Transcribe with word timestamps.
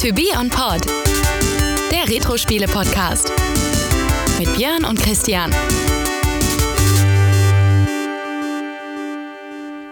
To 0.00 0.14
Be 0.14 0.28
On 0.34 0.48
Pod, 0.48 0.86
der 1.92 2.08
Retro-Spiele-Podcast. 2.08 3.30
Mit 4.38 4.56
Björn 4.56 4.86
und 4.86 4.98
Christian. 4.98 5.54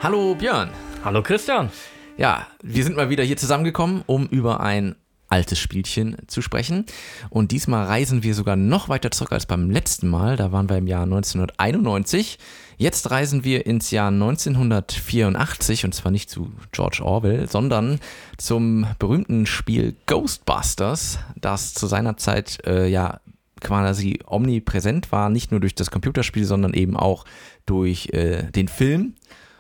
Hallo 0.03 0.35
Björn. 0.35 0.71
Hallo 1.05 1.23
Christian. 1.23 1.69
Ja, 2.17 2.47
wir 2.63 2.85
sind 2.85 2.97
mal 2.97 3.11
wieder 3.11 3.23
hier 3.23 3.37
zusammengekommen, 3.37 4.03
um 4.07 4.27
über 4.29 4.61
ein 4.61 4.97
altes 5.29 5.59
Spielchen 5.59 6.17
zu 6.27 6.41
sprechen. 6.41 6.87
Und 7.29 7.53
diesmal 7.53 7.85
reisen 7.85 8.23
wir 8.23 8.35
sogar 8.35 8.57
noch 8.57 8.89
weiter 8.89 9.11
zurück 9.11 9.33
als 9.33 9.45
beim 9.45 9.71
letzten 9.71 10.09
Mal. 10.09 10.37
Da 10.37 10.53
waren 10.53 10.71
wir 10.71 10.79
im 10.79 10.87
Jahr 10.87 11.03
1991. 11.03 12.39
Jetzt 12.81 13.11
reisen 13.11 13.43
wir 13.43 13.67
ins 13.67 13.91
Jahr 13.91 14.07
1984 14.07 15.85
und 15.85 15.93
zwar 15.97 16.13
nicht 16.13 16.31
zu 16.31 16.53
George 16.71 17.01
Orwell, 17.03 17.49
sondern 17.49 17.99
zum 18.37 18.87
berühmten 19.01 19.47
Spiel 19.47 19.97
Ghostbusters, 20.07 21.19
das 21.35 21.75
zu 21.75 21.89
seiner 21.89 22.17
Zeit 22.19 22.65
äh, 22.65 22.87
ja 22.87 23.19
quasi 23.61 24.21
omnipräsent 24.25 25.11
war, 25.11 25.29
nicht 25.29 25.51
nur 25.51 25.59
durch 25.59 25.75
das 25.75 25.91
Computerspiel, 25.91 26.45
sondern 26.45 26.73
eben 26.73 26.97
auch 26.97 27.25
durch 27.67 28.11
äh, 28.13 28.45
den 28.53 28.69
Film. 28.69 29.15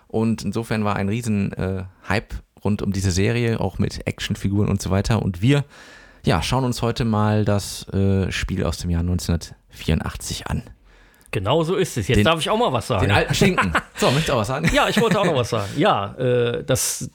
Und 0.06 0.44
insofern 0.44 0.84
war 0.84 0.94
ein 0.94 1.08
riesen 1.08 1.52
äh, 1.54 1.82
Hype 2.08 2.34
rund 2.62 2.82
um 2.82 2.92
diese 2.92 3.10
Serie, 3.10 3.58
auch 3.58 3.80
mit 3.80 4.06
Actionfiguren 4.06 4.68
und 4.68 4.80
so 4.80 4.90
weiter. 4.90 5.22
Und 5.22 5.42
wir 5.42 5.64
ja, 6.24 6.40
schauen 6.40 6.64
uns 6.64 6.82
heute 6.82 7.04
mal 7.04 7.44
das 7.44 7.88
äh, 7.88 8.30
Spiel 8.30 8.62
aus 8.62 8.78
dem 8.78 8.90
Jahr 8.90 9.00
1984 9.00 10.46
an. 10.46 10.62
Genau 11.30 11.62
so 11.62 11.76
ist 11.76 11.96
es. 11.98 12.08
Jetzt 12.08 12.18
Den- 12.18 12.24
darf 12.24 12.40
ich 12.40 12.48
auch 12.50 12.56
mal 12.58 12.72
was 12.72 12.86
sagen. 12.86 13.02
Den 13.06 13.10
alten 13.12 13.34
Schinken. 13.34 13.72
So, 13.96 14.06
möchtest 14.06 14.28
du 14.28 14.32
auch 14.34 14.38
was 14.38 14.46
sagen? 14.48 14.70
ja, 14.72 14.88
ich 14.88 15.00
wollte 15.00 15.20
auch 15.20 15.24
noch 15.26 15.34
was 15.34 15.50
sagen. 15.50 15.68
Ja, 15.76 16.14
äh, 16.14 16.62
das 16.64 17.10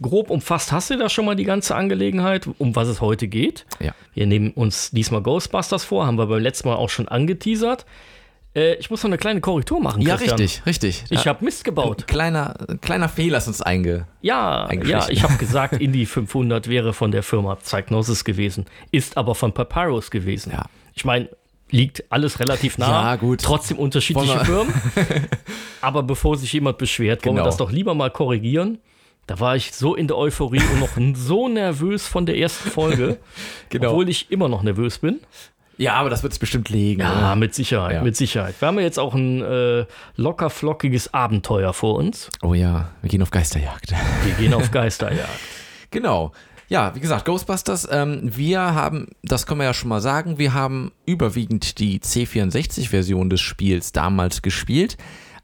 grob 0.00 0.30
umfasst 0.30 0.72
hast 0.72 0.90
du 0.90 0.96
da 0.96 1.08
schon 1.08 1.24
mal 1.26 1.36
die 1.36 1.44
ganze 1.44 1.74
Angelegenheit, 1.74 2.48
um 2.58 2.74
was 2.74 2.88
es 2.88 3.00
heute 3.00 3.28
geht. 3.28 3.64
Ja. 3.80 3.92
Wir 4.14 4.26
nehmen 4.26 4.50
uns 4.52 4.90
diesmal 4.90 5.22
Ghostbusters 5.22 5.84
vor, 5.84 6.06
haben 6.06 6.16
wir 6.18 6.26
beim 6.26 6.42
letzten 6.42 6.68
Mal 6.68 6.74
auch 6.76 6.88
schon 6.90 7.06
angeteasert. 7.08 7.84
Äh, 8.54 8.74
ich 8.76 8.90
muss 8.90 9.02
noch 9.02 9.08
eine 9.10 9.18
kleine 9.18 9.40
Korrektur 9.42 9.78
machen. 9.80 10.00
Ja, 10.02 10.16
Christian. 10.16 10.38
richtig, 10.38 10.64
richtig. 10.66 11.04
Ich 11.10 11.24
Ja, 11.24 11.32
habe 11.34 11.44
Mist 11.44 11.64
gebaut. 11.64 12.02
ein 12.02 12.06
kleiner, 12.06 12.54
ein 12.68 12.80
kleiner 12.80 13.08
Fehler 13.10 13.38
ist 13.38 13.46
uns 13.48 13.60
einge. 13.62 14.06
Ja, 14.22 14.72
ja, 14.72 15.06
ich 15.10 15.22
habe 15.22 15.34
gesagt, 15.38 15.74
Indy 15.80 16.06
500 16.06 16.66
wäre 16.68 16.94
von 16.94 17.10
der 17.10 17.22
Firma 17.22 17.54
Psygnosis 17.56 18.24
gewesen, 18.24 18.64
ist 18.90 19.16
aber 19.18 19.34
von 19.34 19.52
Papyrus 19.52 20.10
gewesen. 20.10 20.52
Ja. 20.52 20.64
Ich 20.94 21.04
meine, 21.04 21.28
liegt 21.70 22.04
alles 22.10 22.38
relativ 22.40 22.78
nah. 22.78 23.10
Ja, 23.10 23.16
gut. 23.16 23.40
Trotzdem 23.42 23.78
unterschiedliche 23.78 24.44
Firmen. 24.44 24.72
aber 25.80 26.02
bevor 26.02 26.36
sich 26.36 26.52
jemand 26.52 26.78
beschwert, 26.78 27.24
wollen 27.24 27.36
wir 27.36 27.40
Genau. 27.42 27.46
das 27.46 27.56
doch 27.56 27.70
lieber 27.72 27.94
mal 27.94 28.10
korrigieren. 28.10 28.78
Da 29.26 29.40
war 29.40 29.56
ich 29.56 29.72
so 29.72 29.96
in 29.96 30.06
der 30.06 30.16
Euphorie 30.16 30.62
und 30.72 30.78
noch 30.80 31.16
so 31.16 31.48
nervös 31.48 32.06
von 32.06 32.26
der 32.26 32.36
ersten 32.38 32.70
Folge, 32.70 33.18
Genau. 33.70 33.90
obwohl 33.90 34.08
ich 34.08 34.30
immer 34.30 34.48
noch 34.48 34.62
nervös 34.62 34.98
bin. 35.00 35.18
Ja, 35.78 35.94
aber 35.94 36.08
das 36.08 36.22
wird 36.22 36.32
es 36.32 36.38
bestimmt 36.38 36.70
legen. 36.70 37.00
Ja, 37.02 37.12
oder? 37.18 37.36
mit 37.36 37.54
Sicherheit, 37.54 37.94
Ja. 37.96 38.02
mit 38.02 38.16
Sicherheit. 38.16 38.54
Wir 38.60 38.68
haben 38.68 38.76
ja 38.78 38.84
jetzt 38.84 38.98
auch 38.98 39.14
ein 39.14 39.42
äh, 39.42 39.84
locker 40.14 40.48
flockiges 40.48 41.12
Abenteuer 41.12 41.72
vor 41.74 41.96
uns. 41.96 42.30
Oh 42.42 42.54
ja, 42.54 42.92
wir 43.02 43.10
gehen 43.10 43.20
auf 43.20 43.30
Geisterjagd. 43.30 43.92
Wir 44.24 44.34
gehen 44.34 44.54
auf 44.54 44.70
Geisterjagd. 44.70 45.28
Genau. 45.90 46.32
Ja, 46.68 46.94
wie 46.96 47.00
gesagt, 47.00 47.24
Ghostbusters, 47.26 47.86
ähm, 47.90 48.22
wir 48.24 48.60
haben, 48.60 49.08
das 49.22 49.46
können 49.46 49.60
wir 49.60 49.66
ja 49.66 49.74
schon 49.74 49.88
mal 49.88 50.00
sagen, 50.00 50.38
wir 50.38 50.52
haben 50.52 50.90
überwiegend 51.06 51.78
die 51.78 52.00
C64-Version 52.00 53.30
des 53.30 53.40
Spiels 53.40 53.92
damals 53.92 54.42
gespielt. 54.42 54.96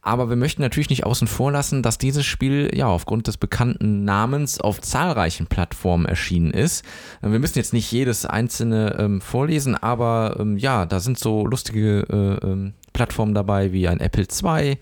Aber 0.05 0.29
wir 0.29 0.35
möchten 0.35 0.63
natürlich 0.63 0.91
nicht 0.91 1.07
außen 1.07 1.29
vor 1.29 1.53
lassen, 1.53 1.85
dass 1.85 1.97
dieses 1.97 2.27
Spiel 2.27 2.71
ja 2.75 2.89
aufgrund 2.89 3.29
des 3.29 3.37
bekannten 3.37 4.05
Namens 4.05 4.61
auf 4.61 4.81
zahlreichen 4.81 5.47
Plattformen 5.47 6.07
erschienen 6.07 6.51
ist. 6.51 6.85
Äh, 7.23 7.31
Wir 7.31 7.39
müssen 7.39 7.59
jetzt 7.59 7.73
nicht 7.73 7.93
jedes 7.93 8.27
einzelne 8.27 8.97
ähm, 8.99 9.21
vorlesen, 9.21 9.77
aber 9.77 10.39
ähm, 10.41 10.57
ja, 10.57 10.87
da 10.87 10.99
sind 10.99 11.21
so 11.21 11.47
lustige 11.47 12.01
äh, 12.11 12.45
ähm, 12.45 12.75
Plattformen 12.93 13.33
dabei 13.33 13.73
wie 13.73 13.87
ein 13.87 14.01
Apple 14.01 14.25
II, 14.25 14.77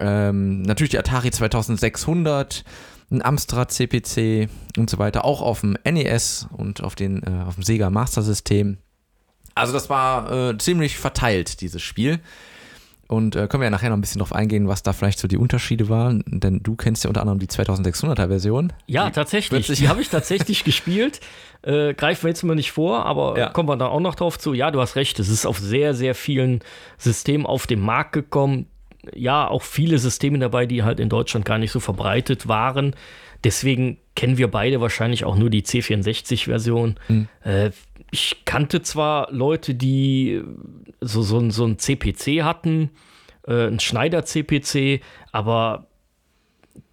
ähm, 0.00 0.62
natürlich 0.62 0.90
die 0.90 0.98
Atari 0.98 1.30
2600, 1.30 2.64
ein 3.12 3.22
Amstrad 3.22 3.70
CPC 3.72 4.48
und 4.78 4.90
so 4.90 4.98
weiter, 4.98 5.24
auch 5.24 5.42
auf 5.42 5.60
dem 5.60 5.76
NES 5.84 6.48
und 6.50 6.82
auf, 6.82 6.94
den, 6.94 7.22
äh, 7.22 7.44
auf 7.46 7.54
dem 7.54 7.62
Sega 7.64 7.90
Master 7.90 8.22
System. 8.22 8.78
Also 9.54 9.72
das 9.72 9.90
war 9.90 10.50
äh, 10.50 10.58
ziemlich 10.58 10.96
verteilt, 10.96 11.60
dieses 11.60 11.82
Spiel. 11.82 12.20
Und 13.08 13.36
äh, 13.36 13.46
können 13.46 13.60
wir 13.60 13.66
ja 13.66 13.70
nachher 13.70 13.90
noch 13.90 13.98
ein 13.98 14.00
bisschen 14.00 14.20
drauf 14.20 14.32
eingehen, 14.34 14.68
was 14.68 14.82
da 14.82 14.94
vielleicht 14.94 15.18
so 15.18 15.28
die 15.28 15.36
Unterschiede 15.36 15.90
waren, 15.90 16.24
denn 16.26 16.60
du 16.62 16.76
kennst 16.76 17.04
ja 17.04 17.08
unter 17.08 17.20
anderem 17.20 17.38
die 17.40 17.46
2600er 17.48 18.28
Version. 18.28 18.72
Ja, 18.86 19.04
wird 19.04 19.14
tatsächlich. 19.16 19.66
Die 19.66 19.88
habe 19.90 20.00
ich 20.00 20.08
tatsächlich 20.08 20.64
gespielt. 20.64 21.20
Äh, 21.60 21.92
greifen 21.92 22.22
wir 22.24 22.28
jetzt 22.30 22.42
mal 22.42 22.54
nicht 22.54 22.72
vor, 22.72 23.04
aber 23.04 23.38
Ja. 23.38 23.48
kommen 23.50 23.68
wir 23.68 23.76
da 23.76 23.88
auch 23.88 24.00
noch 24.00 24.14
drauf 24.14 24.38
zu. 24.38 24.54
Ja, 24.54 24.70
du 24.70 24.80
hast 24.80 24.96
recht. 24.96 25.18
Es 25.18 25.28
ist 25.28 25.44
auf 25.44 25.58
sehr, 25.58 25.92
sehr 25.94 26.14
vielen 26.14 26.60
Systemen 26.96 27.44
auf 27.44 27.66
den 27.66 27.80
Markt 27.80 28.12
gekommen. 28.14 28.66
Ja, 29.14 29.48
auch 29.48 29.62
viele 29.62 29.98
Systeme 29.98 30.38
dabei, 30.38 30.66
die 30.66 30.82
halt 30.84 31.00
in 31.00 31.08
Deutschland 31.08 31.44
gar 31.44 31.58
nicht 31.58 31.72
so 31.72 31.80
verbreitet 31.80 32.46
waren. 32.48 32.94
Deswegen 33.44 33.98
kennen 34.14 34.38
wir 34.38 34.48
beide 34.48 34.80
wahrscheinlich 34.80 35.24
auch 35.24 35.36
nur 35.36 35.50
die 35.50 35.62
C64-Version. 35.62 36.96
Äh, 37.44 37.70
ich 38.12 38.44
kannte 38.44 38.82
zwar 38.82 39.32
Leute, 39.32 39.74
die 39.74 40.34
äh, 40.34 40.44
so, 41.00 41.22
so, 41.22 41.38
ein- 41.38 41.50
so 41.50 41.64
ein 41.64 41.78
CPC 41.78 42.42
hatten, 42.44 42.90
äh, 43.48 43.66
ein 43.66 43.80
Schneider-CPC, 43.80 45.00
aber 45.32 45.86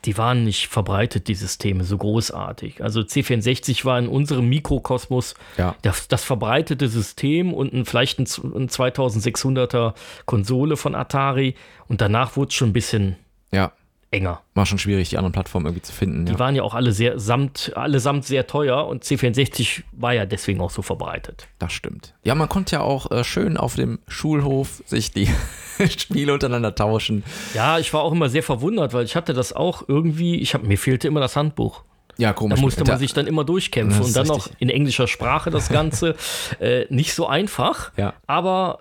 die 0.05 0.17
waren 0.17 0.43
nicht 0.43 0.67
verbreitet, 0.67 1.27
die 1.27 1.35
Systeme, 1.35 1.83
so 1.83 1.97
großartig. 1.97 2.81
Also 2.83 3.01
C64 3.01 3.83
war 3.85 3.99
in 3.99 4.07
unserem 4.07 4.47
Mikrokosmos 4.47 5.35
Ja. 5.57 5.75
das, 5.81 6.07
das 6.07 6.23
verbreitete 6.23 6.87
System 6.87 7.53
und 7.53 7.73
ein, 7.73 7.85
vielleicht 7.85 8.19
ein, 8.19 8.23
ein 8.23 8.69
2600er 8.69 9.93
Konsole 10.25 10.77
von 10.77 10.95
Atari. 10.95 11.55
Und 11.87 12.01
danach 12.01 12.37
wurde 12.37 12.49
es 12.49 12.55
schon 12.55 12.69
ein 12.69 12.73
bisschen 12.73 13.17
Ja, 13.51 13.71
enger. 14.11 14.41
war 14.55 14.65
schon 14.65 14.79
schwierig, 14.79 15.09
die 15.09 15.17
anderen 15.17 15.33
Plattformen 15.33 15.65
irgendwie 15.67 15.83
zu 15.83 15.93
finden. 15.93 16.25
Die 16.25 16.33
Ja. 16.33 16.39
waren 16.39 16.55
ja 16.55 16.63
auch 16.63 16.73
alle 16.73 16.91
sehr 16.91 17.19
samt, 17.19 17.71
allesamt 17.75 18.25
sehr 18.25 18.47
teuer 18.47 18.87
und 18.87 19.03
C64 19.03 19.83
war 19.91 20.13
ja 20.13 20.25
deswegen 20.25 20.61
auch 20.61 20.71
so 20.71 20.81
verbreitet. 20.81 21.47
Das 21.59 21.73
stimmt. 21.73 22.15
Ja, 22.23 22.33
man 22.35 22.49
konnte 22.49 22.77
ja 22.77 22.81
auch 22.81 23.11
äh, 23.11 23.23
schön 23.23 23.55
auf 23.57 23.75
dem 23.75 23.99
Schulhof 24.07 24.81
sich 24.85 25.11
die 25.11 25.29
Spiele 25.97 26.33
untereinander 26.33 26.73
tauschen. 26.75 27.23
Ja, 27.53 27.77
ich 27.79 27.93
war 27.93 28.01
auch 28.01 28.11
immer 28.11 28.29
sehr 28.29 28.43
verwundert, 28.43 28.93
weil 28.93 29.05
ich 29.05 29.15
hatte 29.15 29.33
das 29.33 29.53
auch 29.53 29.83
irgendwie, 29.87 30.37
ich 30.39 30.53
hab, 30.55 30.63
mir 30.63 30.77
fehlte 30.77 31.07
immer 31.07 31.19
das 31.19 31.35
Handbuch. 31.35 31.83
Ja, 32.17 32.29
Da 32.29 32.33
komisch. 32.33 32.59
musste 32.59 32.83
Da- 32.83 32.91
man 32.93 32.99
sich 32.99 33.13
dann 33.13 33.27
immer 33.27 33.45
durchkämpfen 33.45 34.03
und 34.03 34.15
dann 34.15 34.27
noch 34.27 34.47
richtig. 34.47 34.55
in 34.61 34.69
englischer 34.69 35.07
Sprache 35.07 35.51
das 35.51 35.69
Ganze. 35.69 36.15
äh, 36.59 36.85
nicht 36.89 37.13
so 37.13 37.27
einfach, 37.27 37.91
Ja. 37.95 38.13
aber 38.27 38.79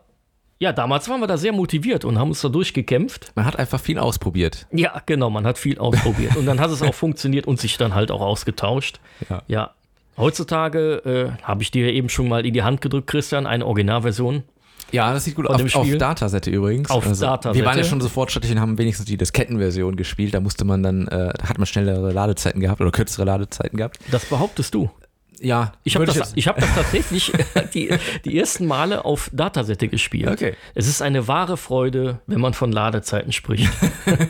ja, 0.60 0.72
damals 0.72 1.08
waren 1.08 1.20
wir 1.20 1.26
da 1.26 1.36
sehr 1.36 1.52
motiviert 1.52 2.04
und 2.04 2.18
haben 2.18 2.28
uns 2.28 2.40
da 2.40 2.48
durchgekämpft. 2.48 3.32
Man 3.34 3.44
hat 3.44 3.56
einfach 3.58 3.80
viel 3.80 3.98
ausprobiert. 3.98 4.66
Ja, 4.72 5.02
genau, 5.06 5.30
man 5.30 5.46
hat 5.46 5.58
viel 5.58 5.78
ausprobiert 5.78 6.36
und 6.36 6.46
dann 6.46 6.60
hat 6.60 6.70
es 6.70 6.82
auch 6.82 6.94
funktioniert 6.94 7.46
und 7.46 7.60
sich 7.60 7.76
dann 7.76 7.94
halt 7.94 8.10
auch 8.10 8.20
ausgetauscht. 8.20 9.00
Ja. 9.28 9.42
Ja. 9.46 9.70
Heutzutage 10.16 11.36
äh, 11.38 11.42
habe 11.44 11.62
ich 11.62 11.70
dir 11.70 11.92
eben 11.92 12.08
schon 12.08 12.28
mal 12.28 12.44
in 12.44 12.52
die 12.52 12.64
Hand 12.64 12.80
gedrückt, 12.80 13.06
Christian, 13.06 13.46
eine 13.46 13.64
Originalversion. 13.64 14.42
Ja, 14.90 15.12
das 15.12 15.24
sieht 15.24 15.36
gut 15.36 15.46
Von 15.46 15.54
auf, 15.54 15.62
dem 15.62 15.72
auf? 15.74 15.98
Datasette 15.98 16.50
übrigens. 16.50 16.90
Also, 16.90 17.10
Auf 17.10 17.20
Datasette? 17.20 17.54
Wir 17.54 17.64
waren 17.64 17.78
ja 17.78 17.84
schon 17.84 18.00
so 18.00 18.08
fortschrittlich 18.08 18.52
und 18.52 18.60
haben 18.60 18.78
wenigstens 18.78 19.06
die 19.06 19.16
Diskettenversion 19.16 19.96
gespielt. 19.96 20.34
Da 20.34 20.40
musste 20.40 20.64
man 20.64 20.82
dann, 20.82 21.06
äh, 21.08 21.32
da 21.36 21.48
hat 21.48 21.58
man 21.58 21.66
schnellere 21.66 22.10
Ladezeiten 22.10 22.60
gehabt 22.60 22.80
oder 22.80 22.90
kürzere 22.90 23.24
Ladezeiten 23.26 23.76
gehabt. 23.76 23.98
Das 24.10 24.24
behauptest 24.24 24.74
du. 24.74 24.90
Ja, 25.40 25.72
Ich 25.84 25.94
habe 25.94 26.04
das, 26.06 26.32
ich 26.34 26.48
hab 26.48 26.58
das 26.58 26.74
tatsächlich 26.74 27.32
die, 27.74 27.90
die 28.24 28.38
ersten 28.38 28.66
Male 28.66 29.04
auf 29.04 29.30
Datasette 29.32 29.88
gespielt. 29.88 30.28
Okay. 30.28 30.54
Es 30.74 30.88
ist 30.88 31.00
eine 31.02 31.28
wahre 31.28 31.56
Freude, 31.56 32.20
wenn 32.26 32.40
man 32.40 32.54
von 32.54 32.72
Ladezeiten 32.72 33.32
spricht. 33.32 33.68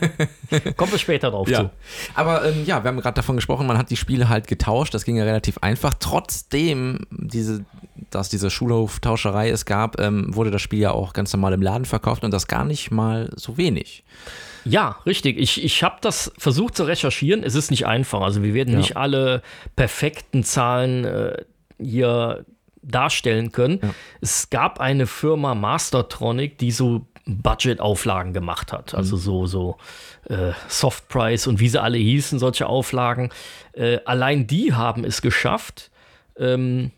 Kommen 0.77 0.93
wir 0.93 0.99
später 0.99 1.31
drauf 1.31 1.49
Ja. 1.49 1.61
zu. 1.65 1.71
Aber 2.15 2.45
ähm, 2.45 2.65
ja, 2.65 2.83
wir 2.85 2.89
haben 2.89 3.01
gerade 3.01 3.15
davon 3.15 3.37
gesprochen, 3.37 3.67
man 3.67 3.79
hat 3.79 3.91
die 3.91 3.97
Spiele 3.97 4.29
halt 4.29 4.47
getauscht. 4.47 4.95
Das 4.95 5.05
ging 5.05 5.17
ja 5.17 5.25
relativ 5.25 5.59
einfach. 5.59 5.95
Trotzdem, 5.99 7.01
diese, 7.11 7.65
dass 8.11 8.29
diese 8.29 8.51
Schulhoftauscherei 8.51 9.51
es 9.51 9.65
gab, 9.65 10.01
ähm, 10.01 10.35
wurde 10.35 10.51
das 10.51 10.63
Spiel 10.63 10.81
ja 10.81 10.91
auch 10.93 11.13
ganz 11.13 11.33
normal 11.33 11.53
im 11.53 11.63
Laden 11.63 11.85
verkauft 11.85 12.25
und 12.25 12.31
das 12.33 12.47
gar 12.47 12.65
nicht 12.65 12.91
mal 12.91 13.31
so 13.37 13.57
wenig. 13.57 14.05
Ja, 14.65 14.97
richtig. 15.07 15.39
Ich, 15.39 15.63
ich 15.65 15.83
habe 15.83 15.97
das 16.01 16.33
versucht 16.39 16.77
zu 16.77 16.85
recherchieren. 16.85 17.43
Es 17.43 17.55
ist 17.55 17.71
nicht 17.71 17.87
einfach. 17.87 18.21
Also 18.21 18.43
wir 18.43 18.55
werden 18.55 18.73
Ja. 18.75 18.79
nicht 18.79 18.97
alle 18.97 19.43
perfekten 19.77 20.45
Zahlen 20.45 21.05
äh, 21.05 21.45
hier 21.81 22.45
darstellen 22.83 23.53
können. 23.53 23.81
Es 24.21 24.51
gab 24.51 24.81
eine 24.81 25.07
Firma 25.07 25.55
Mastertronic, 25.55 26.59
die 26.59 26.71
so 26.71 27.07
Budget-Auflagen 27.27 28.33
gemacht 28.33 28.73
hat. 28.73 28.95
Also 28.95 29.17
so, 29.17 29.45
so 29.47 29.77
äh, 30.29 30.53
Softprice 30.69 31.47
und 31.47 31.61
wie 31.61 31.69
sie 31.69 31.81
alle 31.83 31.99
hießen, 31.99 32.39
solche 32.39 32.67
Auflagen. 32.67 33.31
Äh, 33.73 33.99
allein 34.07 34.47
die 34.47 34.73
haben 34.75 35.05
es 35.05 35.21
geschafft, 35.21 35.91
ähm, 36.39 36.91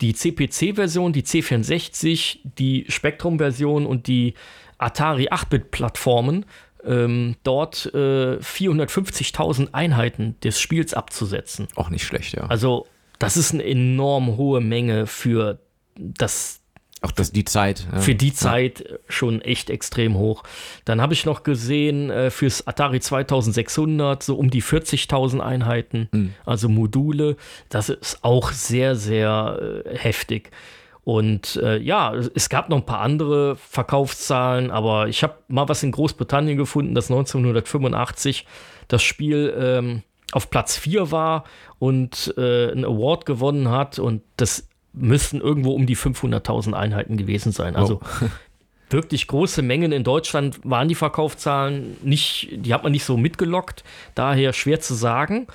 die 0.00 0.14
CPC-Version, 0.14 1.12
die 1.12 1.22
C64, 1.22 2.38
die 2.58 2.86
Spectrum-Version 2.88 3.86
und 3.86 4.06
die 4.06 4.34
Atari 4.78 5.28
8-Bit-Plattformen 5.28 6.46
ähm, 6.86 7.36
dort 7.42 7.90
äh, 7.94 8.36
450.000 8.38 9.72
Einheiten 9.72 10.36
des 10.42 10.60
Spiels 10.60 10.94
abzusetzen. 10.94 11.68
Auch 11.76 11.90
nicht 11.90 12.04
schlecht, 12.04 12.34
ja. 12.34 12.46
Also 12.46 12.86
das 13.18 13.36
ist 13.36 13.52
eine 13.52 13.64
enorm 13.64 14.36
hohe 14.36 14.60
Menge 14.60 15.06
für 15.06 15.58
das 15.96 16.60
auch 17.04 17.10
das, 17.10 17.32
die 17.32 17.44
Zeit. 17.44 17.86
Ja. 17.92 18.00
Für 18.00 18.14
die 18.14 18.32
Zeit 18.32 18.80
ja. 18.80 18.96
schon 19.08 19.42
echt 19.42 19.68
extrem 19.68 20.16
hoch. 20.16 20.42
Dann 20.86 21.02
habe 21.02 21.12
ich 21.12 21.26
noch 21.26 21.42
gesehen, 21.42 22.10
äh, 22.10 22.30
fürs 22.30 22.66
Atari 22.66 22.98
2600 22.98 24.22
so 24.22 24.36
um 24.36 24.50
die 24.50 24.62
40.000 24.62 25.40
Einheiten, 25.40 26.08
mhm. 26.12 26.34
also 26.46 26.70
Module. 26.70 27.36
Das 27.68 27.90
ist 27.90 28.24
auch 28.24 28.52
sehr, 28.52 28.96
sehr 28.96 29.84
äh, 29.84 29.98
heftig. 29.98 30.50
Und 31.04 31.56
äh, 31.56 31.76
ja, 31.78 32.14
es 32.14 32.48
gab 32.48 32.70
noch 32.70 32.78
ein 32.78 32.86
paar 32.86 33.00
andere 33.00 33.56
Verkaufszahlen, 33.56 34.70
aber 34.70 35.08
ich 35.08 35.22
habe 35.22 35.34
mal 35.48 35.68
was 35.68 35.82
in 35.82 35.92
Großbritannien 35.92 36.56
gefunden, 36.56 36.94
dass 36.94 37.10
1985 37.10 38.46
das 38.88 39.02
Spiel 39.02 39.54
ähm, 39.58 40.02
auf 40.32 40.48
Platz 40.48 40.78
4 40.78 41.10
war 41.10 41.44
und 41.78 42.34
äh, 42.38 42.72
einen 42.72 42.86
Award 42.86 43.26
gewonnen 43.26 43.68
hat. 43.68 43.98
Und 43.98 44.22
das 44.38 44.66
müssten 44.94 45.42
irgendwo 45.42 45.72
um 45.72 45.84
die 45.84 45.96
500.000 45.96 46.72
Einheiten 46.72 47.18
gewesen 47.18 47.52
sein. 47.52 47.76
Also 47.76 48.00
oh. 48.02 48.26
wirklich 48.90 49.26
große 49.26 49.60
Mengen 49.60 49.92
in 49.92 50.04
Deutschland 50.04 50.60
waren 50.64 50.88
die 50.88 50.94
Verkaufszahlen 50.94 51.98
nicht, 52.02 52.48
die 52.52 52.72
hat 52.72 52.82
man 52.82 52.92
nicht 52.92 53.04
so 53.04 53.18
mitgelockt, 53.18 53.84
daher 54.14 54.54
schwer 54.54 54.80
zu 54.80 54.94
sagen. 54.94 55.48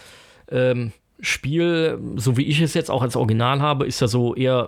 Ähm, 0.52 0.92
Spiel, 1.22 2.00
so 2.16 2.38
wie 2.38 2.46
ich 2.46 2.62
es 2.62 2.74
jetzt 2.76 2.90
auch 2.90 3.02
als 3.02 3.16
Original 3.16 3.62
habe, 3.62 3.86
ist 3.86 4.00
ja 4.00 4.08
so 4.08 4.36
eher 4.36 4.68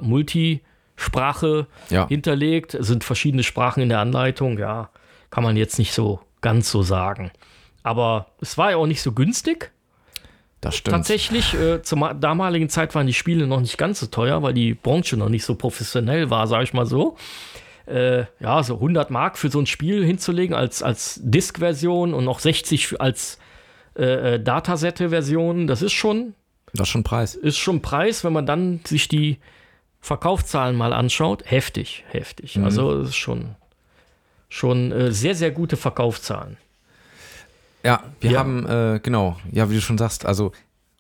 Multisprache 1.01 1.67
ja. 1.89 2.07
hinterlegt. 2.07 2.73
Es 2.73 2.87
sind 2.87 3.03
verschiedene 3.03 3.43
Sprachen 3.43 3.81
in 3.81 3.89
der 3.89 3.99
Anleitung, 3.99 4.57
ja, 4.57 4.89
kann 5.29 5.43
man 5.43 5.57
jetzt 5.57 5.79
nicht 5.79 5.93
so 5.93 6.19
ganz 6.41 6.71
so 6.71 6.81
sagen. 6.83 7.31
Aber 7.83 8.27
es 8.41 8.57
war 8.57 8.71
ja 8.71 8.77
auch 8.77 8.87
nicht 8.87 9.01
so 9.01 9.11
günstig. 9.11 9.71
Das 10.59 10.75
stimmt. 10.75 10.95
Tatsächlich, 10.95 11.55
äh, 11.55 11.81
zur 11.81 12.13
damaligen 12.13 12.69
Zeit 12.69 12.93
waren 12.93 13.07
die 13.07 13.13
Spiele 13.13 13.47
noch 13.47 13.61
nicht 13.61 13.79
ganz 13.79 13.99
so 13.99 14.05
teuer, 14.05 14.43
weil 14.43 14.53
die 14.53 14.75
Branche 14.75 15.17
noch 15.17 15.29
nicht 15.29 15.43
so 15.43 15.55
professionell 15.55 16.29
war, 16.29 16.45
sage 16.45 16.63
ich 16.63 16.73
mal 16.73 16.85
so. 16.85 17.17
Äh, 17.87 18.25
ja, 18.39 18.61
so 18.61 18.75
100 18.75 19.09
Mark 19.09 19.39
für 19.39 19.49
so 19.49 19.59
ein 19.59 19.65
Spiel 19.65 20.05
hinzulegen 20.05 20.55
als, 20.55 20.83
als 20.83 21.19
Disk-Version 21.23 22.13
und 22.13 22.25
noch 22.25 22.39
60 22.39 23.01
als 23.01 23.39
äh, 23.97 24.35
äh, 24.35 24.39
Datasette-Version, 24.39 25.65
das 25.65 25.81
ist 25.81 25.93
schon. 25.93 26.35
Das 26.73 26.87
ist 26.87 26.91
schon 26.91 27.03
Preis. 27.03 27.33
Ist 27.33 27.57
schon 27.57 27.81
Preis, 27.81 28.23
wenn 28.23 28.31
man 28.31 28.45
dann 28.45 28.81
sich 28.85 29.07
die 29.07 29.39
Verkaufszahlen 30.01 30.75
mal 30.75 30.93
anschaut. 30.93 31.43
Heftig, 31.45 32.03
heftig. 32.09 32.57
Mhm. 32.57 32.65
Also, 32.65 32.91
es 32.99 33.09
ist 33.09 33.15
schon, 33.15 33.55
schon 34.49 34.91
äh, 34.91 35.11
sehr, 35.11 35.35
sehr 35.35 35.51
gute 35.51 35.77
Verkaufszahlen. 35.77 36.57
Ja, 37.83 38.03
wir 38.19 38.31
ja. 38.31 38.39
haben, 38.39 38.65
äh, 38.65 38.99
genau, 39.01 39.37
ja, 39.51 39.69
wie 39.69 39.75
du 39.75 39.81
schon 39.81 39.97
sagst, 39.97 40.25
also 40.25 40.51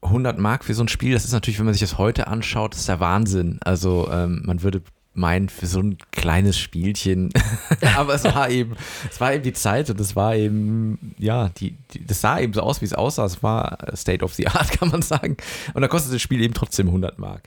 100 0.01 0.39
Mark 0.39 0.65
für 0.65 0.73
so 0.73 0.83
ein 0.83 0.87
Spiel, 0.87 1.13
das 1.13 1.25
ist 1.25 1.31
natürlich, 1.31 1.59
wenn 1.59 1.65
man 1.65 1.73
sich 1.73 1.81
das 1.81 1.97
heute 1.97 2.27
anschaut, 2.27 2.73
das 2.73 2.81
ist 2.81 2.89
der 2.89 2.99
Wahnsinn. 2.99 3.59
Also 3.63 4.09
ähm, 4.11 4.41
man 4.45 4.63
würde 4.63 4.81
meinen, 5.13 5.49
für 5.49 5.67
so 5.67 5.79
ein 5.79 5.97
kleines 6.11 6.57
Spielchen, 6.57 7.31
aber 7.97 8.15
es 8.15 8.23
war 8.23 8.49
eben, 8.49 8.75
es 9.09 9.19
war 9.19 9.33
eben 9.33 9.43
die 9.43 9.53
Zeit 9.53 9.89
und 9.89 9.99
es 9.99 10.15
war 10.15 10.35
eben, 10.35 11.15
ja, 11.17 11.49
die, 11.49 11.75
die, 11.93 12.05
das 12.05 12.21
sah 12.21 12.39
eben 12.39 12.53
so 12.53 12.61
aus, 12.61 12.81
wie 12.81 12.85
es 12.85 12.93
aussah. 12.93 13.25
Es 13.25 13.43
war 13.43 13.77
State 13.95 14.23
of 14.23 14.33
the 14.33 14.47
Art, 14.47 14.71
kann 14.79 14.89
man 14.89 15.01
sagen. 15.01 15.37
Und 15.73 15.81
da 15.81 15.87
kostet 15.87 16.13
das 16.13 16.21
Spiel 16.21 16.41
eben 16.41 16.53
trotzdem 16.53 16.87
100 16.87 17.19
Mark. 17.19 17.43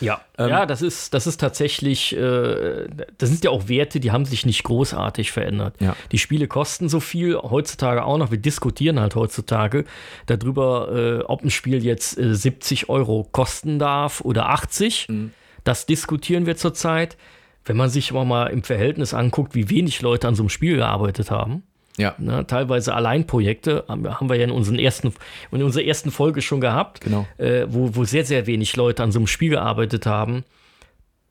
Ja, 0.00 0.20
ähm, 0.38 0.48
ja, 0.48 0.66
das 0.66 0.82
ist, 0.82 1.14
das 1.14 1.26
ist 1.26 1.38
tatsächlich, 1.40 2.16
äh, 2.16 2.86
das 3.18 3.28
sind 3.28 3.44
ja 3.44 3.50
auch 3.50 3.68
Werte, 3.68 4.00
die 4.00 4.12
haben 4.12 4.24
sich 4.24 4.46
nicht 4.46 4.62
großartig 4.64 5.32
verändert. 5.32 5.74
Ja. 5.80 5.96
Die 6.12 6.18
Spiele 6.18 6.48
kosten 6.48 6.88
so 6.88 7.00
viel, 7.00 7.36
heutzutage 7.36 8.04
auch 8.04 8.18
noch. 8.18 8.30
Wir 8.30 8.38
diskutieren 8.38 9.00
halt 9.00 9.14
heutzutage 9.14 9.84
darüber, 10.26 10.92
äh, 10.92 11.24
ob 11.24 11.42
ein 11.42 11.50
Spiel 11.50 11.84
jetzt 11.84 12.18
äh, 12.18 12.34
70 12.34 12.88
Euro 12.88 13.26
kosten 13.30 13.78
darf 13.78 14.20
oder 14.20 14.48
80. 14.50 15.08
Mhm. 15.08 15.32
Das 15.64 15.86
diskutieren 15.86 16.46
wir 16.46 16.56
zurzeit. 16.56 17.16
Wenn 17.64 17.76
man 17.76 17.90
sich 17.90 18.12
aber 18.12 18.24
mal 18.24 18.46
im 18.46 18.62
Verhältnis 18.62 19.12
anguckt, 19.12 19.56
wie 19.56 19.68
wenig 19.68 20.00
Leute 20.00 20.28
an 20.28 20.36
so 20.36 20.44
einem 20.44 20.50
Spiel 20.50 20.76
gearbeitet 20.76 21.32
haben, 21.32 21.64
ja. 21.98 22.14
Ne, 22.18 22.46
teilweise 22.46 22.94
Alleinprojekte 22.94 23.84
haben 23.88 24.28
wir 24.28 24.36
ja 24.36 24.44
in, 24.44 24.50
unseren 24.50 24.78
ersten, 24.78 25.12
in 25.50 25.62
unserer 25.62 25.84
ersten 25.84 26.10
Folge 26.10 26.42
schon 26.42 26.60
gehabt, 26.60 27.00
genau. 27.00 27.26
äh, 27.38 27.66
wo, 27.68 27.94
wo 27.94 28.04
sehr, 28.04 28.24
sehr 28.24 28.46
wenig 28.46 28.76
Leute 28.76 29.02
an 29.02 29.12
so 29.12 29.18
einem 29.18 29.26
Spiel 29.26 29.50
gearbeitet 29.50 30.06
haben. 30.06 30.44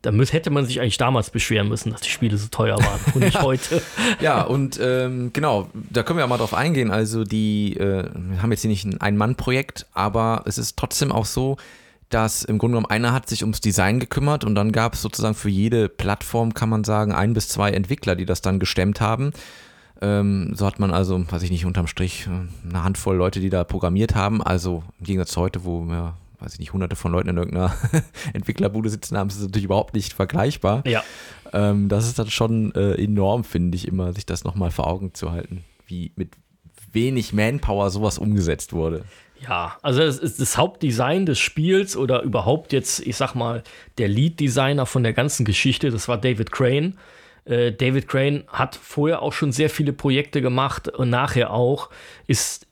Da 0.02 0.12
muss, 0.12 0.34
hätte 0.34 0.52
man 0.52 0.66
sich 0.66 0.82
eigentlich 0.82 0.98
damals 0.98 1.32
beschweren 1.32 1.68
müssen, 1.68 1.92
dass 1.92 2.02
die 2.02 2.10
Spiele 2.10 2.38
so 2.38 2.48
teuer 2.50 2.78
waren 2.78 3.00
und 3.16 3.22
nicht 3.24 3.42
heute. 3.42 3.82
ja, 4.22 4.44
und 4.44 4.80
ähm, 4.82 5.32
genau, 5.34 5.70
da 5.74 6.04
können 6.04 6.18
wir 6.18 6.26
auch 6.26 6.30
mal 6.30 6.38
drauf 6.38 6.54
eingehen. 6.54 6.92
Also, 6.92 7.24
die 7.24 7.76
äh, 7.78 8.08
wir 8.14 8.42
haben 8.42 8.52
jetzt 8.52 8.62
hier 8.62 8.70
nicht 8.70 8.86
ein 8.86 9.02
Ein-Mann-Projekt, 9.02 9.88
aber 9.94 10.44
es 10.46 10.60
ist 10.60 10.78
trotzdem 10.78 11.12
auch 11.12 11.26
so, 11.26 11.58
dass 12.10 12.44
im 12.44 12.60
Grunde 12.60 12.76
genommen 12.76 12.92
einer 12.92 13.14
hat 13.14 13.28
sich 13.30 13.42
ums 13.42 13.62
Design 13.62 14.00
gekümmert 14.00 14.44
und 14.44 14.54
dann 14.54 14.72
gab 14.72 14.94
es 14.94 15.02
sozusagen 15.02 15.34
für 15.34 15.50
jede 15.50 15.90
Plattform, 15.90 16.54
kann 16.54 16.70
man 16.70 16.84
sagen, 16.84 17.12
ein 17.12 17.34
bis 17.34 17.48
zwei 17.50 17.72
Entwickler, 17.72 18.16
die 18.16 18.26
das 18.26 18.42
dann 18.42 18.60
gestemmt 18.60 19.02
haben. 19.02 19.32
Ähm, 20.02 20.54
so 20.56 20.66
hat 20.66 20.80
man 20.80 20.92
also, 20.92 21.24
weiß 21.32 21.44
ich 21.44 21.52
nicht, 21.52 21.66
unterm 21.66 21.88
Strich 21.88 22.28
äh, 22.28 22.70
eine 22.70 22.84
Handvoll 22.84 23.16
Leute, 23.16 23.40
die 23.40 23.50
da 23.50 23.64
programmiert 23.64 24.16
haben. 24.16 24.42
Also 24.42 24.84
im 25.00 25.06
Gegensatz 25.06 25.32
zu 25.32 25.42
heute, 25.42 25.64
wo 25.64 25.86
ja, 25.90 26.16
weiß 26.40 26.54
ich 26.54 26.60
nicht, 26.60 26.74
hunderte 26.74 26.96
von 26.96 27.12
Leuten 27.12 27.30
in 27.30 27.38
irgendeiner 27.38 27.74
Entwicklerbude 28.34 28.90
sitzen 28.90 29.18
haben, 29.18 29.30
ist 29.30 29.38
es 29.38 29.44
natürlich 29.44 29.66
überhaupt 29.66 29.94
nicht 29.94 30.14
vergleichbar. 30.14 30.84
Ja. 30.86 31.04
Ähm, 31.54 31.88
das 31.88 32.08
ist 32.08 32.20
dann 32.20 32.30
schon 32.30 32.74
äh, 32.76 33.02
enorm, 33.02 33.44
finde 33.44 33.76
ich, 33.76 33.88
immer, 33.88 34.14
sich 34.14 34.26
das 34.26 34.44
nochmal 34.44 34.72
vor 34.72 34.88
Augen 34.88 35.14
zu 35.14 35.32
halten, 35.32 35.64
wie 35.88 36.12
mit 36.16 36.32
wenig 36.92 37.34
Manpower 37.34 37.90
sowas 37.90 38.18
umgesetzt 38.18 38.74
wurde. 38.74 39.04
Ja, 39.42 39.78
also 39.82 40.00
das, 40.00 40.20
das 40.20 40.58
Hauptdesign 40.58 41.26
des 41.26 41.40
Spiels 41.40 41.96
oder 41.96 42.22
überhaupt 42.24 42.74
jetzt, 42.74 43.06
ich 43.06 43.16
sag 43.16 43.36
mal, 43.36 43.64
der 43.98 44.08
Lead-Designer 44.08 44.86
von 44.86 45.04
der 45.04 45.14
ganzen 45.14 45.46
Geschichte, 45.46 45.92
das 45.92 46.08
war 46.08 46.18
David 46.18 46.52
Crane. 46.52 46.98
Äh, 47.46 47.72
David 47.72 48.08
Crane 48.08 48.44
hat 48.48 48.76
vorher 48.76 49.22
auch 49.22 49.34
schon 49.34 49.52
sehr 49.52 49.70
viele 49.70 49.94
Projekte 49.94 50.42
gemacht 50.42 50.90
und 50.90 51.10
nachher 51.10 51.52
auch, 51.52 51.90
ist 52.28 52.68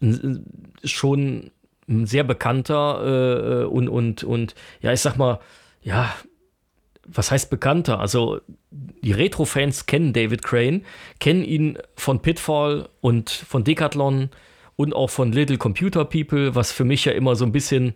schon 0.83 1.51
ein 1.87 2.05
sehr 2.05 2.23
bekannter 2.23 3.63
äh, 3.63 3.65
und, 3.65 3.87
und, 3.89 4.23
und 4.23 4.55
ja, 4.81 4.91
ich 4.91 5.01
sag 5.01 5.17
mal, 5.17 5.39
ja, 5.81 6.13
was 7.05 7.31
heißt 7.31 7.49
bekannter? 7.49 7.99
Also 7.99 8.39
die 8.71 9.11
Retro-Fans 9.11 9.85
kennen 9.85 10.13
David 10.13 10.43
Crane, 10.43 10.83
kennen 11.19 11.43
ihn 11.43 11.77
von 11.95 12.21
Pitfall 12.21 12.87
und 13.01 13.29
von 13.29 13.63
Decathlon 13.63 14.29
und 14.75 14.95
auch 14.95 15.09
von 15.09 15.31
Little 15.31 15.57
Computer 15.57 16.05
People, 16.05 16.55
was 16.55 16.71
für 16.71 16.85
mich 16.85 17.05
ja 17.05 17.11
immer 17.11 17.35
so 17.35 17.45
ein 17.45 17.51
bisschen 17.51 17.93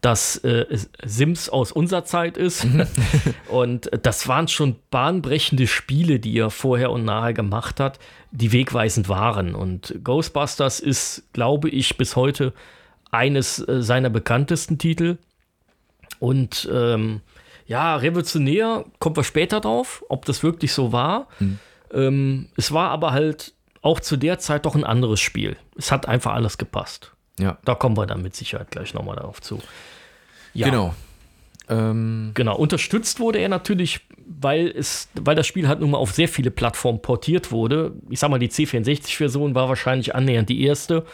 das 0.00 0.36
äh, 0.44 0.66
Sims 1.04 1.48
aus 1.48 1.72
unserer 1.72 2.04
Zeit 2.04 2.36
ist. 2.36 2.64
Mhm. 2.64 2.86
und 3.48 3.90
das 4.02 4.28
waren 4.28 4.48
schon 4.48 4.76
bahnbrechende 4.90 5.66
Spiele, 5.66 6.20
die 6.20 6.38
er 6.38 6.50
vorher 6.50 6.90
und 6.90 7.04
nachher 7.04 7.34
gemacht 7.34 7.80
hat, 7.80 7.98
die 8.30 8.52
wegweisend 8.52 9.08
waren. 9.08 9.54
Und 9.54 9.94
Ghostbusters 10.04 10.80
ist, 10.80 11.24
glaube 11.32 11.68
ich, 11.68 11.96
bis 11.96 12.14
heute 12.14 12.52
eines 13.10 13.66
äh, 13.66 13.82
seiner 13.82 14.10
bekanntesten 14.10 14.78
Titel. 14.78 15.18
Und 16.20 16.68
ähm, 16.72 17.20
ja, 17.66 17.96
revolutionär, 17.96 18.84
kommt 18.98 19.16
wir 19.16 19.24
später 19.24 19.60
drauf, 19.60 20.04
ob 20.08 20.24
das 20.24 20.42
wirklich 20.42 20.72
so 20.72 20.92
war. 20.92 21.28
Mhm. 21.38 21.58
Ähm, 21.92 22.48
es 22.56 22.72
war 22.72 22.90
aber 22.90 23.12
halt 23.12 23.54
auch 23.82 24.00
zu 24.00 24.16
der 24.16 24.38
Zeit 24.38 24.64
doch 24.66 24.74
ein 24.74 24.84
anderes 24.84 25.20
Spiel. 25.20 25.56
Es 25.76 25.90
hat 25.90 26.06
einfach 26.06 26.34
alles 26.34 26.58
gepasst. 26.58 27.12
Ja. 27.38 27.58
Da 27.64 27.74
kommen 27.74 27.96
wir 27.96 28.06
dann 28.06 28.22
mit 28.22 28.34
Sicherheit 28.36 28.70
gleich 28.70 28.94
nochmal 28.94 29.16
darauf 29.16 29.40
zu. 29.40 29.60
Ja. 30.54 30.68
Genau. 30.68 30.94
Ähm. 31.68 32.32
Genau. 32.34 32.56
Unterstützt 32.56 33.20
wurde 33.20 33.38
er 33.38 33.48
natürlich, 33.48 34.00
weil, 34.26 34.68
es, 34.68 35.08
weil 35.20 35.36
das 35.36 35.46
Spiel 35.46 35.68
halt 35.68 35.80
nun 35.80 35.90
mal 35.90 35.98
auf 35.98 36.12
sehr 36.12 36.28
viele 36.28 36.50
Plattformen 36.50 37.02
portiert 37.02 37.52
wurde. 37.52 37.92
Ich 38.10 38.20
sag 38.20 38.30
mal, 38.30 38.38
die 38.38 38.50
C64-Version 38.50 39.54
war 39.54 39.68
wahrscheinlich 39.68 40.14
annähernd 40.14 40.48
die 40.48 40.62
erste 40.64 41.04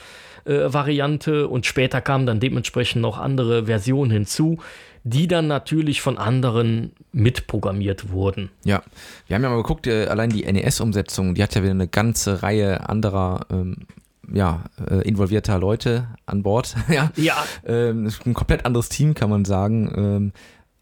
äh, 0.45 0.73
Variante 0.73 1.49
und 1.49 1.66
später 1.66 2.00
kamen 2.00 2.26
dann 2.26 2.40
dementsprechend 2.40 3.02
noch 3.02 3.19
andere 3.19 3.66
Versionen 3.66 4.11
hinzu 4.11 4.59
die 5.04 5.28
dann 5.28 5.47
natürlich 5.47 6.00
von 6.00 6.16
anderen 6.16 6.93
mitprogrammiert 7.12 8.11
wurden. 8.11 8.49
Ja, 8.64 8.83
wir 9.28 9.37
haben 9.37 9.43
ja 9.43 9.50
mal 9.50 9.57
geguckt, 9.57 9.87
äh, 9.87 10.07
allein 10.07 10.31
die 10.31 10.50
NES-Umsetzung, 10.50 11.35
die 11.35 11.43
hat 11.43 11.54
ja 11.54 11.62
wieder 11.62 11.73
eine 11.73 11.88
ganze 11.88 12.43
Reihe 12.43 12.88
anderer 12.88 13.47
ähm, 13.50 13.87
ja, 14.33 14.64
äh, 14.88 15.07
involvierter 15.07 15.59
Leute 15.59 16.09
an 16.26 16.43
Bord. 16.43 16.75
ja. 16.88 17.11
ja. 17.16 17.37
Ähm, 17.66 18.11
ein 18.25 18.35
komplett 18.35 18.66
anderes 18.66 18.88
Team, 18.88 19.14
kann 19.14 19.31
man 19.31 19.45
sagen. 19.45 19.93
Ähm, 19.97 20.33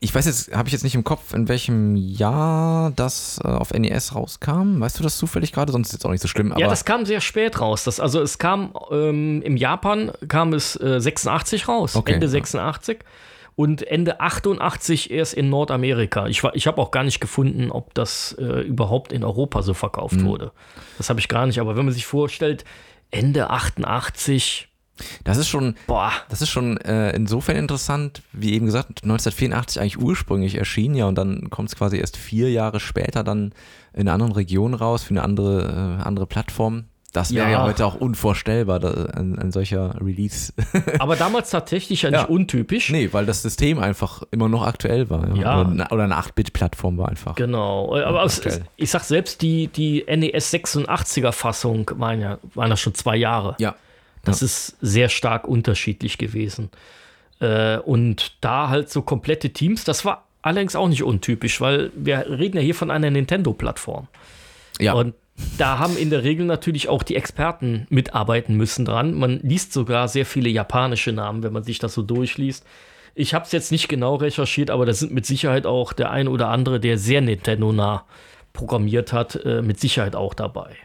ich 0.03 0.13
weiß 0.13 0.27
jetzt, 0.27 0.53
habe 0.53 0.69
ich 0.69 0.73
jetzt 0.73 0.83
nicht 0.83 0.97
im 0.97 1.05
Kopf, 1.05 1.33
in 1.33 1.49
welchem 1.49 1.95
Jahr 1.95 2.91
das 2.91 3.41
äh, 3.45 3.47
auf 3.47 3.73
NES 3.73 4.17
rauskam. 4.17 4.81
Weißt 4.81 4.99
du 4.99 5.05
das 5.05 5.17
zufällig 5.17 5.53
gerade? 5.53 5.71
Sonst 5.71 5.89
ist 5.89 5.93
es 5.93 5.99
jetzt 5.99 6.07
auch 6.07 6.11
nicht 6.11 6.21
so 6.21 6.27
schlimm. 6.27 6.53
ja, 6.59 6.69
das 6.69 6.85
kam 6.85 7.07
sehr 7.07 7.21
spät 7.21 7.61
raus. 7.61 7.85
Das, 7.85 8.01
also 8.01 8.21
es 8.21 8.39
kam 8.39 8.75
ähm, 8.91 9.43
im 9.43 9.57
Japan 9.57 10.11
kam 10.27 10.55
es 10.55 10.75
äh, 10.81 11.01
86 11.01 11.69
raus, 11.69 11.95
okay, 11.95 12.15
Ende 12.15 12.29
86. 12.29 12.99
Ja. 12.99 13.09
Und 13.55 13.87
Ende 13.87 14.19
88 14.21 15.13
erst 15.13 15.35
in 15.35 15.51
Nordamerika. 15.51 16.27
Ich, 16.27 16.43
ich 16.55 16.67
habe 16.67 16.81
auch 16.81 16.91
gar 16.91 17.05
nicht 17.05 17.21
gefunden, 17.21 17.71
ob 17.71 17.95
das 17.95 18.35
äh, 18.41 18.63
überhaupt 18.63 19.13
in 19.13 19.23
Europa 19.23 19.63
so 19.63 19.73
verkauft 19.73 20.17
mhm. 20.17 20.25
wurde. 20.25 20.53
Das 20.99 21.11
habe 21.11 21.21
ich 21.21 21.29
gar 21.29 21.47
nicht. 21.47 21.61
Aber 21.61 21.77
wenn 21.77 21.85
man 21.85 21.95
sich 21.95 22.07
vorstellt, 22.07 22.65
Ende 23.13 23.51
88, 23.51 24.69
Das 25.25 25.37
ist 25.37 25.49
schon, 25.49 25.75
Boah. 25.87 26.13
das 26.29 26.43
ist 26.43 26.51
schon 26.51 26.77
äh, 26.79 27.15
insofern 27.15 27.57
interessant, 27.57 28.23
wie 28.33 28.53
eben 28.53 28.67
gesagt, 28.67 29.03
1984 29.03 29.81
eigentlich 29.81 29.99
ursprünglich 29.99 30.57
erschien, 30.57 30.95
ja, 30.95 31.07
und 31.07 31.17
dann 31.17 31.51
kommt 31.51 31.69
es 31.69 31.77
quasi 31.77 31.99
erst 31.99 32.17
vier 32.17 32.51
Jahre 32.51 32.81
später 32.81 33.25
dann 33.25 33.55
in 33.93 34.03
einer 34.03 34.13
anderen 34.13 34.33
Region 34.33 34.75
raus, 34.75 35.03
für 35.03 35.11
eine 35.11 35.23
andere, 35.23 35.99
äh, 36.01 36.03
andere 36.03 36.27
Plattform. 36.27 36.85
Das 37.13 37.35
wäre 37.35 37.45
ja. 37.47 37.53
Ja. 37.59 37.63
heute 37.65 37.85
auch 37.85 37.95
unvorstellbar, 37.95 38.81
da, 38.81 38.91
ein, 39.15 39.39
ein 39.39 39.53
solcher 39.53 39.95
Release. 40.01 40.53
Aber 40.99 41.15
damals 41.17 41.51
tatsächlich 41.51 42.03
ja 42.03 42.11
nicht 42.11 42.21
Ja. 42.21 42.27
untypisch. 42.27 42.89
nee, 42.91 43.11
weil 43.13 43.27
das 43.27 43.43
System 43.43 43.79
einfach 43.79 44.23
immer 44.31 44.49
noch 44.49 44.63
aktuell 44.67 45.11
war. 45.11 45.29
Ja. 45.37 45.61
Oder, 45.61 45.71
eine- 45.71 45.89
oder 45.91 46.05
eine 46.05 46.17
8-Bit-Plattform 46.17 46.97
war 46.97 47.11
einfach. 47.11 47.35
Genau, 47.35 47.95
aber 47.97 48.23
aktuell. 48.23 48.63
ich 48.77 48.91
sag 48.91 49.03
selbst, 49.05 49.43
die, 49.43 49.67
die 49.69 50.05
NES 50.09 50.55
86er 50.55 51.33
Fassung 51.33 51.91
waren 51.97 52.21
ja, 52.21 52.39
waren 52.55 52.71
ja 52.71 52.77
schon 52.79 52.95
zwei 52.95 53.17
Jahre. 53.17 53.57
Ja. 53.59 53.75
Das 54.25 54.41
ist 54.41 54.77
sehr 54.81 55.09
stark 55.11 55.47
unterschiedlich 55.47 56.17
gewesen. 56.17 56.71
Äh, 57.41 57.77
und 57.79 58.37
da 58.41 58.69
halt 58.71 58.89
so 58.89 59.03
komplette 59.03 59.51
Teams, 59.51 59.85
das 59.85 60.05
war 60.07 60.25
allerdings 60.41 60.77
auch 60.77 60.89
nicht 60.89 61.03
untypisch, 61.03 61.61
weil 61.61 61.91
wir 61.95 62.25
reden 62.31 62.57
ja 62.57 62.63
hier 62.63 62.75
von 62.75 62.91
einer 62.91 63.11
Nintendo-Plattform. 63.11 64.09
Ja. 64.81 64.95
Und 64.95 65.15
da 65.59 65.79
haben 65.79 65.97
in 65.97 66.11
der 66.11 66.25
Regel 66.25 66.47
natürlich 66.47 66.89
auch 66.89 67.03
die 67.03 67.17
Experten 67.17 67.87
mitarbeiten 67.91 68.57
müssen 68.57 68.85
dran. 68.85 69.15
Man 69.15 69.41
liest 69.43 69.73
sogar 69.73 70.09
sehr 70.09 70.27
viele 70.27 70.49
japanische 70.49 71.13
Namen, 71.13 71.43
wenn 71.43 71.53
man 71.53 71.65
sich 71.65 71.79
das 71.79 71.95
so 71.95 72.03
durchliest. 72.03 72.65
Ich 73.15 73.35
habe 73.35 73.45
es 73.45 73.53
jetzt 73.53 73.73
nicht 73.73 73.89
genau 73.89 74.17
recherchiert, 74.17 74.71
aber 74.71 74.87
da 74.87 74.93
sind 74.93 75.13
mit 75.13 75.27
Sicherheit 75.27 75.67
auch 75.67 75.93
der 75.93 76.11
ein 76.11 76.29
oder 76.29 76.49
andere, 76.49 76.81
der 76.81 76.97
sehr 76.99 77.21
Nintendo-nah 77.21 78.05
programmiert 78.53 79.13
hat, 79.13 79.37
äh, 79.45 79.63
mit 79.63 79.81
Sicherheit 79.81 80.17
auch 80.17 80.35
dabei. 80.35 80.77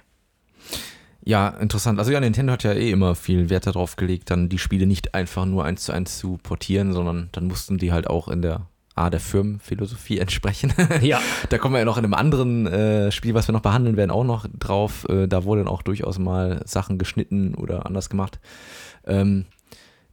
Ja, 1.24 1.50
interessant. 1.50 2.00
Also 2.00 2.12
ja, 2.12 2.20
Nintendo 2.22 2.54
hat 2.54 2.64
ja 2.64 2.74
eh 2.74 2.90
immer 2.90 3.14
viel 3.14 3.50
Wert 3.50 3.68
darauf 3.68 3.98
gelegt, 3.98 4.30
dann 4.30 4.48
die 4.48 4.58
Spiele 4.58 4.86
nicht 4.88 5.14
einfach 5.14 5.46
nur 5.46 5.66
eins 5.66 5.84
zu 5.84 5.92
eins 5.92 6.18
zu 6.18 6.38
portieren, 6.42 6.94
sondern 6.94 7.30
dann 7.34 7.48
mussten 7.48 7.78
die 7.78 7.92
halt 7.92 8.08
auch 8.08 8.30
in 8.30 8.42
der 8.42 8.68
A 8.98 9.10
der 9.10 9.20
Firmenphilosophie 9.20 10.20
entsprechen. 10.20 10.74
Ja, 11.02 11.22
da 11.50 11.58
kommen 11.58 11.76
wir 11.76 11.80
ja 11.80 11.86
noch 11.86 11.98
in 11.98 12.06
einem 12.06 12.14
anderen 12.14 12.68
äh, 12.68 13.12
Spiel, 13.12 13.34
was 13.34 13.48
wir 13.48 13.54
noch 13.54 13.62
behandeln 13.62 13.98
werden, 13.98 14.12
auch 14.12 14.24
noch 14.24 14.48
drauf. 14.58 15.08
Äh, 15.10 15.28
da 15.28 15.44
wurden 15.44 15.68
auch 15.68 15.82
durchaus 15.82 16.20
mal 16.20 16.62
Sachen 16.66 16.98
geschnitten 16.98 17.56
oder 17.56 17.86
anders 17.86 18.10
gemacht. 18.10 18.40
Ähm, 19.06 19.46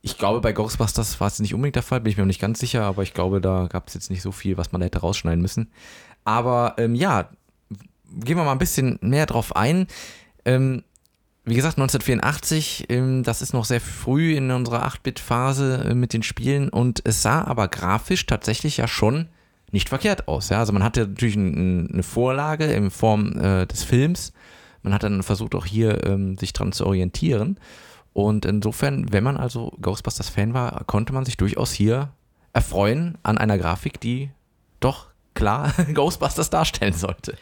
ich 0.03 0.19
glaube, 0.19 0.41
bei 0.43 0.53
Ghostbusters 0.53 1.19
war 1.21 1.29
es 1.29 1.41
nicht 1.41 1.55
unbedingt 1.55 1.77
der 1.77 1.83
Fall, 1.83 2.01
bin 2.01 2.11
ich 2.11 2.19
mir 2.19 2.25
noch 2.25 2.29
nicht 2.29 2.41
ganz 2.41 2.61
sicher, 2.61 2.83
aber 2.83 3.03
ich 3.03 3.15
glaube, 3.15 3.41
da 3.41 3.69
gab 3.69 3.89
es 3.89 3.95
jetzt 3.95 4.11
nicht 4.11 4.21
so 4.21 4.33
viel, 4.33 4.59
was 4.59 4.71
man 4.71 4.83
hätte 4.83 4.99
rausschneiden 4.99 5.41
müssen. 5.41 5.71
Aber 6.25 6.75
ähm, 6.77 6.95
ja, 6.95 7.31
gehen 8.13 8.37
wir 8.37 8.45
mal 8.45 8.53
ein 8.53 8.59
bisschen 8.59 8.99
mehr 9.01 9.25
drauf 9.27 9.57
ein. 9.57 9.87
Ähm, 10.45 10.83
wie 11.47 11.55
gesagt, 11.55 11.77
1984, 11.77 12.87
ähm, 12.89 13.23
das 13.23 13.43
ist 13.43 13.53
noch 13.53 13.67
sehr 13.67 13.81
früh 13.81 14.35
in 14.35 14.51
unserer 14.51 14.87
8-Bit-Phase 14.87 15.89
äh, 15.91 15.95
mit 15.95 16.13
den 16.13 16.23
Spielen 16.23 16.71
und 16.71 17.03
es 17.05 17.23
sah 17.23 17.43
aber 17.45 17.69
grafisch 17.69 18.25
tatsächlich 18.27 18.79
ja 18.79 18.89
schon 18.89 19.29
nicht 19.71 19.91
verkehrt 19.91 20.27
aus. 20.27 20.49
Ja? 20.49 20.61
Also 20.61 20.73
man 20.73 20.83
hatte 20.83 21.07
natürlich 21.07 21.37
ein, 21.37 21.91
eine 21.93 22.03
Vorlage 22.03 22.65
in 22.65 22.91
Form 22.91 23.39
äh, 23.39 23.67
des 23.67 23.85
Films. 23.85 24.33
Man 24.83 24.95
hat 24.95 25.03
dann 25.03 25.23
versucht 25.23 25.55
auch 25.55 25.67
hier 25.67 26.07
ähm, 26.07 26.39
sich 26.39 26.53
dran 26.53 26.73
zu 26.73 26.87
orientieren. 26.87 27.59
Und 28.15 28.47
insofern, 28.47 29.13
wenn 29.13 29.25
man 29.25 29.37
also 29.37 29.77
Ghostbusters-Fan 29.83 30.55
war, 30.55 30.85
konnte 30.85 31.13
man 31.13 31.25
sich 31.25 31.37
durchaus 31.37 31.73
hier 31.73 32.13
erfreuen 32.53 33.19
an 33.23 33.37
einer 33.37 33.59
Grafik, 33.59 34.01
die 34.01 34.31
doch 34.81 35.09
klar 35.35 35.73
Ghostbusters 35.95 36.49
darstellen 36.49 36.95
sollte. 36.95 37.37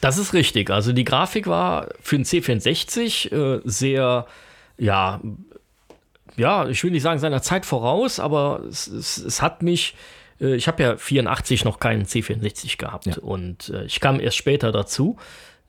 Das 0.00 0.18
ist 0.18 0.32
richtig. 0.32 0.70
Also 0.70 0.92
die 0.92 1.04
Grafik 1.04 1.46
war 1.46 1.88
für 2.00 2.16
den 2.16 2.24
C64 2.24 3.32
äh, 3.32 3.60
sehr, 3.64 4.26
ja, 4.78 5.20
ja, 6.36 6.68
ich 6.68 6.82
will 6.84 6.90
nicht 6.90 7.02
sagen 7.02 7.18
seiner 7.18 7.42
Zeit 7.42 7.66
voraus, 7.66 8.18
aber 8.20 8.62
es, 8.68 8.86
es, 8.86 9.18
es 9.18 9.42
hat 9.42 9.62
mich, 9.62 9.94
äh, 10.40 10.54
ich 10.54 10.68
habe 10.68 10.82
ja 10.82 10.96
84 10.96 11.64
noch 11.64 11.80
keinen 11.80 12.04
C64 12.06 12.78
gehabt 12.78 13.06
Ja. 13.06 13.18
und 13.18 13.68
äh, 13.70 13.84
ich 13.84 14.00
kam 14.00 14.20
erst 14.20 14.36
später 14.36 14.72
dazu. 14.72 15.16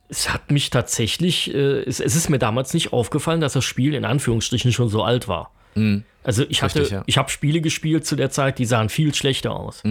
Es 0.08 0.32
hat 0.32 0.50
mich 0.50 0.70
tatsächlich, 0.70 1.52
äh, 1.54 1.82
es, 1.82 2.00
es 2.00 2.16
ist 2.16 2.28
mir 2.30 2.38
damals 2.38 2.72
nicht 2.74 2.92
aufgefallen, 2.92 3.40
dass 3.40 3.52
das 3.54 3.64
Spiel 3.64 3.94
in 3.94 4.04
Anführungsstrichen 4.04 4.72
schon 4.72 4.88
so 4.88 5.02
alt 5.02 5.28
war. 5.28 5.52
Also 6.22 6.44
ich 6.50 6.62
hatte, 6.62 6.80
Richtig, 6.80 6.92
ja. 6.92 7.02
ich 7.06 7.16
habe 7.16 7.30
Spiele 7.30 7.62
gespielt 7.62 8.04
zu 8.06 8.14
der 8.14 8.28
Zeit, 8.30 8.58
die 8.58 8.66
sahen 8.66 8.90
viel 8.90 9.14
schlechter 9.14 9.52
aus. 9.52 9.82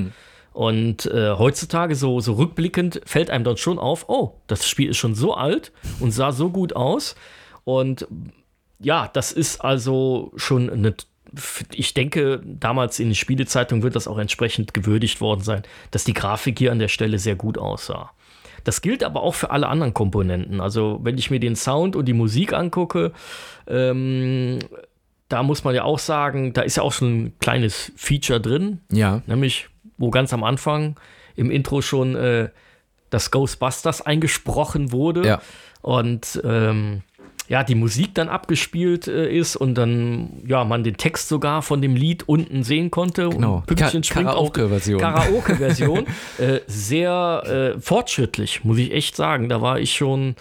Und 0.54 1.06
äh, 1.06 1.32
heutzutage, 1.38 1.96
so, 1.96 2.20
so 2.20 2.34
rückblickend, 2.34 3.02
fällt 3.06 3.30
einem 3.30 3.44
dann 3.46 3.58
schon 3.58 3.80
auf, 3.80 4.10
oh, 4.10 4.34
das 4.48 4.68
Spiel 4.68 4.90
ist 4.90 4.98
schon 4.98 5.16
so 5.16 5.34
alt 5.34 5.72
und 6.00 6.12
sah 6.12 6.32
so 6.32 6.50
gut 6.50 6.76
aus. 6.76 7.16
Und 7.64 8.08
ja, 8.80 9.10
das 9.14 9.32
ist 9.32 9.62
also 9.64 10.32
schon 10.36 10.70
eine. 10.70 10.94
Ich 11.74 11.94
denke, 11.94 12.42
damals 12.44 13.00
in 13.00 13.08
den 13.08 13.16
Spielezeitungen 13.16 13.84
wird 13.84 13.96
das 13.96 14.08
auch 14.10 14.18
entsprechend 14.18 14.74
gewürdigt 14.74 15.22
worden 15.22 15.42
sein, 15.42 15.64
dass 15.92 16.04
die 16.04 16.14
Grafik 16.14 16.60
hier 16.60 16.74
an 16.74 16.80
der 16.80 16.90
Stelle 16.90 17.20
sehr 17.20 17.36
gut 17.36 17.58
aussah. 17.58 18.12
Das 18.66 18.82
gilt 18.82 19.02
aber 19.04 19.24
auch 19.24 19.34
für 19.36 19.50
alle 19.52 19.70
anderen 19.70 19.94
Komponenten. 19.94 20.60
Also, 20.60 21.00
wenn 21.04 21.18
ich 21.18 21.32
mir 21.32 21.40
den 21.40 21.56
Sound 21.56 21.96
und 21.96 22.06
die 22.06 22.14
Musik 22.14 22.52
angucke, 22.52 23.14
ähm, 23.68 24.60
da 25.30 25.44
muss 25.44 25.64
man 25.64 25.74
ja 25.74 25.84
auch 25.86 26.00
sagen, 26.00 26.52
da 26.52 26.62
ist 26.62 26.76
ja 26.76 26.84
auch 26.84 26.92
schon 26.92 27.24
ein 27.24 27.34
kleines 27.40 27.94
Feature 27.96 28.42
drin, 28.42 28.82
Ja. 28.92 29.22
nämlich 29.26 29.70
wo 30.02 30.10
ganz 30.10 30.34
am 30.34 30.44
Anfang 30.44 30.96
im 31.38 31.50
Intro 31.50 31.82
schon 31.82 32.16
äh, 32.16 32.50
das 33.10 33.32
Ghostbusters 33.32 34.02
eingesprochen 34.02 34.92
wurde 34.92 35.26
Ja. 35.26 35.42
und 35.82 36.42
ähm, 36.44 37.04
ja, 37.48 37.66
die 37.66 37.76
Musik 37.76 38.16
dann 38.16 38.30
abgespielt 38.30 39.08
äh, 39.10 39.30
ist 39.30 39.58
und 39.58 39.76
dann 39.76 40.42
ja, 40.48 40.64
man 40.64 40.84
den 40.86 40.96
Text 40.96 41.28
sogar 41.28 41.62
von 41.62 41.82
dem 41.82 41.96
Lied 41.98 42.24
unten 42.30 42.64
sehen 42.64 42.92
konnte 42.92 43.28
Genau. 43.30 43.64
Pünktchen 43.68 44.02
Ka- 44.04 44.24
Karaoke-Version. 44.24 45.02
Karaoke-Version. 45.02 46.06
äh, 46.38 46.60
sehr 46.68 47.74
äh, 47.76 47.80
fortschrittlich, 47.82 48.64
muss 48.64 48.78
ich 48.78 48.94
echt 48.94 49.18
sagen. 49.18 49.50
Da 49.50 49.62
war 49.62 49.80
ich 49.80 49.94
schon, 49.94 50.36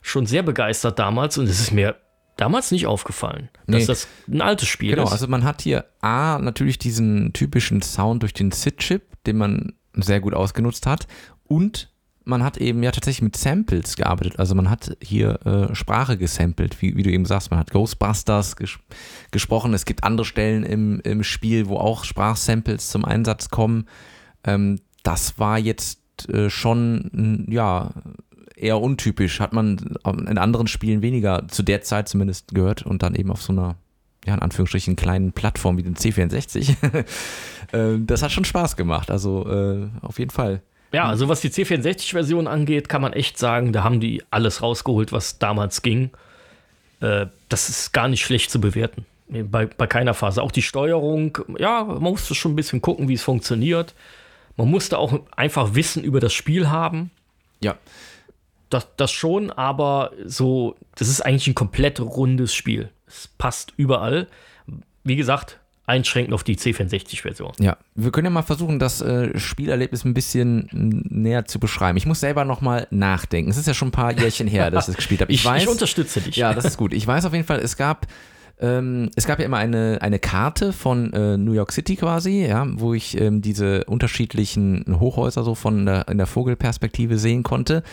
schon 0.00 0.24
sehr 0.24 0.42
begeistert 0.42 0.98
damals 0.98 1.36
und 1.36 1.44
es 1.50 1.60
ist 1.60 1.72
mir 1.72 1.96
damals 2.36 2.70
nicht 2.70 2.86
aufgefallen, 2.86 3.48
dass 3.66 3.80
Nee. 3.82 3.86
das 3.86 4.08
ein 4.28 4.40
altes 4.42 4.68
Spiel 4.68 4.90
Genau, 4.90 5.04
ist. 5.04 5.12
also 5.12 5.26
man 5.28 5.44
hat 5.44 5.62
hier 5.62 5.84
A, 6.00 6.38
natürlich 6.38 6.78
diesen 6.78 7.32
typischen 7.32 7.82
Sound 7.82 8.22
durch 8.22 8.34
den 8.34 8.50
SID-Chip, 8.52 9.02
den 9.26 9.36
man 9.38 9.72
sehr 9.94 10.20
gut 10.20 10.34
ausgenutzt 10.34 10.86
hat. 10.86 11.06
Und 11.46 11.90
man 12.24 12.42
hat 12.42 12.56
eben 12.56 12.82
ja 12.82 12.90
tatsächlich 12.90 13.22
mit 13.22 13.36
Samples 13.36 13.96
gearbeitet. 13.96 14.38
Also 14.38 14.54
man 14.54 14.70
hat 14.70 14.96
hier 15.02 15.38
äh, 15.46 15.74
Sprache 15.74 16.16
gesampelt, 16.16 16.80
wie, 16.80 16.96
wie 16.96 17.02
du 17.02 17.10
eben 17.10 17.26
sagst. 17.26 17.50
Man 17.50 17.60
hat 17.60 17.70
Ghostbusters 17.70 18.56
ges 18.56 18.78
gesprochen. 19.30 19.74
Es 19.74 19.84
gibt 19.84 20.04
andere 20.04 20.24
Stellen 20.24 20.64
im, 20.64 21.00
im 21.00 21.22
Spiel, 21.22 21.68
wo 21.68 21.76
auch 21.76 22.04
Sprachsamples 22.04 22.88
zum 22.88 23.04
Einsatz 23.04 23.50
kommen. 23.50 23.86
Ähm, 24.42 24.80
das 25.02 25.38
war 25.38 25.58
jetzt 25.58 26.00
äh, 26.30 26.48
schon, 26.48 27.46
ja, 27.50 27.90
eher 28.56 28.80
untypisch. 28.80 29.40
Hat 29.40 29.52
man 29.52 29.96
in 30.06 30.38
anderen 30.38 30.66
Spielen 30.66 31.02
weniger, 31.02 31.46
zu 31.48 31.62
der 31.62 31.82
Zeit 31.82 32.08
zumindest 32.08 32.54
gehört 32.54 32.82
und 32.82 33.02
dann 33.02 33.14
eben 33.14 33.30
auf 33.30 33.42
so 33.42 33.52
einer 33.52 33.76
ja, 34.26 34.34
in 34.34 34.40
Anführungsstrichen 34.40 34.96
kleinen 34.96 35.32
Plattform 35.32 35.76
wie 35.76 35.82
den 35.82 35.96
C64. 35.96 36.76
Äh, 37.72 37.98
das 38.00 38.22
hat 38.22 38.30
schon 38.30 38.44
Spaß 38.44 38.76
gemacht. 38.76 39.10
Also 39.10 39.48
äh, 39.48 39.88
auf 40.02 40.18
jeden 40.18 40.30
Fall. 40.30 40.60
Ja, 40.92 41.06
also 41.06 41.30
was 41.30 41.40
die 41.40 41.48
C64-Version 41.48 42.46
angeht, 42.46 42.90
kann 42.90 43.00
man 43.00 43.14
echt 43.14 43.38
sagen, 43.38 43.72
da 43.72 43.82
haben 43.82 44.00
die 44.00 44.22
alles 44.30 44.60
rausgeholt, 44.60 45.12
was 45.12 45.38
damals 45.38 45.80
ging. 45.80 46.10
Äh, 47.00 47.26
das 47.48 47.70
ist 47.70 47.92
gar 47.92 48.06
nicht 48.06 48.22
schlecht 48.22 48.50
zu 48.50 48.60
bewerten. 48.60 49.06
Bei, 49.28 49.64
bei 49.64 49.86
keiner 49.86 50.12
Phase. 50.12 50.42
Auch 50.42 50.52
die 50.52 50.62
Steuerung, 50.62 51.38
ja, 51.58 51.82
man 51.84 52.02
musste 52.02 52.34
schon 52.34 52.52
ein 52.52 52.56
bisschen 52.56 52.82
gucken, 52.82 53.08
wie 53.08 53.14
es 53.14 53.22
funktioniert. 53.22 53.94
Man 54.58 54.70
musste 54.70 54.98
auch 54.98 55.18
einfach 55.34 55.74
Wissen 55.74 56.04
über 56.04 56.20
das 56.20 56.34
Spiel 56.34 56.68
haben. 56.68 57.10
Ja, 57.60 57.76
Das, 58.74 58.88
das 58.96 59.12
schon, 59.12 59.52
aber 59.52 60.10
so, 60.24 60.74
das 60.96 61.06
ist 61.06 61.20
eigentlich 61.20 61.46
ein 61.46 61.54
komplett 61.54 62.00
rundes 62.00 62.52
Spiel. 62.52 62.88
Es 63.06 63.28
passt 63.38 63.72
überall. 63.76 64.26
Wie 65.04 65.14
gesagt, 65.14 65.60
einschränkend 65.86 66.34
auf 66.34 66.42
die 66.42 66.56
C64-Version. 66.56 67.52
ja. 67.60 67.76
Wir 67.94 68.10
können 68.10 68.24
ja 68.24 68.30
mal 68.30 68.42
versuchen, 68.42 68.80
das 68.80 69.00
äh, 69.00 69.38
Spielerlebnis 69.38 70.04
ein 70.04 70.12
bisschen 70.12 70.68
näher 70.72 71.44
zu 71.44 71.60
beschreiben. 71.60 71.96
Ich 71.96 72.04
muss 72.06 72.18
selber 72.18 72.44
nochmal 72.44 72.88
nachdenken. 72.90 73.48
Es 73.48 73.58
ist 73.58 73.68
ja 73.68 73.74
schon 73.74 73.88
ein 73.88 73.92
paar 73.92 74.12
Jährchen 74.12 74.48
her, 74.48 74.72
dass 74.72 74.88
ich 74.88 74.94
es 74.94 74.96
gespielt 74.96 75.20
habe. 75.20 75.30
Ich, 75.30 75.44
ich 75.44 75.68
unterstütze 75.68 76.20
dich. 76.20 76.34
Ja, 76.34 76.52
das 76.52 76.64
ist 76.64 76.76
gut. 76.76 76.92
Ich 76.92 77.06
weiß 77.06 77.26
auf 77.26 77.32
jeden 77.32 77.46
Fall, 77.46 77.60
es 77.60 77.76
gab, 77.76 78.08
ähm, 78.58 79.08
es 79.14 79.28
gab 79.28 79.38
ja 79.38 79.44
immer 79.44 79.58
eine, 79.58 79.98
eine 80.00 80.18
Karte 80.18 80.72
von 80.72 81.12
äh, 81.12 81.36
New 81.36 81.52
York 81.52 81.70
City 81.70 81.94
quasi, 81.94 82.44
ja, 82.44 82.66
wo 82.68 82.92
ich 82.92 83.20
ähm, 83.20 83.40
diese 83.40 83.84
unterschiedlichen 83.84 84.98
Hochhäuser 84.98 85.44
so 85.44 85.54
von 85.54 85.86
der, 85.86 86.08
in 86.08 86.18
der 86.18 86.26
Vogelperspektive 86.26 87.18
sehen 87.18 87.44
konnte. 87.44 87.84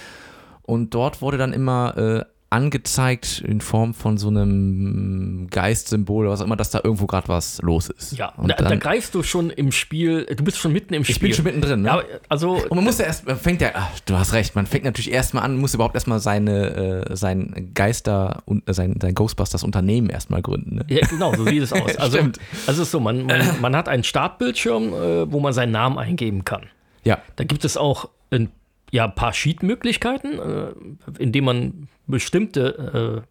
Und 0.63 0.93
dort 0.93 1.21
wurde 1.21 1.37
dann 1.37 1.53
immer 1.53 1.97
äh, 1.97 2.25
angezeigt 2.51 3.41
in 3.47 3.61
Form 3.61 3.93
von 3.93 4.17
so 4.17 4.27
einem 4.27 5.47
Geistsymbol 5.49 6.25
oder 6.25 6.33
was 6.33 6.41
auch 6.41 6.45
immer, 6.45 6.57
dass 6.57 6.69
da 6.69 6.81
irgendwo 6.83 7.07
gerade 7.07 7.29
was 7.29 7.61
los 7.61 7.89
ist. 7.89 8.17
Ja, 8.17 8.33
und 8.35 8.49
da, 8.49 8.55
dann, 8.55 8.67
da 8.67 8.75
greifst 8.75 9.15
du 9.15 9.23
schon 9.23 9.49
im 9.51 9.71
Spiel, 9.71 10.25
du 10.25 10.43
bist 10.43 10.57
schon 10.57 10.73
mitten 10.73 10.93
im 10.93 11.05
Spiel. 11.05 11.15
ich 11.15 11.21
bin 11.21 11.33
schon 11.33 11.45
mittendrin, 11.45 11.81
ne? 11.81 11.87
Ja, 11.87 12.03
also, 12.27 12.55
und 12.55 12.75
man 12.75 12.83
muss 12.83 12.97
ja 12.97 13.05
erst, 13.05 13.25
man 13.25 13.37
fängt 13.37 13.61
ja, 13.61 13.71
ach, 13.73 13.97
du 14.01 14.17
hast 14.17 14.33
recht, 14.33 14.53
man 14.53 14.65
fängt 14.65 14.83
natürlich 14.83 15.13
erstmal 15.13 15.43
an, 15.45 15.57
muss 15.59 15.73
überhaupt 15.73 15.95
erstmal 15.95 16.19
seine, 16.19 17.05
äh, 17.09 17.15
sein 17.15 17.71
Geister 17.73 18.43
und 18.43 18.67
äh, 18.67 18.73
sein, 18.73 18.99
sein 19.01 19.15
Ghostbusters 19.15 19.63
Unternehmen 19.63 20.09
erstmal 20.09 20.41
gründen. 20.41 20.75
Ne? 20.75 20.85
ja, 20.89 21.07
genau, 21.07 21.33
so 21.33 21.45
sieht 21.45 21.63
es 21.63 21.71
aus. 21.71 21.95
Also, 22.01 22.17
Stimmt. 22.17 22.39
also 22.67 22.81
es 22.81 22.87
ist 22.87 22.91
so, 22.91 22.99
man, 22.99 23.27
man, 23.27 23.61
man 23.61 23.75
hat 23.75 23.87
einen 23.87 24.03
Startbildschirm, 24.03 24.93
äh, 24.93 25.31
wo 25.31 25.39
man 25.39 25.53
seinen 25.53 25.71
Namen 25.71 25.97
eingeben 25.97 26.43
kann. 26.43 26.63
Ja, 27.03 27.19
Da 27.37 27.45
gibt 27.45 27.63
es 27.63 27.77
auch 27.77 28.09
ein, 28.29 28.49
ja, 28.91 29.05
ein 29.05 29.15
paar 29.15 29.33
Sheet-Möglichkeiten, 29.33 30.37
äh, 30.39 30.73
indem 31.17 31.45
man 31.45 31.87
bestimmte 32.07 33.23
äh, 33.25 33.27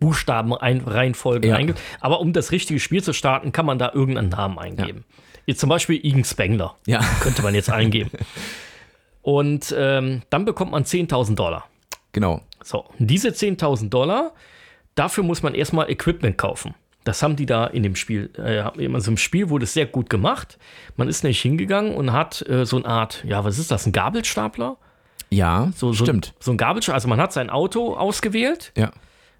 Buchstabenreihenfolgen 0.00 1.50
Ja. 1.50 1.56
eingibt. 1.56 1.80
Aber 2.00 2.20
um 2.20 2.32
das 2.32 2.52
richtige 2.52 2.80
Spiel 2.80 3.02
zu 3.02 3.12
starten, 3.12 3.52
kann 3.52 3.66
man 3.66 3.78
da 3.78 3.92
irgendeinen 3.92 4.28
Namen 4.30 4.58
eingeben. 4.58 5.04
Jetzt 5.46 5.60
zum 5.60 5.68
Beispiel 5.68 6.04
Igen 6.04 6.24
Spengler 6.24 6.74
ja. 6.86 7.00
könnte 7.20 7.42
man 7.42 7.54
jetzt 7.54 7.70
eingeben. 7.70 8.10
Und 9.22 9.74
ähm, 9.76 10.22
dann 10.30 10.44
bekommt 10.44 10.72
man 10.72 10.84
10.000 10.84 11.34
Dollar. 11.34 11.64
Genau. 12.12 12.40
So, 12.62 12.84
diese 12.98 13.28
10.000 13.28 13.88
Dollar, 13.90 14.32
dafür 14.94 15.24
muss 15.24 15.42
man 15.42 15.54
erstmal 15.54 15.90
Equipment 15.90 16.38
kaufen. 16.38 16.74
Das 17.06 17.22
haben 17.22 17.36
die 17.36 17.46
da 17.46 17.66
in 17.66 17.82
dem 17.82 17.94
Spiel, 17.96 18.30
äh, 18.36 18.60
in 18.84 19.00
so 19.00 19.10
einem 19.10 19.16
Spiel 19.16 19.48
wurde 19.48 19.64
es 19.64 19.72
sehr 19.72 19.86
gut 19.86 20.10
gemacht. 20.10 20.58
Man 20.96 21.08
ist 21.08 21.22
nämlich 21.22 21.40
hingegangen 21.40 21.94
und 21.94 22.12
hat 22.12 22.46
äh, 22.48 22.66
so 22.66 22.76
eine 22.76 22.86
Art, 22.86 23.24
ja, 23.26 23.44
was 23.44 23.58
ist 23.58 23.70
das, 23.70 23.86
ein 23.86 23.92
Gabelstapler? 23.92 24.76
Ja, 25.30 25.70
So, 25.74 25.92
so, 25.92 26.04
stimmt. 26.04 26.34
So 26.40 26.50
ein 26.50 26.56
Gabelstapler, 26.56 26.94
also 26.94 27.08
man 27.08 27.20
hat 27.20 27.32
sein 27.32 27.48
Auto 27.50 27.94
ausgewählt 27.96 28.72
Ja. 28.76 28.90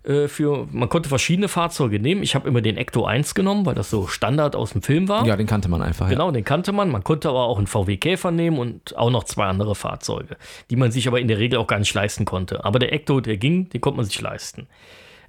äh, 0.05 0.29
für, 0.29 0.67
man 0.71 0.89
konnte 0.89 1.09
verschiedene 1.09 1.49
Fahrzeuge 1.49 1.99
nehmen. 1.99 2.23
Ich 2.23 2.35
habe 2.37 2.49
immer 2.49 2.61
den 2.61 2.77
Ecto 2.77 3.05
1 3.05 3.35
genommen, 3.35 3.67
weil 3.67 3.75
das 3.75 3.91
so 3.91 4.07
Standard 4.07 4.55
aus 4.55 4.71
dem 4.73 4.83
Film 4.83 5.09
war. 5.09 5.27
ja, 5.27 5.37
den 5.37 5.47
kannte 5.49 5.69
man 5.69 5.83
einfach. 5.83 6.09
Genau, 6.09 6.31
den 6.31 6.45
kannte 6.45 6.71
man. 6.73 6.91
Man 6.91 7.03
konnte 7.05 7.29
aber 7.29 7.45
auch 7.45 7.59
einen 7.59 7.67
VW 7.67 7.97
Käfer 7.97 8.31
nehmen 8.31 8.59
und 8.59 8.97
auch 8.97 9.11
noch 9.11 9.25
zwei 9.25 9.47
andere 9.47 9.75
Fahrzeuge, 9.75 10.37
die 10.71 10.77
man 10.77 10.93
sich 10.93 11.09
aber 11.09 11.19
in 11.21 11.27
der 11.29 11.39
Regel 11.39 11.59
auch 11.59 11.67
gar 11.67 11.79
nicht 11.81 11.93
leisten 11.95 12.25
konnte. 12.25 12.65
Aber 12.65 12.79
der 12.79 12.93
Ecto, 12.93 13.21
der 13.21 13.37
ging, 13.37 13.69
den 13.71 13.81
konnte 13.81 13.97
man 13.97 14.07
sich 14.07 14.21
leisten. 14.21 14.69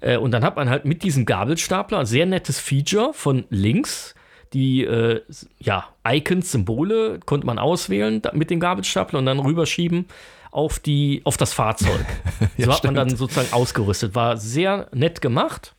Äh, 0.02 0.18
und 0.18 0.32
dann 0.32 0.44
hat 0.44 0.56
man 0.56 0.70
halt 0.70 0.86
mit 0.86 1.04
diesem 1.04 1.26
Gabelstapler 1.26 2.00
ein 2.00 2.06
sehr 2.06 2.26
nettes 2.26 2.60
Feature 2.60 3.14
von 3.14 3.46
links. 3.50 4.16
Die 4.54 4.84
äh, 4.84 5.22
ja, 5.60 5.90
Icons, 6.08 6.52
Symbole 6.52 7.20
konnte 7.26 7.46
man 7.46 7.60
auswählen 7.60 8.22
da, 8.22 8.32
mit 8.34 8.50
dem 8.50 8.60
Gabelstapler 8.60 9.20
und 9.20 9.26
dann 9.26 9.40
rüberschieben 9.40 10.06
auf, 10.52 10.80
die, 10.80 11.22
auf 11.26 11.38
das 11.38 11.54
Fahrzeug. 11.54 12.06
Ja, 12.58 12.66
so 12.66 12.74
hat 12.74 12.84
man 12.84 12.94
stimmt. 12.94 12.98
dann 12.98 13.16
sozusagen 13.16 13.54
ausgerüstet. 13.54 14.16
War 14.16 14.38
sehr 14.38 14.88
nett 14.92 15.22
gemacht. 15.22 15.76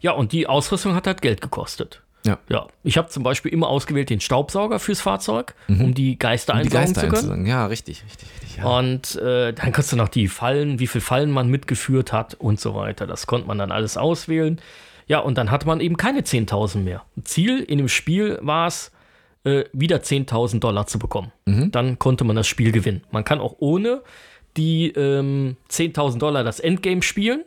Ja, 0.00 0.12
und 0.12 0.32
die 0.32 0.46
Ausrüstung 0.46 0.94
hat 0.94 1.06
halt 1.06 1.20
Geld 1.20 1.40
gekostet. 1.40 2.02
Ja. 2.26 2.38
Ja, 2.48 2.66
ich 2.82 2.98
habe 2.98 3.08
zum 3.08 3.22
Beispiel 3.22 3.52
immer 3.52 3.68
ausgewählt 3.68 4.10
den 4.10 4.20
Staubsauger 4.20 4.78
fürs 4.78 5.00
Fahrzeug, 5.00 5.54
um 5.68 5.94
die 5.94 6.18
Geister 6.18 6.54
Um 6.54 6.62
die 6.62 6.68
Geister 6.68 6.94
zu 6.94 7.00
können. 7.06 7.14
einzusagen. 7.16 7.46
Ja, 7.46 7.66
richtig, 7.66 8.04
richtig, 8.04 8.28
richtig. 8.42 8.56
Ja. 8.58 8.64
Und 8.64 9.16
äh, 9.16 9.52
dann 9.54 9.72
kannst 9.72 9.90
du 9.92 9.96
noch 9.96 10.08
die 10.08 10.28
Fallen, 10.28 10.78
wie 10.78 10.86
viele 10.86 11.02
Fallen 11.02 11.30
man 11.30 11.48
mitgeführt 11.48 12.12
hat 12.12 12.34
und 12.34 12.60
so 12.60 12.74
weiter. 12.74 13.06
Das 13.06 13.26
konnte 13.26 13.46
man 13.48 13.56
dann 13.58 13.72
alles 13.72 13.96
auswählen. 13.96 14.60
Ja, 15.06 15.20
und 15.20 15.38
dann 15.38 15.50
hatte 15.50 15.66
man 15.66 15.80
eben 15.80 15.96
keine 15.96 16.20
10.000 16.20 16.78
mehr. 16.78 17.02
Ziel 17.24 17.60
in 17.60 17.78
dem 17.78 17.88
Spiel 17.88 18.38
war 18.42 18.66
es, 18.68 18.92
äh, 19.44 19.64
wieder 19.72 19.96
10.000 20.02 20.60
Dollar 20.60 20.86
zu 20.86 20.98
bekommen. 20.98 21.32
Dann 21.46 21.98
konnte 21.98 22.24
man 22.24 22.36
das 22.36 22.46
Spiel 22.46 22.70
gewinnen. 22.70 23.02
Man 23.10 23.24
kann 23.24 23.40
auch 23.40 23.56
ohne 23.58 24.02
die 24.56 24.88
ähm, 24.92 25.56
10.000 25.70 26.18
Dollar 26.18 26.44
das 26.44 26.60
Endgame 26.60 27.02
spielen. 27.02 27.44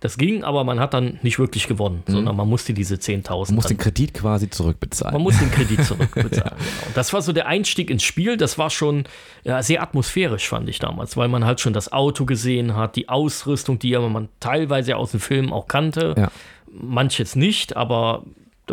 Das 0.00 0.16
ging, 0.16 0.44
aber 0.44 0.64
man 0.64 0.80
hat 0.80 0.94
dann 0.94 1.18
nicht 1.20 1.38
wirklich 1.38 1.68
gewonnen, 1.68 2.02
sondern 2.06 2.34
man 2.34 2.48
musste 2.48 2.72
diese 2.72 2.94
10.000 2.94 3.48
Man 3.48 3.54
muss 3.56 3.66
den 3.66 3.76
Kredit 3.76 4.14
quasi 4.14 4.48
zurückbezahlen. 4.48 5.12
man 5.12 5.22
muss 5.22 5.38
den 5.38 5.50
Kredit 5.50 5.84
zurückbezahlen. 5.84 6.56
genau. 6.58 6.86
Und 6.86 6.96
Das 6.96 7.12
war 7.12 7.20
so 7.20 7.34
der 7.34 7.46
Einstieg 7.46 7.90
ins 7.90 8.02
Spiel. 8.02 8.38
Das 8.38 8.56
war 8.56 8.70
schon 8.70 9.04
ja, 9.44 9.62
sehr 9.62 9.82
atmosphärisch, 9.82 10.48
fand 10.48 10.70
ich 10.70 10.78
damals, 10.78 11.18
weil 11.18 11.28
man 11.28 11.44
halt 11.44 11.60
schon 11.60 11.74
das 11.74 11.92
Auto 11.92 12.24
gesehen 12.24 12.76
hat, 12.76 12.96
die 12.96 13.10
Ausrüstung, 13.10 13.78
die 13.78 13.90
ja 13.90 14.00
man 14.00 14.30
teilweise 14.40 14.96
aus 14.96 15.10
dem 15.10 15.20
Film 15.20 15.52
auch 15.52 15.68
kannte. 15.68 16.14
Ja. 16.16 16.30
Manches 16.72 17.36
nicht, 17.36 17.76
aber 17.76 18.24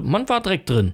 man 0.02 0.30
war 0.30 0.42
direkt 0.42 0.70
drin. 0.70 0.94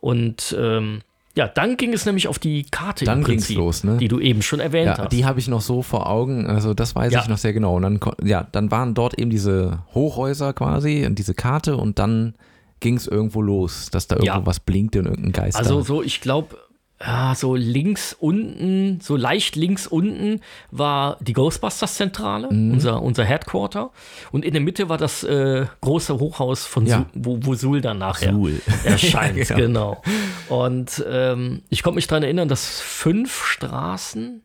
Und 0.00 0.54
ähm, 0.58 1.00
ja, 1.36 1.46
dann 1.48 1.76
ging 1.76 1.92
es 1.92 2.06
nämlich 2.06 2.26
auf 2.28 2.38
die 2.38 2.64
Karte 2.64 3.04
Dann 3.04 3.18
im 3.18 3.24
Prinzip, 3.24 3.56
los, 3.56 3.84
ne? 3.84 3.96
die 3.98 4.08
du 4.08 4.18
eben 4.20 4.42
schon 4.42 4.58
erwähnt 4.60 4.86
Ja, 4.86 4.98
hast. 5.04 5.12
die 5.12 5.24
habe 5.24 5.38
ich 5.38 5.46
noch 5.48 5.60
so 5.60 5.82
vor 5.82 6.08
Augen, 6.08 6.46
also 6.46 6.74
das 6.74 6.94
weiß 6.94 7.12
Ja. 7.12 7.20
ich 7.22 7.28
noch 7.28 7.38
sehr 7.38 7.52
genau. 7.52 7.76
Und 7.76 7.82
dann, 7.82 8.00
ja, 8.24 8.46
dann 8.50 8.70
waren 8.70 8.94
dort 8.94 9.18
eben 9.18 9.30
diese 9.30 9.78
Hochhäuser 9.94 10.52
quasi 10.52 11.06
und 11.06 11.18
diese 11.18 11.34
Karte 11.34 11.76
und 11.76 11.98
dann 11.98 12.34
ging 12.80 12.96
es 12.96 13.06
irgendwo 13.06 13.42
los, 13.42 13.90
dass 13.92 14.08
da 14.08 14.16
irgendwo 14.16 14.40
Ja. 14.40 14.46
was 14.46 14.58
blinkte 14.60 14.98
und 15.00 15.06
irgendein 15.06 15.32
Geist 15.32 15.56
Also 15.58 15.82
so, 15.82 16.02
ich 16.02 16.20
glaube, 16.20 16.56
ja, 17.02 17.34
so 17.34 17.54
links 17.54 18.12
unten, 18.18 19.00
so 19.00 19.16
leicht 19.16 19.56
links 19.56 19.86
unten 19.86 20.40
war 20.70 21.16
die 21.20 21.32
Ghostbusters-Zentrale, 21.32 22.48
Mhm. 22.52 22.72
unser, 22.74 23.00
unser 23.02 23.24
Headquarter. 23.24 23.90
Und 24.32 24.44
in 24.44 24.52
der 24.52 24.60
Mitte 24.60 24.88
war 24.90 24.98
das 24.98 25.24
äh, 25.24 25.64
große 25.80 26.18
Hochhaus 26.18 26.66
von 26.66 26.84
Ja. 26.86 26.98
Sul, 26.98 27.06
wo, 27.14 27.38
wo 27.42 27.54
Sul 27.54 27.80
dann 27.80 27.98
nachher 27.98 28.32
Sul. 28.32 28.60
erscheint. 28.84 29.36
Ja. 29.48 29.56
Genau. 29.56 30.02
Und 30.50 31.02
ähm, 31.08 31.62
ich 31.70 31.82
konnte 31.82 31.94
mich 31.96 32.06
daran 32.06 32.22
erinnern, 32.22 32.48
dass 32.48 32.80
fünf 32.80 33.44
Straßen, 33.46 34.42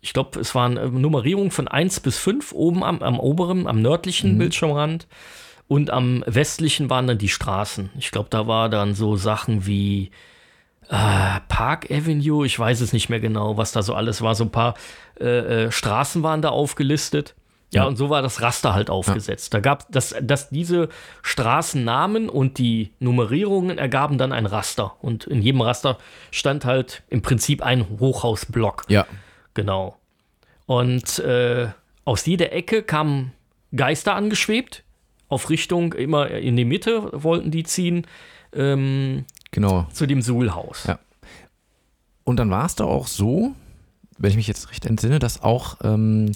ich 0.00 0.12
glaube, 0.14 0.40
es 0.40 0.54
waren 0.54 0.76
äh, 0.78 0.86
Nummerierungen 0.88 1.50
von 1.50 1.68
1 1.68 2.00
bis 2.00 2.16
5 2.18 2.52
oben 2.52 2.82
am, 2.82 3.02
am 3.02 3.18
oberen, 3.20 3.66
am 3.66 3.82
nördlichen 3.82 4.34
Mhm. 4.34 4.38
Bildschirmrand. 4.38 5.06
Und 5.68 5.90
am 5.90 6.22
westlichen 6.26 6.88
waren 6.90 7.08
dann 7.08 7.18
die 7.18 7.28
Straßen. 7.28 7.90
Ich 7.98 8.10
glaube, 8.12 8.28
da 8.30 8.46
war 8.46 8.68
dann 8.70 8.94
so 8.94 9.16
Sachen 9.16 9.66
wie 9.66 10.12
äh, 10.88 11.40
Park 11.48 11.90
Avenue, 11.90 12.44
ich 12.46 12.58
weiß 12.58 12.80
es 12.80 12.92
nicht 12.92 13.08
mehr 13.08 13.20
genau, 13.20 13.56
was 13.56 13.72
da 13.72 13.82
so 13.82 13.94
alles 13.94 14.22
war. 14.22 14.34
So 14.34 14.44
ein 14.44 14.50
paar 14.50 14.74
äh, 15.20 15.64
äh, 15.64 15.70
Straßen 15.72 16.22
waren 16.22 16.42
da 16.42 16.50
aufgelistet. 16.50 17.34
Ja, 17.72 17.82
Ja. 17.82 17.88
und 17.88 17.96
so 17.96 18.10
war 18.10 18.22
das 18.22 18.40
Raster 18.42 18.74
halt 18.74 18.90
aufgesetzt. 18.90 19.52
Da 19.52 19.58
gab 19.60 19.90
dass, 19.90 20.14
dass 20.22 20.50
diese 20.50 20.88
Straßennamen 21.22 22.28
und 22.28 22.58
die 22.58 22.92
Nummerierungen 23.00 23.76
ergaben 23.78 24.18
dann 24.18 24.32
ein 24.32 24.46
Raster. 24.46 24.94
Und 25.02 25.24
in 25.26 25.42
jedem 25.42 25.60
Raster 25.60 25.98
stand 26.30 26.64
halt 26.64 27.02
im 27.08 27.22
Prinzip 27.22 27.62
ein 27.62 27.86
Hochhausblock. 28.00 28.84
Ja, 28.88 29.06
Genau. 29.54 29.96
Und 30.66 31.18
äh, 31.20 31.68
aus 32.04 32.26
jeder 32.26 32.52
Ecke 32.52 32.82
kamen 32.82 33.32
Geister 33.74 34.14
angeschwebt. 34.14 34.82
Auf 35.28 35.50
Richtung, 35.50 35.92
immer 35.94 36.28
in 36.30 36.56
die 36.56 36.64
Mitte 36.64 37.08
wollten 37.12 37.50
die 37.50 37.64
ziehen, 37.64 38.06
ähm, 38.52 39.24
genau. 39.56 39.86
zu 39.92 40.06
dem 40.06 40.22
Suhlhaus. 40.22 40.84
Ja. 40.86 40.98
Und 42.24 42.36
dann 42.36 42.50
war 42.50 42.66
es 42.66 42.74
doch 42.76 42.88
auch 42.88 43.06
so, 43.06 43.52
wenn 44.18 44.30
ich 44.30 44.36
mich 44.36 44.46
jetzt 44.46 44.70
recht 44.70 44.86
entsinne, 44.86 45.18
dass 45.18 45.42
auch 45.42 45.78
ähm, 45.82 46.32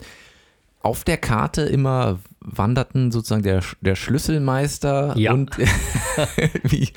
auf 0.81 1.05
der 1.05 1.19
Karte 1.19 1.63
immer 1.63 2.19
wanderten 2.41 3.13
sozusagen 3.13 3.43
der, 3.43 3.63
der 3.81 3.95
Schlüsselmeister 3.95 5.17
Ja. 5.17 5.33
und 5.33 5.57
wie, 6.63 6.93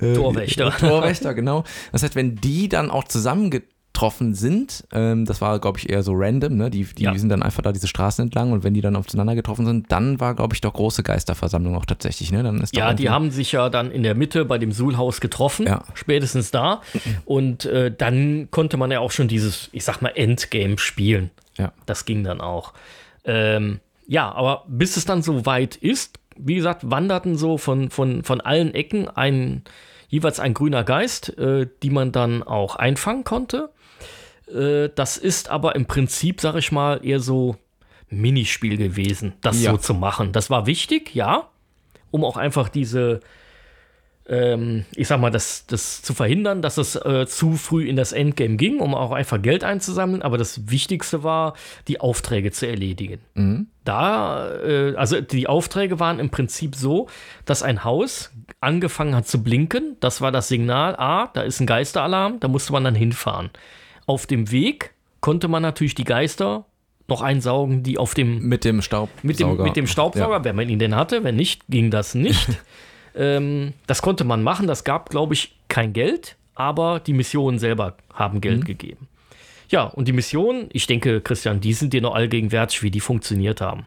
äh, 0.00 0.14
Torwächter. 0.14 0.70
Torwächter, 0.76 1.34
genau. 1.34 1.64
Das 1.92 2.02
heißt, 2.02 2.14
wenn 2.14 2.36
die 2.36 2.68
dann 2.68 2.90
auch 2.90 3.04
zusammengetroffen 3.04 3.77
sind, 4.34 4.84
ähm, 4.92 5.24
das 5.24 5.40
war, 5.40 5.58
glaube 5.58 5.78
ich, 5.78 5.88
eher 5.90 6.02
so 6.02 6.12
random, 6.14 6.56
ne? 6.56 6.70
Die, 6.70 6.84
die 6.84 7.02
Ja. 7.04 7.16
sind 7.18 7.28
dann 7.30 7.42
einfach 7.42 7.62
da 7.62 7.72
diese 7.72 7.88
Straßen 7.88 8.22
entlang 8.24 8.52
und 8.52 8.62
wenn 8.64 8.72
die 8.74 8.80
dann 8.80 8.94
aufeinander 8.96 9.34
getroffen 9.34 9.66
sind, 9.66 9.90
dann 9.90 10.20
war, 10.20 10.34
glaube 10.34 10.54
ich, 10.54 10.60
doch 10.60 10.72
große 10.72 11.02
Geisterversammlung 11.02 11.74
auch 11.76 11.84
tatsächlich, 11.86 12.30
ne? 12.32 12.42
Dann 12.42 12.60
ist 12.60 12.76
Ja, 12.76 12.94
die 12.94 13.10
haben 13.10 13.30
sich 13.30 13.52
ja 13.52 13.68
dann 13.70 13.90
in 13.90 14.02
der 14.02 14.14
Mitte 14.14 14.44
bei 14.44 14.58
dem 14.58 14.72
Suhlhaus 14.72 15.20
getroffen, 15.20 15.66
Ja. 15.66 15.82
spätestens 15.94 16.50
da. 16.50 16.80
Und 17.24 17.64
äh, 17.64 17.92
dann 17.96 18.48
konnte 18.50 18.76
man 18.76 18.90
ja 18.90 19.00
auch 19.00 19.10
schon 19.10 19.28
dieses, 19.28 19.68
ich 19.72 19.84
sag 19.84 20.00
mal, 20.00 20.12
Endgame 20.14 20.78
spielen. 20.78 21.30
Ja. 21.56 21.72
Das 21.86 22.04
ging 22.04 22.22
dann 22.24 22.40
auch. 22.40 22.72
Ähm, 23.24 23.80
ja, 24.06 24.30
aber 24.32 24.64
bis 24.68 24.96
es 24.96 25.04
dann 25.04 25.22
so 25.22 25.44
weit 25.44 25.76
ist, 25.76 26.18
wie 26.36 26.54
gesagt, 26.54 26.88
wanderten 26.90 27.36
so 27.36 27.58
von, 27.58 27.90
von, 27.90 28.22
von 28.22 28.40
allen 28.40 28.72
Ecken 28.74 29.08
ein, 29.08 29.62
jeweils 30.08 30.38
ein 30.40 30.54
grüner 30.54 30.84
Geist, 30.84 31.36
äh, 31.36 31.66
die 31.82 31.90
man 31.90 32.12
dann 32.12 32.42
auch 32.44 32.76
einfangen 32.76 33.24
konnte. 33.24 33.70
Äh, 34.54 34.90
das 34.94 35.16
ist 35.16 35.50
aber 35.50 35.74
im 35.74 35.86
Prinzip, 35.86 36.40
sag 36.40 36.56
ich 36.56 36.72
mal, 36.72 37.00
eher 37.04 37.20
so 37.20 37.56
Minispiel 38.10 38.76
gewesen, 38.76 39.34
das 39.40 39.62
Ja. 39.62 39.72
so 39.72 39.76
zu 39.76 39.94
machen. 39.94 40.32
Das 40.32 40.50
war 40.50 40.66
wichtig, 40.66 41.14
ja, 41.14 41.48
um 42.10 42.24
auch 42.24 42.36
einfach 42.38 42.68
diese, 42.70 43.20
ähm, 44.26 44.84
ich 44.94 45.08
sag 45.08 45.20
mal, 45.20 45.30
das, 45.30 45.66
das 45.66 46.00
zu 46.02 46.14
verhindern, 46.14 46.62
dass 46.62 46.78
es 46.78 46.96
äh, 46.96 47.26
zu 47.26 47.52
früh 47.54 47.86
in 47.86 47.96
das 47.96 48.12
Endgame 48.12 48.56
ging, 48.56 48.80
um 48.80 48.94
auch 48.94 49.10
einfach 49.12 49.40
Geld 49.40 49.64
einzusammeln. 49.64 50.22
Aber 50.22 50.38
das 50.38 50.70
Wichtigste 50.70 51.22
war, 51.22 51.54
die 51.86 52.00
Aufträge 52.00 52.50
zu 52.50 52.66
erledigen. 52.66 53.20
Da, 53.84 54.54
äh, 54.62 54.94
also 54.96 55.20
die 55.20 55.46
Aufträge 55.46 55.98
waren 56.00 56.18
im 56.18 56.30
Prinzip 56.30 56.74
so, 56.76 57.08
dass 57.44 57.62
ein 57.62 57.84
Haus 57.84 58.30
angefangen 58.60 59.14
hat 59.14 59.26
zu 59.26 59.42
blinken. 59.42 59.96
Das 60.00 60.20
war 60.20 60.32
das 60.32 60.48
Signal, 60.48 60.96
ah, 60.96 61.28
da 61.34 61.42
ist 61.42 61.60
ein 61.60 61.66
Geisteralarm, 61.66 62.40
da 62.40 62.48
musste 62.48 62.72
man 62.72 62.84
dann 62.84 62.94
hinfahren. 62.94 63.50
Auf 64.08 64.26
dem 64.26 64.50
Weg 64.50 64.94
konnte 65.20 65.48
man 65.48 65.60
natürlich 65.62 65.94
die 65.94 66.04
Geister 66.04 66.64
noch 67.08 67.20
einsaugen, 67.20 67.82
die 67.82 67.98
auf 67.98 68.14
dem 68.14 68.40
Mit 68.48 68.64
dem 68.64 68.80
Staubsauger. 68.80 69.22
mit 69.22 69.38
dem, 69.38 69.62
mit 69.62 69.76
dem 69.76 69.86
Staubsauger, 69.86 70.44
wenn 70.44 70.56
man 70.56 70.68
ihn 70.70 70.78
denn 70.78 70.96
hatte. 70.96 71.24
Wenn 71.24 71.36
nicht, 71.36 71.62
ging 71.68 71.90
das 71.90 72.14
nicht. 72.14 72.48
ähm, 73.14 73.74
das 73.86 74.00
konnte 74.00 74.24
man 74.24 74.42
machen. 74.42 74.66
Das 74.66 74.84
gab, 74.84 75.10
glaube 75.10 75.34
ich, 75.34 75.58
kein 75.68 75.92
Geld, 75.92 76.36
aber 76.54 77.00
die 77.00 77.12
Missionen 77.12 77.58
selber 77.58 77.98
haben 78.14 78.40
Geld 78.40 78.64
gegeben. 78.64 79.08
Ja, 79.68 79.84
und 79.84 80.08
die 80.08 80.12
Missionen, 80.12 80.70
ich 80.72 80.86
denke, 80.86 81.20
Christian, 81.20 81.60
die 81.60 81.74
sind 81.74 81.92
dir 81.92 82.00
noch 82.00 82.14
allgegenwärtig, 82.14 82.82
wie 82.82 82.90
die 82.90 83.00
funktioniert 83.00 83.60
haben. 83.60 83.86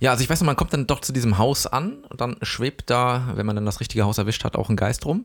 Ja, 0.00 0.10
also 0.10 0.22
ich 0.22 0.28
weiß 0.28 0.42
noch, 0.42 0.46
man 0.46 0.56
kommt 0.56 0.74
dann 0.74 0.86
doch 0.86 1.00
zu 1.00 1.14
diesem 1.14 1.38
Haus 1.38 1.66
an 1.66 2.04
und 2.10 2.20
dann 2.20 2.36
schwebt 2.42 2.90
da, 2.90 3.32
wenn 3.36 3.46
man 3.46 3.56
dann 3.56 3.64
das 3.64 3.80
richtige 3.80 4.04
Haus 4.04 4.18
erwischt 4.18 4.44
hat, 4.44 4.56
auch 4.56 4.68
ein 4.68 4.76
Geist 4.76 5.06
rum. 5.06 5.24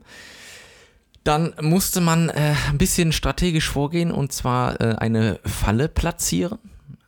Dann 1.26 1.54
musste 1.60 2.00
man 2.02 2.30
äh, 2.30 2.54
ein 2.70 2.78
bisschen 2.78 3.12
strategisch 3.12 3.68
vorgehen 3.70 4.12
und 4.12 4.32
zwar 4.32 4.80
äh, 4.80 4.96
eine 5.00 5.40
Falle 5.44 5.90
platzieren. 5.90 6.60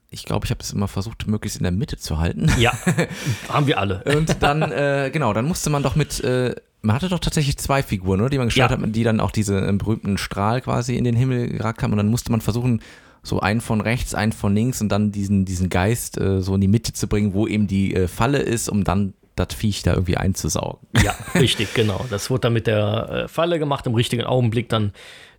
Ich 0.10 0.24
glaube, 0.26 0.46
ich 0.46 0.52
habe 0.52 0.62
es 0.64 0.72
immer 0.74 0.88
versucht, 0.88 1.28
möglichst 1.28 1.58
in 1.60 1.64
der 1.64 1.72
Mitte 1.72 1.98
zu 1.98 2.18
halten. 2.18 2.52
Ja, 2.60 2.74
haben 3.50 3.68
wir 3.68 3.78
alle. 3.78 4.04
Und 4.06 4.42
dann, 4.42 4.64
äh, 4.72 5.12
genau, 5.14 5.34
dann 5.34 5.46
musste 5.46 5.70
man 5.70 5.84
doch 5.84 5.96
mit, 5.96 6.20
äh, 6.24 6.56
man 6.82 6.96
hatte 6.96 7.10
doch 7.10 7.20
tatsächlich 7.20 7.58
zwei 7.58 7.84
Figuren, 7.84 8.20
oder? 8.22 8.30
Die 8.32 8.38
man 8.40 8.48
gestartet 8.48 8.80
Ja. 8.80 8.88
hat, 8.88 8.96
die 8.96 9.04
dann 9.04 9.20
auch 9.20 9.32
diese 9.32 9.60
äh, 9.68 9.72
berühmten 9.74 10.18
Strahl 10.18 10.62
quasi 10.62 10.96
in 10.96 11.04
den 11.04 11.16
Himmel 11.16 11.50
geragt 11.50 11.84
haben. 11.84 11.92
Und 11.92 11.98
dann 11.98 12.08
musste 12.08 12.32
man 12.32 12.42
versuchen, 12.42 12.82
so 13.22 13.40
einen 13.42 13.62
von 13.62 13.82
rechts, 13.82 14.16
einen 14.16 14.32
von 14.32 14.56
links 14.56 14.82
und 14.82 14.90
dann 14.90 15.12
diesen, 15.12 15.46
diesen 15.46 15.70
Geist 15.70 16.18
äh, 16.18 16.42
so 16.42 16.56
in 16.56 16.62
die 16.62 16.68
Mitte 16.68 16.94
zu 16.94 17.08
bringen, 17.08 17.34
wo 17.36 17.46
eben 17.46 17.68
die 17.68 17.94
äh, 17.94 18.08
Falle 18.08 18.40
ist, 18.40 18.70
um 18.70 18.84
dann 18.84 19.14
das 19.38 19.54
Viech 19.54 19.84
da 19.84 19.94
irgendwie 19.94 20.18
einzusaugen. 20.18 20.88
Ja, 21.02 21.16
richtig, 21.36 21.74
genau. 21.74 22.06
Das 22.10 22.30
wurde 22.30 22.42
dann 22.42 22.54
mit 22.54 22.68
der 22.68 23.10
äh, 23.10 23.28
Falle 23.28 23.60
gemacht, 23.60 23.88
im 23.88 23.96
richtigen 23.96 24.24
Augenblick 24.24 24.70
dann 24.70 24.92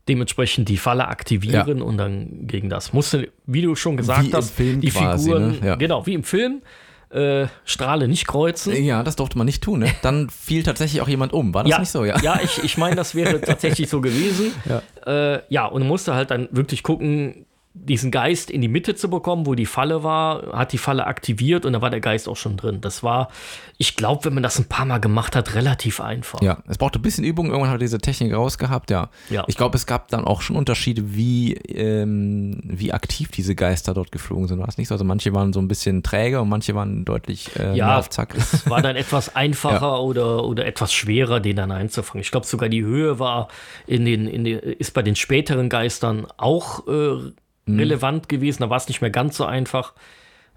dementsprechend 0.08 0.68
die 0.68 0.78
Falle 0.78 1.08
aktivieren 1.08 1.82
und 1.82 1.98
dann 1.98 2.46
gegen 2.46 2.70
das. 2.70 2.92
Musste, 2.92 3.30
wie 3.46 3.62
du 3.62 3.74
schon 3.74 3.96
gesagt 3.96 4.26
Wie 4.26 4.32
hast, 4.32 4.58
die 4.58 4.88
quasi, 4.88 5.24
Figuren, 5.30 5.60
ne? 5.60 5.66
Ja. 5.66 5.74
genau, 5.76 6.06
wie 6.06 6.14
im 6.14 6.24
Film, 6.24 6.62
äh, 7.10 7.46
Strahle 7.64 8.08
nicht 8.08 8.26
kreuzen. 8.26 8.84
Ja, 8.84 9.02
das 9.02 9.16
durfte 9.16 9.38
man 9.38 9.46
nicht 9.46 9.62
tun, 9.62 9.80
ne? 9.80 9.90
Dann 10.02 10.28
fiel 10.30 10.62
tatsächlich 10.62 11.00
auch 11.00 11.08
jemand 11.08 11.32
um. 11.32 11.54
War 11.54 11.64
das 11.64 11.70
ja, 11.70 11.78
nicht 11.78 11.90
so, 11.90 12.04
ja? 12.04 12.18
Ja, 12.20 12.40
ich, 12.42 12.62
ich 12.64 12.76
meine, 12.76 12.96
das 12.96 13.14
wäre 13.14 13.40
tatsächlich 13.40 13.88
so 13.88 14.00
gewesen. 14.00 14.52
Ja. 14.68 14.82
Äh, 15.06 15.42
ja, 15.48 15.66
und 15.66 15.86
musste 15.86 16.14
halt 16.14 16.30
dann 16.30 16.48
wirklich 16.50 16.82
gucken, 16.82 17.46
diesen 17.74 18.10
Geist 18.10 18.50
in 18.50 18.60
die 18.60 18.68
Mitte 18.68 18.94
zu 18.94 19.08
bekommen, 19.08 19.46
wo 19.46 19.54
die 19.54 19.66
Falle 19.66 20.02
war, 20.02 20.52
hat 20.52 20.72
die 20.72 20.78
Falle 20.78 21.06
aktiviert 21.06 21.64
und 21.64 21.72
da 21.74 21.82
war 21.82 21.90
der 21.90 22.00
Geist 22.00 22.28
auch 22.28 22.36
schon 22.36 22.56
drin. 22.56 22.80
Das 22.80 23.02
war, 23.02 23.28
ich 23.76 23.94
glaube, 23.94 24.24
wenn 24.24 24.34
man 24.34 24.42
das 24.42 24.58
ein 24.58 24.64
paar 24.64 24.84
Mal 24.84 24.98
gemacht 24.98 25.36
hat, 25.36 25.54
relativ 25.54 26.00
einfach. 26.00 26.42
Ja, 26.42 26.58
es 26.66 26.78
brauchte 26.78 26.98
ein 26.98 27.02
bisschen 27.02 27.24
Übung. 27.24 27.46
Irgendwann 27.46 27.68
hat 27.70 27.76
er 27.76 27.80
diese 27.80 27.98
Technik 27.98 28.34
rausgehabt, 28.34 28.90
ja. 28.90 29.10
Ja. 29.30 29.44
Ich 29.46 29.56
glaube, 29.56 29.76
es 29.76 29.86
gab 29.86 30.08
dann 30.08 30.24
auch 30.24 30.42
schon 30.42 30.56
Unterschiede, 30.56 31.14
wie, 31.14 31.54
ähm, 31.54 32.60
wie 32.64 32.92
aktiv 32.92 33.30
diese 33.30 33.54
Geister 33.54 33.94
dort 33.94 34.12
geflogen 34.12 34.48
sind. 34.48 34.58
War 34.58 34.66
das 34.66 34.78
nicht 34.78 34.88
so? 34.88 34.94
Also 34.94 35.04
manche 35.04 35.32
waren 35.32 35.52
so 35.52 35.60
ein 35.60 35.68
bisschen 35.68 36.02
träge 36.02 36.40
und 36.40 36.48
manche 36.48 36.74
waren 36.74 37.04
deutlich 37.04 37.54
äh, 37.56 37.76
Ja, 37.76 37.98
auf 37.98 38.10
Zack. 38.10 38.34
es 38.36 38.68
war 38.68 38.82
dann 38.82 38.96
etwas 38.96 39.36
einfacher 39.36 40.02
oder, 40.02 40.44
oder 40.44 40.66
etwas 40.66 40.92
schwerer, 40.92 41.40
den 41.40 41.56
dann 41.56 41.70
einzufangen. 41.70 42.22
Ich 42.22 42.30
glaube 42.30 42.46
sogar 42.46 42.68
die 42.68 42.82
Höhe 42.82 43.18
war 43.18 43.48
in 43.86 44.04
den, 44.04 44.26
in 44.26 44.44
den, 44.44 44.58
ist 44.58 44.94
bei 44.94 45.02
den 45.02 45.14
späteren 45.16 45.68
Geistern 45.68 46.26
auch 46.36 46.86
äh, 46.88 47.32
Mhm. 47.68 47.78
relevant 47.78 48.28
gewesen. 48.28 48.62
Da 48.62 48.70
war 48.70 48.76
es 48.76 48.88
nicht 48.88 49.00
mehr 49.00 49.10
ganz 49.10 49.36
so 49.36 49.44
einfach. 49.44 49.94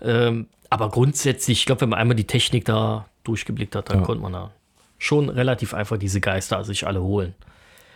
Ähm, 0.01 0.47
aber 0.69 0.89
grundsätzlich, 0.89 1.59
ich 1.59 1.65
glaube, 1.65 1.81
wenn 1.81 1.89
man 1.89 1.99
einmal 1.99 2.15
die 2.15 2.25
Technik 2.27 2.65
da 2.65 3.05
durchgeblickt 3.23 3.75
hat, 3.75 3.89
dann 3.89 3.99
Ja. 3.99 4.05
konnte 4.05 4.21
man 4.23 4.33
da 4.33 4.51
schon 4.97 5.29
relativ 5.29 5.73
einfach 5.73 5.97
diese 5.97 6.21
Geister 6.21 6.63
sich 6.63 6.87
alle 6.87 7.01
holen. 7.01 7.33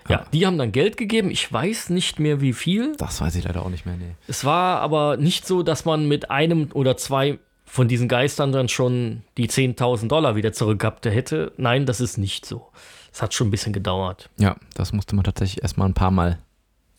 Ja, 0.07 0.23
die 0.33 0.45
haben 0.45 0.57
dann 0.59 0.71
Geld 0.71 0.97
gegeben. 0.97 1.31
Ich 1.31 1.51
weiß 1.51 1.89
nicht 1.89 2.19
mehr 2.19 2.39
wie 2.39 2.53
viel. 2.53 2.95
Das 2.97 3.21
weiß 3.21 3.35
ich 3.35 3.43
leider 3.45 3.63
auch 3.65 3.69
nicht 3.69 3.87
mehr, 3.87 3.95
nee. 3.97 4.13
Es 4.27 4.45
war 4.45 4.79
aber 4.81 5.17
nicht 5.17 5.47
so, 5.47 5.63
dass 5.63 5.83
man 5.85 6.07
mit 6.07 6.29
einem 6.29 6.69
oder 6.73 6.95
zwei 6.95 7.39
von 7.65 7.87
diesen 7.87 8.07
Geistern 8.07 8.51
dann 8.51 8.69
schon 8.69 9.23
die 9.37 9.47
10.000 9.49 10.07
Dollar 10.07 10.35
wieder 10.35 10.53
zurückgehabt 10.53 11.05
hätte. 11.07 11.53
Nein, 11.57 11.87
das 11.87 12.01
ist 12.01 12.17
nicht 12.19 12.45
so. 12.45 12.67
Es 13.11 13.23
hat 13.23 13.33
schon 13.33 13.47
ein 13.47 13.51
bisschen 13.51 13.73
gedauert. 13.73 14.29
Ja, 14.37 14.55
das 14.75 14.93
musste 14.93 15.15
man 15.15 15.23
tatsächlich 15.25 15.63
erstmal 15.63 15.89
ein 15.89 15.95
paar 15.95 16.11
Mal 16.11 16.37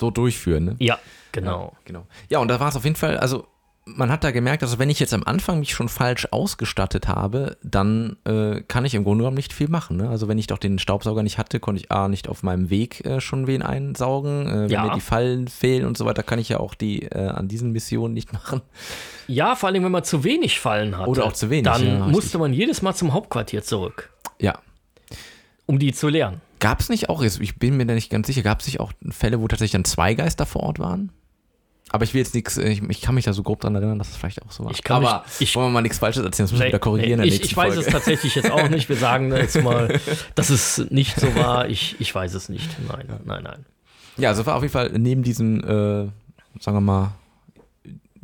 so 0.00 0.10
durchführen, 0.10 0.64
ne? 0.64 0.76
Ja, 0.78 0.98
genau. 1.32 1.74
Genau. 1.84 2.06
Ja, 2.28 2.38
und 2.38 2.48
da 2.48 2.60
war 2.60 2.68
es 2.68 2.76
auf 2.76 2.84
jeden 2.84 2.96
Fall, 2.96 3.16
also 3.18 3.46
man 3.88 4.10
hat 4.10 4.24
da 4.24 4.32
gemerkt, 4.32 4.64
also 4.64 4.80
wenn 4.80 4.90
ich 4.90 4.98
jetzt 4.98 5.14
am 5.14 5.22
Anfang 5.22 5.60
mich 5.60 5.70
schon 5.72 5.88
falsch 5.88 6.26
ausgestattet 6.32 7.06
habe, 7.06 7.56
dann 7.62 8.16
äh, 8.24 8.60
kann 8.62 8.84
ich 8.84 8.96
im 8.96 9.04
Grunde 9.04 9.22
genommen 9.22 9.36
nicht 9.36 9.52
viel 9.52 9.68
machen. 9.68 9.96
Ne? 9.98 10.08
Also 10.08 10.26
wenn 10.26 10.38
ich 10.38 10.48
doch 10.48 10.58
den 10.58 10.80
Staubsauger 10.80 11.22
nicht 11.22 11.38
hatte, 11.38 11.60
konnte 11.60 11.80
ich 11.82 11.92
A, 11.92 12.08
nicht 12.08 12.26
auf 12.28 12.42
meinem 12.42 12.68
Weg 12.68 13.06
äh, 13.06 13.20
schon 13.20 13.46
wen 13.46 13.62
einsaugen. 13.62 14.48
Äh, 14.48 14.52
wenn 14.62 14.70
Ja. 14.70 14.84
mir 14.86 14.94
die 14.94 15.00
Fallen 15.00 15.46
fehlen 15.46 15.86
und 15.86 15.96
so 15.96 16.04
weiter, 16.04 16.24
kann 16.24 16.40
ich 16.40 16.48
ja 16.48 16.58
auch 16.58 16.74
die 16.74 17.02
äh, 17.04 17.28
an 17.28 17.46
diesen 17.46 17.70
Missionen 17.70 18.12
nicht 18.12 18.32
machen. 18.32 18.60
Ja, 19.28 19.54
vor 19.54 19.68
allem, 19.68 19.84
wenn 19.84 19.92
man 19.92 20.02
zu 20.02 20.24
wenig 20.24 20.58
Fallen 20.58 20.98
hatte. 20.98 21.08
Oder 21.08 21.24
auch 21.24 21.32
zu 21.32 21.48
wenig, 21.50 21.64
Dann 21.70 21.86
ja, 21.86 22.06
musste 22.08 22.38
man 22.38 22.52
jedes 22.52 22.82
Mal 22.82 22.94
zum 22.94 23.12
Hauptquartier 23.14 23.62
zurück, 23.62 24.10
Ja. 24.40 24.58
um 25.66 25.78
die 25.78 25.92
zu 25.92 26.08
lernen. 26.08 26.40
Gab 26.60 26.80
es 26.80 26.88
nicht 26.88 27.08
auch, 27.08 27.22
jetzt, 27.22 27.40
ich 27.40 27.58
bin 27.58 27.76
mir 27.76 27.86
da 27.86 27.94
nicht 27.94 28.10
ganz 28.10 28.26
sicher, 28.26 28.42
gab 28.42 28.60
es 28.60 28.66
nicht 28.66 28.80
auch 28.80 28.92
Fälle, 29.10 29.40
wo 29.40 29.48
tatsächlich 29.48 29.72
dann 29.72 29.84
zwei 29.84 30.14
Geister 30.14 30.46
vor 30.46 30.62
Ort 30.62 30.78
waren? 30.78 31.10
Aber 31.90 32.02
ich 32.04 32.14
will 32.14 32.18
jetzt 32.20 32.34
nichts, 32.34 32.56
ich, 32.56 32.82
ich 32.82 33.00
kann 33.00 33.14
mich 33.14 33.24
da 33.26 33.32
so 33.32 33.44
grob 33.44 33.60
dran 33.60 33.74
erinnern, 33.76 33.98
dass 33.98 34.08
es 34.10 34.16
vielleicht 34.16 34.42
auch 34.42 34.50
so 34.50 34.64
war. 34.64 34.72
Ich 34.72 34.82
kann 34.82 35.04
Aber 35.04 35.22
mich- 35.26 35.40
ich- 35.48 35.54
wollen 35.54 35.68
wir 35.68 35.72
mal 35.72 35.82
nichts 35.82 35.98
Falsches 35.98 36.24
erzählen, 36.24 36.46
das 36.46 36.52
müssen 36.52 36.62
wir 36.64 36.68
wieder 36.68 36.78
korrigieren 36.80 37.22
ich, 37.22 37.40
ich 37.42 37.56
weiß 37.56 37.74
Folge. 37.74 37.80
es 37.86 37.92
tatsächlich 37.92 38.34
jetzt 38.34 38.50
auch 38.50 38.68
nicht. 38.68 38.88
Wir 38.88 38.96
sagen 38.96 39.30
jetzt 39.36 39.62
mal, 39.62 40.00
dass 40.34 40.50
es 40.50 40.78
nicht 40.90 41.20
so 41.20 41.32
war. 41.36 41.68
Ich, 41.68 41.94
ich 42.00 42.12
weiß 42.12 42.34
es 42.34 42.48
nicht. 42.48 42.68
Nein, 42.88 43.06
nein, 43.24 43.42
nein. 43.44 43.66
Ja, 44.16 44.30
also 44.30 44.44
war 44.46 44.56
auf 44.56 44.62
jeden 44.62 44.72
Fall 44.72 44.90
neben 44.98 45.22
diesem, 45.22 45.60
äh, 45.60 46.08
sagen 46.58 46.76
wir 46.76 46.80
mal, 46.80 47.12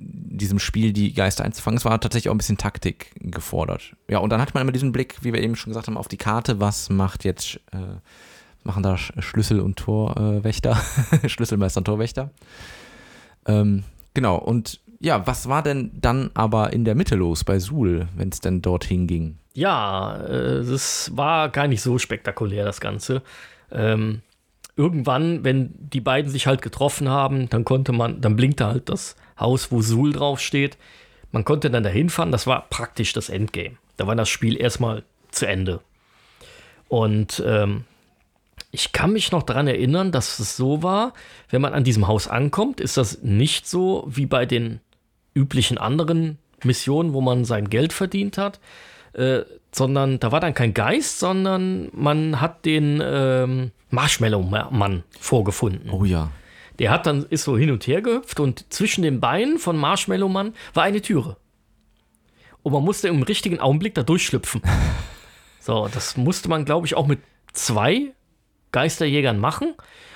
diesem 0.05 0.59
Spiel 0.59 0.93
die 0.93 1.13
Geister 1.15 1.45
einzufangen, 1.45 1.79
es 1.79 1.85
war 1.85 2.01
tatsächlich 2.01 2.29
auch 2.29 2.35
ein 2.35 2.39
bisschen 2.39 2.59
Taktik 2.59 3.13
gefordert. 3.21 3.95
Ja, 4.09 4.19
und 4.19 4.31
dann 4.31 4.41
hat 4.41 4.55
man 4.55 4.63
immer 4.63 4.73
diesen 4.73 4.93
Blick, 4.93 5.17
wie 5.23 5.33
wir 5.33 5.41
eben 5.43 5.57
schon 5.57 5.71
gesagt 5.71 5.87
haben, 5.87 5.97
auf 5.97 6.09
die 6.09 6.17
Karte, 6.17 6.61
was 6.61 6.91
macht 6.91 7.25
jetzt, 7.25 7.57
äh, 7.73 7.97
machen 8.65 8.83
da 8.83 8.95
Sch- 8.95 9.21
Schlüssel- 9.23 9.61
und 9.61 9.77
Torwächter, 9.79 10.81
Schlüsselmeister 11.27 11.79
und 11.79 11.85
Torwächter. 11.85 12.31
Ähm, 13.47 13.85
genau, 14.15 14.37
und 14.37 14.81
ja, 15.01 15.27
was 15.27 15.49
war 15.49 15.63
denn 15.63 15.91
dann 16.01 16.31
aber 16.35 16.73
in 16.73 16.85
der 16.85 16.95
Mitte 16.95 17.17
los 17.17 17.43
bei 17.45 17.59
Suhl, 17.59 18.09
wenn 18.17 18.29
es 18.29 18.41
denn 18.41 18.63
dorthin 18.63 19.07
ging? 19.07 19.39
Ja, 19.55 20.17
äh, 20.25 20.65
war 21.11 21.49
gar 21.51 21.67
nicht 21.67 21.83
so 21.83 21.99
spektakulär, 21.99 22.65
das 22.65 22.81
Ganze. 22.81 23.23
Ähm, 23.71 24.23
irgendwann, 24.77 25.45
wenn 25.45 25.71
die 25.75 26.01
beiden 26.01 26.31
sich 26.31 26.47
halt 26.47 26.63
getroffen 26.63 27.09
haben, 27.09 27.49
dann 27.49 27.65
konnte 27.65 27.93
man, 27.93 28.21
dann 28.21 28.37
blinkte 28.37 28.67
halt 28.67 28.89
das 28.89 29.17
Haus, 29.39 29.71
wo 29.71 29.83
Suhl 29.83 30.13
draufsteht. 30.13 30.79
Man 31.31 31.45
konnte 31.45 31.71
dann 31.71 31.83
dahin 31.83 32.11
fahren, 32.11 32.33
das 32.33 32.47
war 32.47 32.69
praktisch 32.69 33.13
das 33.13 33.29
Endgame. 33.29 33.77
Da 33.97 34.07
war 34.07 34.17
das 34.17 34.29
Spiel 34.29 34.61
erstmal 34.61 35.03
zu 35.31 35.47
Ende. 35.47 35.81
Und 36.89 37.43
ähm, 37.47 37.85
ich 38.71 38.93
kann 38.93 39.13
mich 39.13 39.33
noch 39.33 39.43
daran 39.43 39.67
erinnern, 39.67 40.13
dass 40.13 40.39
es 40.39 40.57
so 40.57 40.83
war, 40.83 41.13
wenn 41.51 41.63
man 41.63 41.75
an 41.75 41.85
diesem 41.85 42.07
Haus 42.07 42.29
ankommt, 42.29 42.81
ist 42.81 42.97
das 42.97 43.23
nicht 43.23 43.67
so 43.67 44.05
wie 44.09 44.27
bei 44.27 44.47
den 44.47 44.81
üblichen 45.35 45.79
anderen 45.79 46.39
Missionen, 46.65 47.13
wo 47.13 47.21
man 47.21 47.45
sein 47.45 47.71
Geld 47.71 47.93
verdient 47.93 48.39
hat, 48.39 48.61
äh, 49.15 49.43
sondern 49.75 50.21
da 50.21 50.33
war 50.33 50.41
dann 50.41 50.55
kein 50.55 50.75
Geist, 50.75 51.19
sondern 51.19 51.89
man 51.93 52.41
hat 52.41 52.65
den 52.65 53.01
ähm, 53.03 53.71
Marshmallow-Mann 53.91 55.03
vorgefunden. 55.19 55.91
Oh 55.91 56.05
ja. 56.05 56.31
Der 56.79 56.91
hat 56.91 57.07
dann, 57.07 57.25
ist 57.25 57.45
so 57.45 57.57
hin 57.57 57.71
und 57.71 57.87
her 57.87 58.03
gehüpft 58.03 58.41
und 58.41 58.73
zwischen 58.73 59.03
den 59.03 59.21
Beinen 59.21 59.59
von 59.59 59.77
Marshmallow 59.77 60.29
Mann 60.29 60.55
war 60.75 60.85
eine 60.85 61.01
Türe. 61.01 61.37
Und 62.63 62.73
man 62.73 62.85
musste 62.85 63.09
im 63.09 63.23
richtigen 63.23 63.61
Augenblick 63.61 63.95
da 63.95 64.03
durchschlüpfen. 64.03 64.63
so, 65.61 65.89
das 65.93 66.17
musste 66.17 66.49
man, 66.49 66.65
glaube 66.65 66.87
ich, 66.87 66.95
auch 66.95 67.07
mit 67.07 67.21
zwei 67.53 68.13
Geisterjägern 68.73 69.39
machen. 69.39 69.75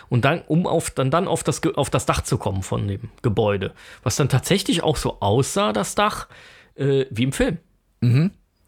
Und 0.08 0.24
dann, 0.24 0.42
um 0.46 0.66
auf, 0.66 0.90
dann, 0.90 1.10
dann 1.10 1.26
auf, 1.26 1.42
das, 1.42 1.60
auf 1.74 1.90
das 1.90 2.06
Dach 2.06 2.22
zu 2.22 2.38
kommen 2.38 2.62
von 2.62 2.86
dem 2.86 3.10
Gebäude. 3.22 3.74
Was 4.04 4.16
dann 4.16 4.28
tatsächlich 4.28 4.82
auch 4.82 4.96
so 4.96 5.20
aussah, 5.20 5.72
das 5.72 5.96
Dach, 5.96 6.28
äh, 6.76 7.06
wie 7.10 7.24
im 7.24 7.32
Film. 7.32 7.58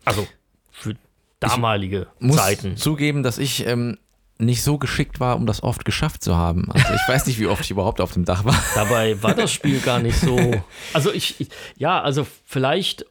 Also 0.08 0.26
für 0.70 0.94
damalige 1.40 2.08
muss 2.18 2.36
Zeiten. 2.36 2.76
zugeben, 2.76 3.22
dass 3.22 3.38
ich 3.38 3.66
ähm, 3.66 3.98
nicht 4.38 4.62
so 4.62 4.78
geschickt 4.78 5.20
war, 5.20 5.36
um 5.36 5.46
das 5.46 5.62
oft 5.62 5.84
geschafft 5.84 6.22
zu 6.22 6.36
haben. 6.36 6.70
Also 6.70 6.94
ich 6.94 7.08
weiß 7.08 7.26
nicht, 7.26 7.38
wie 7.40 7.46
oft 7.46 7.64
ich 7.64 7.70
überhaupt 7.70 8.00
auf 8.00 8.12
dem 8.12 8.24
Dach 8.24 8.44
war. 8.44 8.56
Dabei 8.74 9.20
war 9.22 9.34
das 9.34 9.52
Spiel 9.52 9.80
gar 9.84 9.98
nicht 9.98 10.18
so. 10.18 10.62
Also 10.92 11.12
ich, 11.12 11.40
ich 11.40 11.48
ja, 11.76 12.00
also 12.00 12.26
vielleicht, 12.44 13.04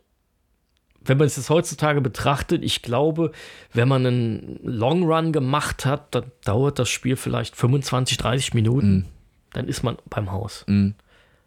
wenn 1.02 1.18
man 1.18 1.28
es 1.28 1.36
jetzt 1.36 1.50
heutzutage 1.50 2.00
betrachtet, 2.02 2.64
ich 2.64 2.82
glaube, 2.82 3.32
wenn 3.74 3.88
man 3.88 4.06
einen 4.06 4.60
Long 4.64 5.04
Run 5.04 5.34
gemacht 5.34 5.86
hat, 5.86 6.16
dann 6.16 6.32
dauert 6.46 6.80
das 6.80 6.90
Spiel 6.90 7.18
vielleicht 7.18 7.56
25, 7.56 8.18
30 8.18 8.54
Minuten. 8.54 9.08
Dann 9.54 9.68
ist 9.68 9.84
man 9.84 9.98
beim 10.10 10.32
Haus. 10.32 10.66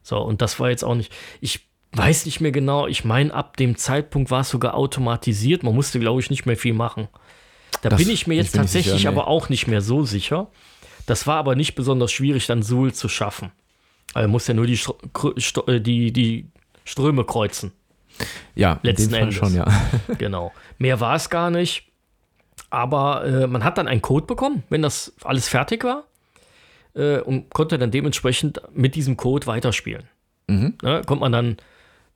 So, 0.02 0.18
und 0.18 0.42
das 0.42 0.60
war 0.60 0.70
jetzt 0.70 0.84
auch 0.84 0.94
nicht. 0.94 1.12
Ich 1.40 1.69
weiß 1.92 2.26
nicht 2.26 2.40
mehr 2.40 2.52
genau. 2.52 2.86
Ich 2.86 3.04
meine, 3.04 3.34
ab 3.34 3.56
dem 3.56 3.76
Zeitpunkt 3.76 4.30
war 4.30 4.40
es 4.40 4.50
sogar 4.50 4.74
automatisiert. 4.74 5.62
Man 5.62 5.74
musste, 5.74 5.98
glaube 5.98 6.20
ich, 6.20 6.30
nicht 6.30 6.46
mehr 6.46 6.56
viel 6.56 6.74
machen. 6.74 7.08
Da 7.82 7.88
Das 7.88 7.98
bin 7.98 8.10
ich 8.10 8.26
mir 8.26 8.34
jetzt 8.34 8.54
tatsächlich 8.54 8.94
sicher, 8.94 9.10
nee. 9.10 9.16
aber 9.16 9.28
auch 9.28 9.48
nicht 9.48 9.66
mehr 9.66 9.80
so 9.80 10.04
sicher. 10.04 10.48
Das 11.06 11.26
war 11.26 11.36
aber 11.36 11.56
nicht 11.56 11.74
besonders 11.74 12.12
schwierig, 12.12 12.46
dann 12.46 12.62
Suhl 12.62 12.92
zu 12.92 13.08
schaffen. 13.08 13.50
Also 14.14 14.28
muss 14.28 14.46
ja 14.46 14.54
nur 14.54 14.66
die, 14.66 14.78
äh, 15.66 15.80
die, 15.80 16.12
die 16.12 16.46
Ströme 16.84 17.24
kreuzen. 17.24 17.72
Ja, 18.54 18.78
Letzten 18.82 19.14
Endes. 19.14 19.36
schon, 19.36 19.54
ja. 19.54 19.66
Genau. 20.18 20.52
Mehr 20.78 21.00
war 21.00 21.14
es 21.16 21.30
gar 21.30 21.50
nicht. 21.50 21.86
Aber 22.68 23.24
äh, 23.24 23.46
man 23.46 23.64
hat 23.64 23.78
dann 23.78 23.88
einen 23.88 24.02
Code 24.02 24.26
bekommen, 24.26 24.62
wenn 24.68 24.82
das 24.82 25.12
alles 25.24 25.48
fertig 25.48 25.82
war. 25.84 26.04
Äh, 26.94 27.20
und 27.20 27.50
konnte 27.50 27.78
dann 27.78 27.90
dementsprechend 27.90 28.60
mit 28.72 28.94
diesem 28.94 29.16
Code 29.16 29.46
weiterspielen. 29.46 30.08
Mhm. 30.48 30.74
Ne, 30.82 31.02
konnte 31.06 31.20
man 31.20 31.32
dann 31.32 31.56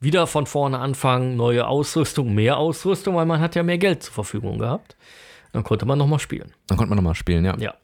wieder 0.01 0.27
von 0.27 0.47
vorne 0.47 0.79
anfangen, 0.79 1.37
neue 1.37 1.67
Ausrüstung, 1.67 2.35
mehr 2.35 2.57
Ausrüstung, 2.59 3.15
weil 3.17 3.27
man 3.27 3.41
hat 3.41 3.55
ja 3.55 3.63
mehr 3.63 3.79
Geld 3.79 4.03
zur 4.03 4.13
Verfügung 4.13 4.59
gehabt. 4.59 4.97
Dann 5.53 5.65
konnte 5.65 5.87
man 5.87 5.99
nochmal 5.99 6.19
spielen. 6.19 6.53
Dann 6.67 6.77
konnte 6.77 6.91
man 6.91 6.97
nochmal 6.97 7.15
spielen, 7.15 7.45
ja. 7.45 7.57
Ja. 7.59 7.75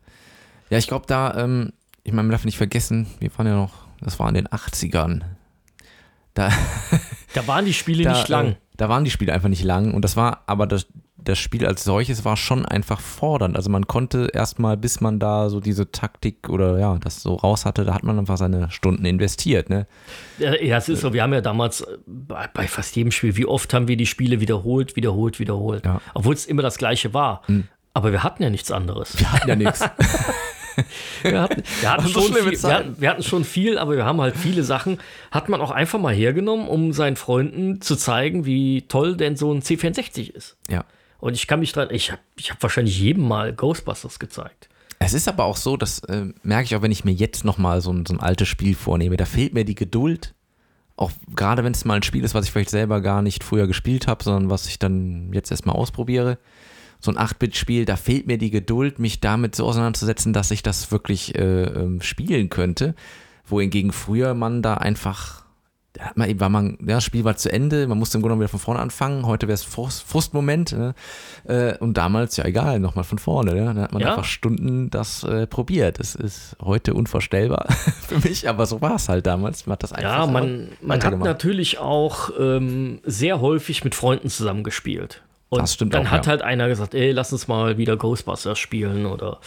Ja, 0.70 0.78
ich 0.78 0.86
glaube, 0.86 1.06
da, 1.06 1.34
ähm, 1.36 1.72
ich 2.04 2.12
meine, 2.12 2.24
man 2.28 2.32
darf 2.32 2.44
nicht 2.44 2.58
vergessen, 2.58 3.06
wir 3.18 3.30
waren 3.36 3.46
ja 3.46 3.54
noch, 3.54 3.72
das 4.00 4.18
war 4.18 4.28
in 4.28 4.34
den 4.34 4.48
80ern. 4.48 5.22
Da, 6.34 6.50
Da 7.32 7.46
waren 7.46 7.64
die 7.64 7.72
Spiele 7.74 8.04
da, 8.04 8.12
nicht 8.12 8.28
lang. 8.28 8.48
Äh, 8.48 8.56
da 8.76 8.88
waren 8.88 9.04
die 9.04 9.10
Spiele 9.10 9.32
einfach 9.32 9.48
nicht 9.48 9.62
lang 9.62 9.94
und 9.94 10.02
das 10.02 10.16
war, 10.16 10.42
aber 10.46 10.66
das, 10.66 10.86
das 11.24 11.38
Spiel 11.38 11.66
als 11.66 11.84
solches 11.84 12.24
war 12.24 12.36
schon 12.36 12.66
einfach 12.66 13.00
fordernd. 13.00 13.56
Also 13.56 13.70
man 13.70 13.86
konnte 13.86 14.28
erstmal, 14.32 14.76
bis 14.76 15.00
man 15.00 15.18
da 15.18 15.48
so 15.48 15.60
diese 15.60 15.90
Taktik 15.90 16.48
oder 16.48 16.78
ja, 16.78 16.98
das 16.98 17.22
so 17.22 17.34
raus 17.34 17.64
hatte, 17.64 17.84
da 17.84 17.94
hat 17.94 18.02
man 18.02 18.18
einfach 18.18 18.36
seine 18.36 18.70
Stunden 18.70 19.04
investiert, 19.04 19.70
ne? 19.70 19.86
Ja, 20.38 20.54
es 20.54 20.88
ist 20.88 21.00
so, 21.00 21.12
wir 21.12 21.22
haben 21.22 21.32
ja 21.32 21.40
damals 21.40 21.82
äh, 21.82 21.98
bei, 22.06 22.48
bei 22.52 22.66
fast 22.66 22.96
jedem 22.96 23.12
Spiel, 23.12 23.36
wie 23.36 23.46
oft 23.46 23.72
haben 23.74 23.88
wir 23.88 23.96
die 23.96 24.06
Spiele 24.06 24.40
wiederholt, 24.40 24.96
wiederholt, 24.96 25.38
wiederholt. 25.38 25.84
Ja. 25.84 26.00
Obwohl 26.14 26.34
es 26.34 26.46
immer 26.46 26.62
das 26.62 26.78
gleiche 26.78 27.14
war. 27.14 27.42
Aber 27.92 28.12
wir 28.12 28.22
hatten 28.22 28.42
ja 28.42 28.50
nichts 28.50 28.70
anderes. 28.70 29.18
Wir 29.18 29.32
hatten 29.32 29.48
ja 29.48 29.56
nichts. 29.56 29.84
Wir 31.22 31.40
hatten, 31.42 31.62
wir, 31.80 31.92
hatten 31.92 32.06
so 32.06 32.20
viel, 32.22 32.62
wir, 32.62 32.74
hatten, 32.74 33.00
wir 33.00 33.10
hatten 33.10 33.22
schon 33.22 33.44
viel, 33.44 33.76
aber 33.76 33.96
wir 33.96 34.04
haben 34.04 34.20
halt 34.20 34.36
viele 34.36 34.62
Sachen, 34.62 34.98
hat 35.30 35.48
man 35.48 35.60
auch 35.60 35.70
einfach 35.70 35.98
mal 35.98 36.14
hergenommen, 36.14 36.68
um 36.68 36.92
seinen 36.92 37.16
Freunden 37.16 37.80
zu 37.80 37.96
zeigen, 37.96 38.46
wie 38.46 38.82
toll 38.82 39.16
denn 39.16 39.36
so 39.36 39.52
ein 39.52 39.60
C64 39.60 40.32
ist. 40.34 40.56
ja. 40.68 40.84
Und 41.20 41.34
ich 41.34 41.46
kann 41.46 41.60
mich 41.60 41.72
dran, 41.72 41.88
ich 41.90 42.10
habe 42.12 42.20
ich 42.36 42.50
hab 42.50 42.62
wahrscheinlich 42.62 42.98
jedem 42.98 43.26
mal 43.28 43.52
Ghostbusters 43.52 44.18
gezeigt. 44.18 44.68
Es 44.98 45.14
ist 45.14 45.28
aber 45.28 45.44
auch 45.44 45.56
so, 45.56 45.76
das 45.76 46.00
äh, 46.00 46.26
merke 46.42 46.64
ich 46.64 46.76
auch, 46.76 46.82
wenn 46.82 46.92
ich 46.92 47.04
mir 47.04 47.12
jetzt 47.12 47.44
nochmal 47.44 47.80
so, 47.80 47.92
ein- 47.92 48.04
so 48.06 48.12
ein 48.14 48.20
altes 48.20 48.48
Spiel 48.48 48.74
vornehme, 48.74 49.16
da 49.16 49.24
fehlt 49.24 49.54
mir 49.54 49.64
die 49.64 49.74
Geduld. 49.74 50.34
Auch 50.96 51.10
gerade 51.34 51.64
wenn 51.64 51.72
es 51.72 51.86
mal 51.86 51.94
ein 51.94 52.02
Spiel 52.02 52.24
ist, 52.24 52.34
was 52.34 52.44
ich 52.44 52.50
vielleicht 52.52 52.68
selber 52.70 53.00
gar 53.00 53.22
nicht 53.22 53.42
früher 53.42 53.66
gespielt 53.66 54.06
habe, 54.06 54.22
sondern 54.22 54.50
was 54.50 54.66
ich 54.66 54.78
dann 54.78 55.32
jetzt 55.32 55.50
erstmal 55.50 55.76
ausprobiere. 55.76 56.38
So 57.00 57.10
ein 57.10 57.16
8-Bit-Spiel, 57.16 57.86
da 57.86 57.96
fehlt 57.96 58.26
mir 58.26 58.36
die 58.36 58.50
Geduld, 58.50 58.98
mich 58.98 59.20
damit 59.20 59.56
so 59.56 59.64
auseinanderzusetzen, 59.64 60.34
dass 60.34 60.50
ich 60.50 60.62
das 60.62 60.92
wirklich 60.92 61.34
äh, 61.34 61.62
ähm, 61.64 62.02
spielen 62.02 62.50
könnte. 62.50 62.94
Wohingegen 63.46 63.92
früher 63.92 64.34
man 64.34 64.60
da 64.60 64.74
einfach, 64.74 65.46
da 65.94 66.04
hat 66.04 66.16
man 66.16 66.28
eben, 66.30 66.38
war 66.38 66.48
man, 66.48 66.78
ja, 66.80 66.94
das 66.96 67.04
Spiel 67.04 67.24
war 67.24 67.36
zu 67.36 67.50
Ende, 67.52 67.86
man 67.88 67.98
musste 67.98 68.16
im 68.16 68.22
Grunde 68.22 68.38
wieder 68.38 68.48
von 68.48 68.60
vorne 68.60 68.78
anfangen. 68.80 69.26
Heute 69.26 69.48
wäre 69.48 69.54
es 69.54 69.64
Frust, 69.64 70.02
Frustmoment. 70.04 70.72
Ne? 70.72 70.94
Äh, 71.48 71.76
und 71.78 71.94
damals, 71.96 72.36
ja 72.36 72.44
egal, 72.44 72.78
nochmal 72.78 73.02
von 73.04 73.18
vorne. 73.18 73.54
Ne? 73.54 73.74
Da 73.74 73.82
hat 73.82 73.92
man 73.92 74.00
Ja. 74.02 74.10
einfach 74.10 74.24
Stunden 74.24 74.88
das 74.90 75.24
äh, 75.24 75.48
probiert. 75.48 75.98
Das 75.98 76.14
ist 76.14 76.56
heute 76.62 76.94
unvorstellbar 76.94 77.66
für 78.06 78.18
mich, 78.20 78.48
aber 78.48 78.66
so 78.66 78.80
war 78.80 78.94
es 78.94 79.08
halt 79.08 79.26
damals. 79.26 79.66
Man 79.66 79.72
hat 79.72 79.82
das 79.82 79.92
einfach 79.92 80.10
Ja, 80.10 80.26
man, 80.26 80.68
man 80.80 80.98
hat 80.98 81.04
weitergemacht. 81.04 81.26
natürlich 81.28 81.78
auch 81.78 82.30
ähm, 82.38 83.00
sehr 83.04 83.40
häufig 83.40 83.82
mit 83.82 83.96
Freunden 83.96 84.28
zusammengespielt. 84.28 85.22
Und 85.48 85.62
Das 85.62 85.74
stimmt 85.74 85.92
dann 85.94 86.06
auch, 86.06 86.10
hat 86.12 86.26
ja. 86.26 86.30
halt 86.30 86.42
einer 86.42 86.68
gesagt, 86.68 86.94
ey, 86.94 87.10
lass 87.10 87.32
uns 87.32 87.48
mal 87.48 87.76
wieder 87.78 87.96
Ghostbusters 87.96 88.60
spielen 88.60 89.06
oder 89.06 89.40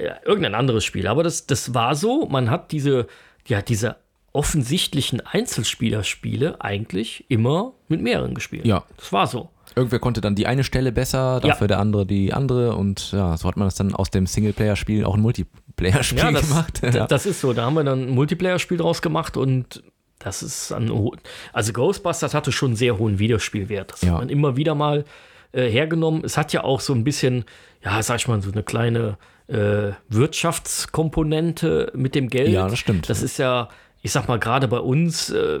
ja, 0.00 0.14
irgendein 0.24 0.54
anderes 0.54 0.84
Spiel. 0.84 1.08
Aber 1.08 1.24
das, 1.24 1.46
das 1.48 1.74
war 1.74 1.96
so, 1.96 2.26
man 2.26 2.48
hat 2.48 2.70
diese, 2.70 3.08
ja, 3.48 3.60
diese 3.60 3.96
offensichtlichen 4.32 5.20
Einzelspielerspiele 5.26 6.60
eigentlich 6.60 7.24
immer 7.28 7.72
mit 7.88 8.00
mehreren 8.00 8.34
gespielt. 8.34 8.64
Ja. 8.66 8.84
Das 8.96 9.12
war 9.12 9.26
so. 9.26 9.50
Irgendwer 9.76 9.98
konnte 10.00 10.20
dann 10.20 10.34
die 10.34 10.46
eine 10.46 10.64
Stelle 10.64 10.90
besser, 10.92 11.40
Ja. 11.42 11.50
dafür 11.50 11.68
der 11.68 11.78
andere 11.78 12.04
die 12.06 12.32
andere 12.32 12.74
und 12.74 13.12
ja, 13.12 13.36
so 13.36 13.46
hat 13.48 13.56
man 13.56 13.66
das 13.68 13.76
dann 13.76 13.94
aus 13.94 14.10
dem 14.10 14.26
Singleplayer-Spiel 14.26 15.04
auch 15.04 15.14
ein 15.14 15.20
Multiplayer-Spiel 15.20 16.18
Ja, 16.18 16.32
das, 16.32 16.48
gemacht. 16.48 16.82
d- 16.82 17.04
das 17.08 17.26
ist 17.26 17.40
so. 17.40 17.52
Da 17.52 17.64
haben 17.66 17.74
wir 17.74 17.84
dann 17.84 18.02
ein 18.08 18.10
Multiplayer-Spiel 18.10 18.78
draus 18.78 19.00
gemacht 19.00 19.36
und 19.36 19.82
das 20.18 20.42
ist 20.42 20.72
an 20.72 20.90
ho- 20.90 21.14
also 21.52 21.72
Ghostbusters 21.72 22.34
hatte 22.34 22.50
schon 22.52 22.70
einen 22.70 22.76
sehr 22.76 22.98
hohen 22.98 23.18
Videospielwert. 23.18 23.92
Das 23.92 24.02
Ja. 24.02 24.12
hat 24.12 24.18
man 24.18 24.28
immer 24.28 24.56
wieder 24.56 24.74
mal 24.74 25.04
äh, 25.52 25.68
hergenommen. 25.68 26.22
Es 26.24 26.36
hat 26.36 26.52
ja 26.52 26.62
auch 26.62 26.80
so 26.80 26.92
ein 26.92 27.02
bisschen, 27.04 27.44
ja, 27.82 28.00
sag 28.02 28.16
ich 28.18 28.28
mal, 28.28 28.40
so 28.42 28.52
eine 28.52 28.62
kleine 28.62 29.18
äh, 29.48 29.92
Wirtschaftskomponente 30.08 31.90
mit 31.94 32.14
dem 32.14 32.28
Geld. 32.28 32.48
Ja, 32.50 32.68
das 32.68 32.78
stimmt. 32.78 33.08
Das 33.10 33.22
ist 33.22 33.38
ja, 33.38 33.68
ich 34.02 34.12
sag 34.12 34.28
mal, 34.28 34.38
gerade 34.38 34.68
bei 34.68 34.78
uns, 34.78 35.30
äh, 35.30 35.60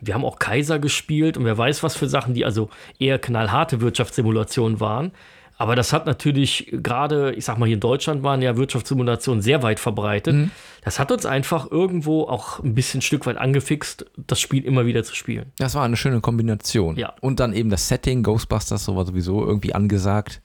wir 0.00 0.14
haben 0.14 0.24
auch 0.24 0.38
Kaiser 0.38 0.78
gespielt 0.78 1.36
und 1.36 1.44
wer 1.44 1.56
weiß, 1.56 1.82
was 1.82 1.96
für 1.96 2.08
Sachen, 2.08 2.34
die 2.34 2.44
also 2.44 2.68
eher 2.98 3.18
knallharte 3.18 3.80
Wirtschaftssimulationen 3.80 4.80
waren. 4.80 5.12
Aber 5.60 5.74
das 5.74 5.92
hat 5.92 6.06
natürlich 6.06 6.68
gerade, 6.70 7.32
ich 7.34 7.44
sag 7.44 7.58
mal, 7.58 7.66
hier 7.66 7.74
in 7.74 7.80
Deutschland 7.80 8.22
waren 8.22 8.40
ja 8.40 8.56
Wirtschaftssimulationen 8.56 9.42
sehr 9.42 9.62
weit 9.64 9.80
verbreitet. 9.80 10.34
Mhm. 10.34 10.50
Das 10.84 11.00
hat 11.00 11.10
uns 11.10 11.26
einfach 11.26 11.70
irgendwo 11.70 12.22
auch 12.22 12.60
ein 12.60 12.76
bisschen 12.76 12.98
ein 12.98 13.02
Stück 13.02 13.26
weit 13.26 13.36
angefixt, 13.36 14.06
das 14.16 14.40
Spiel 14.40 14.64
immer 14.64 14.86
wieder 14.86 15.02
zu 15.02 15.16
spielen. 15.16 15.52
Das 15.58 15.74
war 15.74 15.84
eine 15.84 15.96
schöne 15.96 16.20
Kombination. 16.20 16.96
Ja. 16.96 17.12
Und 17.20 17.40
dann 17.40 17.52
eben 17.52 17.70
das 17.70 17.88
Setting, 17.88 18.22
Ghostbusters, 18.22 18.84
so 18.84 18.94
war 18.94 19.04
sowieso 19.04 19.44
irgendwie 19.44 19.74
angesagt. 19.74 20.40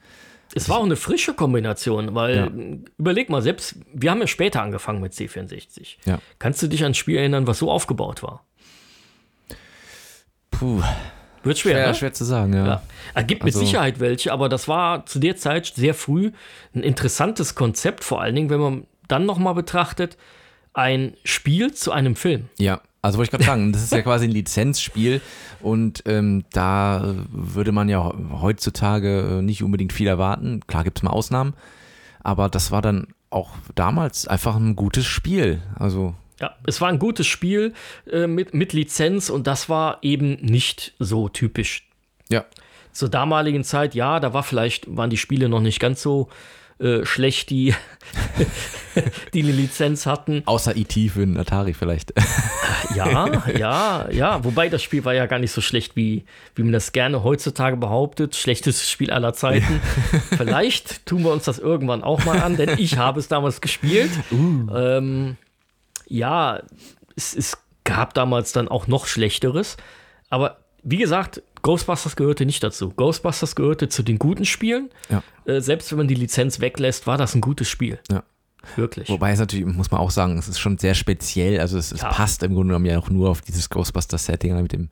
Es 0.55 0.69
war 0.69 0.77
auch 0.77 0.83
eine 0.85 0.95
frische 0.95 1.33
Kombination, 1.33 2.13
weil 2.15 2.35
Ja. 2.35 2.49
überleg 2.97 3.29
mal, 3.29 3.41
selbst 3.41 3.75
wir 3.93 4.11
haben 4.11 4.19
ja 4.21 4.27
später 4.27 4.61
angefangen 4.61 5.01
mit 5.01 5.13
C64. 5.13 5.97
Ja. 6.05 6.19
Kannst 6.39 6.61
du 6.61 6.67
dich 6.67 6.83
an 6.83 6.91
ein 6.91 6.93
Spiel 6.93 7.17
erinnern, 7.17 7.47
was 7.47 7.59
so 7.59 7.71
aufgebaut 7.71 8.21
war? 8.23 8.43
Puh, 10.51 10.81
Wird 11.43 11.57
schwer, 11.57 11.73
schwer, 11.73 11.87
ne? 11.87 11.95
schwer 11.95 12.13
zu 12.13 12.23
sagen, 12.23 12.53
ja. 12.53 12.65
Ja. 12.65 12.81
Es 13.15 13.27
gibt 13.27 13.43
mit 13.43 13.53
Also- 13.53 13.65
Sicherheit 13.65 13.99
welche, 13.99 14.31
aber 14.31 14.47
das 14.49 14.67
war 14.67 15.05
zu 15.05 15.19
der 15.19 15.35
Zeit 15.35 15.65
sehr 15.65 15.93
früh 15.93 16.31
ein 16.75 16.83
interessantes 16.83 17.55
Konzept, 17.55 18.03
vor 18.03 18.21
allen 18.21 18.35
Dingen, 18.35 18.49
wenn 18.49 18.59
man 18.59 18.87
dann 19.07 19.25
nochmal 19.25 19.53
betrachtet, 19.55 20.17
ein 20.73 21.15
Spiel 21.23 21.73
zu 21.73 21.91
einem 21.91 22.15
Film. 22.15 22.49
Ja, 22.57 22.81
also 23.01 23.17
wollte 23.17 23.27
ich 23.27 23.31
gerade 23.31 23.43
sagen, 23.43 23.73
das 23.73 23.83
ist 23.83 23.91
ja 23.91 24.01
quasi 24.03 24.25
ein 24.25 24.31
Lizenzspiel 24.31 25.21
und 25.62 26.03
ähm, 26.05 26.45
da 26.51 27.15
würde 27.31 27.71
man 27.71 27.89
ja 27.89 28.13
heutzutage 28.31 29.39
äh, 29.39 29.41
nicht 29.41 29.63
unbedingt 29.63 29.93
viel 29.93 30.07
erwarten. 30.07 30.62
Klar 30.67 30.83
gibt 30.83 30.99
es 30.99 31.03
mal 31.03 31.12
Ausnahmen, 31.12 31.53
aber 32.23 32.49
das 32.49 32.71
war 32.71 32.81
dann 32.81 33.07
auch 33.29 33.49
damals 33.75 34.27
einfach 34.27 34.55
ein 34.55 34.75
gutes 34.75 35.05
Spiel. 35.05 35.62
Also 35.77 36.15
Ja, 36.39 36.55
es 36.65 36.81
war 36.81 36.89
ein 36.89 36.99
gutes 36.99 37.27
Spiel 37.27 37.73
äh, 38.09 38.27
mit, 38.27 38.53
mit 38.53 38.73
Lizenz 38.73 39.29
und 39.29 39.47
das 39.47 39.69
war 39.69 39.97
eben 40.01 40.36
nicht 40.36 40.93
so 40.99 41.29
typisch. 41.29 41.89
ja, 42.29 42.45
Zur 42.93 43.09
damaligen 43.09 43.63
Zeit, 43.63 43.95
ja, 43.95 44.19
da 44.19 44.33
war 44.33 44.43
vielleicht, 44.43 44.95
waren 44.95 45.09
die 45.09 45.17
Spiele 45.17 45.49
noch 45.49 45.62
nicht 45.62 45.79
ganz 45.79 46.01
so 46.01 46.29
äh, 46.83 47.05
schlecht, 47.05 47.49
die, 47.49 47.73
die 49.33 49.43
eine 49.43 49.51
Lizenz 49.51 50.05
hatten. 50.05 50.43
außer 50.45 50.75
E.T. 50.75 51.09
für 51.09 51.21
den 51.21 51.37
Atari 51.37 51.73
vielleicht. 51.73 52.13
Ja, 52.95 53.47
ja, 53.57 54.09
ja. 54.11 54.43
Wobei 54.43 54.69
das 54.69 54.83
Spiel 54.83 55.03
war 55.05 55.13
ja 55.15 55.25
gar 55.25 55.39
nicht 55.39 55.51
so 55.51 55.61
schlecht, 55.61 55.95
wie, 55.95 56.25
wie 56.53 56.63
man 56.63 56.73
das 56.73 56.91
gerne 56.91 57.23
heutzutage 57.23 57.77
behauptet. 57.77 58.35
Schlechtestes 58.35 58.91
Spiel 58.91 59.09
aller 59.09 59.33
Zeiten. 59.33 59.81
Vielleicht 60.37 61.05
tun 61.07 61.23
wir 61.23 61.31
uns 61.31 61.45
das 61.45 61.57
irgendwann 61.57 62.03
auch 62.03 62.23
mal 62.25 62.39
an, 62.41 62.55
denn 62.55 62.77
ich 62.77 62.97
habe 62.97 63.19
es 63.19 63.29
damals 63.29 63.61
gespielt. 63.61 64.11
Ähm, 64.31 65.37
ja, 66.07 66.61
es, 67.15 67.33
es 67.33 67.57
gab 67.83 68.13
damals 68.13 68.51
dann 68.51 68.67
auch 68.67 68.85
noch 68.85 69.07
Schlechteres. 69.07 69.77
Aber 70.29 70.57
wie 70.83 70.97
gesagt, 70.97 71.41
Ghostbusters 71.63 72.15
gehörte 72.15 72.45
nicht 72.45 72.63
dazu. 72.63 72.89
Ghostbusters 72.91 73.56
gehörte 73.56 73.89
zu 73.89 74.04
den 74.04 74.19
guten 74.19 74.45
Spielen. 74.45 74.89
Ja. 75.10 75.23
Äh, 75.45 75.60
selbst 75.62 75.89
wenn 75.91 75.97
man 75.97 76.08
die 76.08 76.13
Lizenz 76.15 76.60
weglässt, 76.60 77.08
war 77.08 77.17
das 77.17 77.34
ein 77.34 77.41
gutes 77.41 77.67
Spiel. 77.67 77.99
Ja. 78.12 78.23
Wirklich. 78.78 79.10
Wobei 79.10 79.32
es 79.32 79.39
natürlich, 79.39 79.65
muss 79.65 79.91
man 79.91 79.99
auch 79.99 80.12
sagen, 80.12 80.38
es 80.38 80.47
ist 80.47 80.60
schon 80.60 80.78
sehr 80.78 80.93
speziell. 80.93 81.60
Also 81.60 81.78
es, 81.78 81.91
es 81.91 82.02
Ja. 82.02 82.10
passt 82.10 82.43
im 82.43 82.54
Grunde 82.54 82.69
genommen 82.69 82.86
ja 82.86 82.97
auch 82.99 83.10
nur 83.10 83.30
auf 83.30 83.41
dieses 83.41 83.69
Ghostbuster-Setting 83.69 84.62
mit 84.62 84.71
dem. 84.71 84.89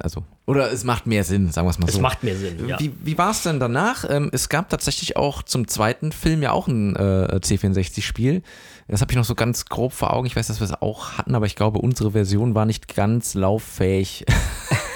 Also. 0.00 0.22
Oder 0.46 0.70
es 0.70 0.84
macht 0.84 1.08
mehr 1.08 1.24
Sinn, 1.24 1.50
sagen 1.50 1.66
wir 1.66 1.70
es 1.72 1.78
mal 1.80 1.88
es 1.88 1.94
so. 1.94 2.00
macht 2.00 2.22
mehr 2.22 2.36
Sinn. 2.36 2.68
Ja. 2.68 2.78
Wie, 2.78 2.92
wie 3.02 3.18
war 3.18 3.32
es 3.32 3.42
denn 3.42 3.58
danach? 3.58 4.04
Ähm, 4.08 4.30
es 4.32 4.48
gab 4.48 4.68
tatsächlich 4.68 5.16
auch 5.16 5.42
zum 5.42 5.66
zweiten 5.66 6.12
Film 6.12 6.40
ja 6.40 6.52
auch 6.52 6.68
ein 6.68 6.94
äh, 6.94 7.40
C64-Spiel. 7.42 8.42
Das 8.86 9.00
habe 9.00 9.10
ich 9.10 9.16
noch 9.16 9.24
so 9.24 9.34
ganz 9.34 9.64
grob 9.64 9.92
vor 9.92 10.12
Augen. 10.12 10.26
Ich 10.28 10.36
weiß, 10.36 10.46
dass 10.46 10.60
wir 10.60 10.64
es 10.66 10.72
auch 10.80 11.18
hatten, 11.18 11.34
aber 11.34 11.46
ich 11.46 11.56
glaube, 11.56 11.80
unsere 11.80 12.12
Version 12.12 12.54
war 12.54 12.64
nicht 12.64 12.94
ganz 12.94 13.34
lauffähig. 13.34 14.24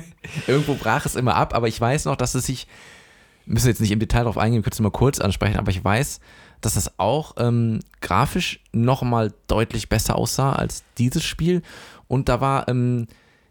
Irgendwo 0.46 0.74
brach 0.74 1.06
es 1.06 1.16
immer 1.16 1.34
ab, 1.36 1.54
aber 1.54 1.68
ich 1.68 1.80
weiß 1.80 2.04
noch, 2.06 2.16
dass 2.16 2.34
es 2.34 2.46
sich, 2.46 2.66
müssen 3.46 3.68
jetzt 3.68 3.80
nicht 3.80 3.92
im 3.92 3.98
Detail 4.00 4.20
darauf 4.20 4.38
eingehen, 4.38 4.62
können 4.62 4.72
es 4.72 4.80
mal 4.80 4.90
kurz 4.90 5.20
ansprechen, 5.20 5.56
aber 5.58 5.70
ich 5.70 5.82
weiß, 5.84 6.20
dass 6.60 6.74
das 6.74 6.98
auch 6.98 7.34
ähm, 7.38 7.80
grafisch 8.00 8.60
nochmal 8.72 9.32
deutlich 9.46 9.88
besser 9.88 10.16
aussah 10.16 10.52
als 10.52 10.84
dieses 10.98 11.22
Spiel. 11.24 11.62
Und 12.08 12.28
da 12.28 12.40
war, 12.40 12.66
ähm, 12.68 13.06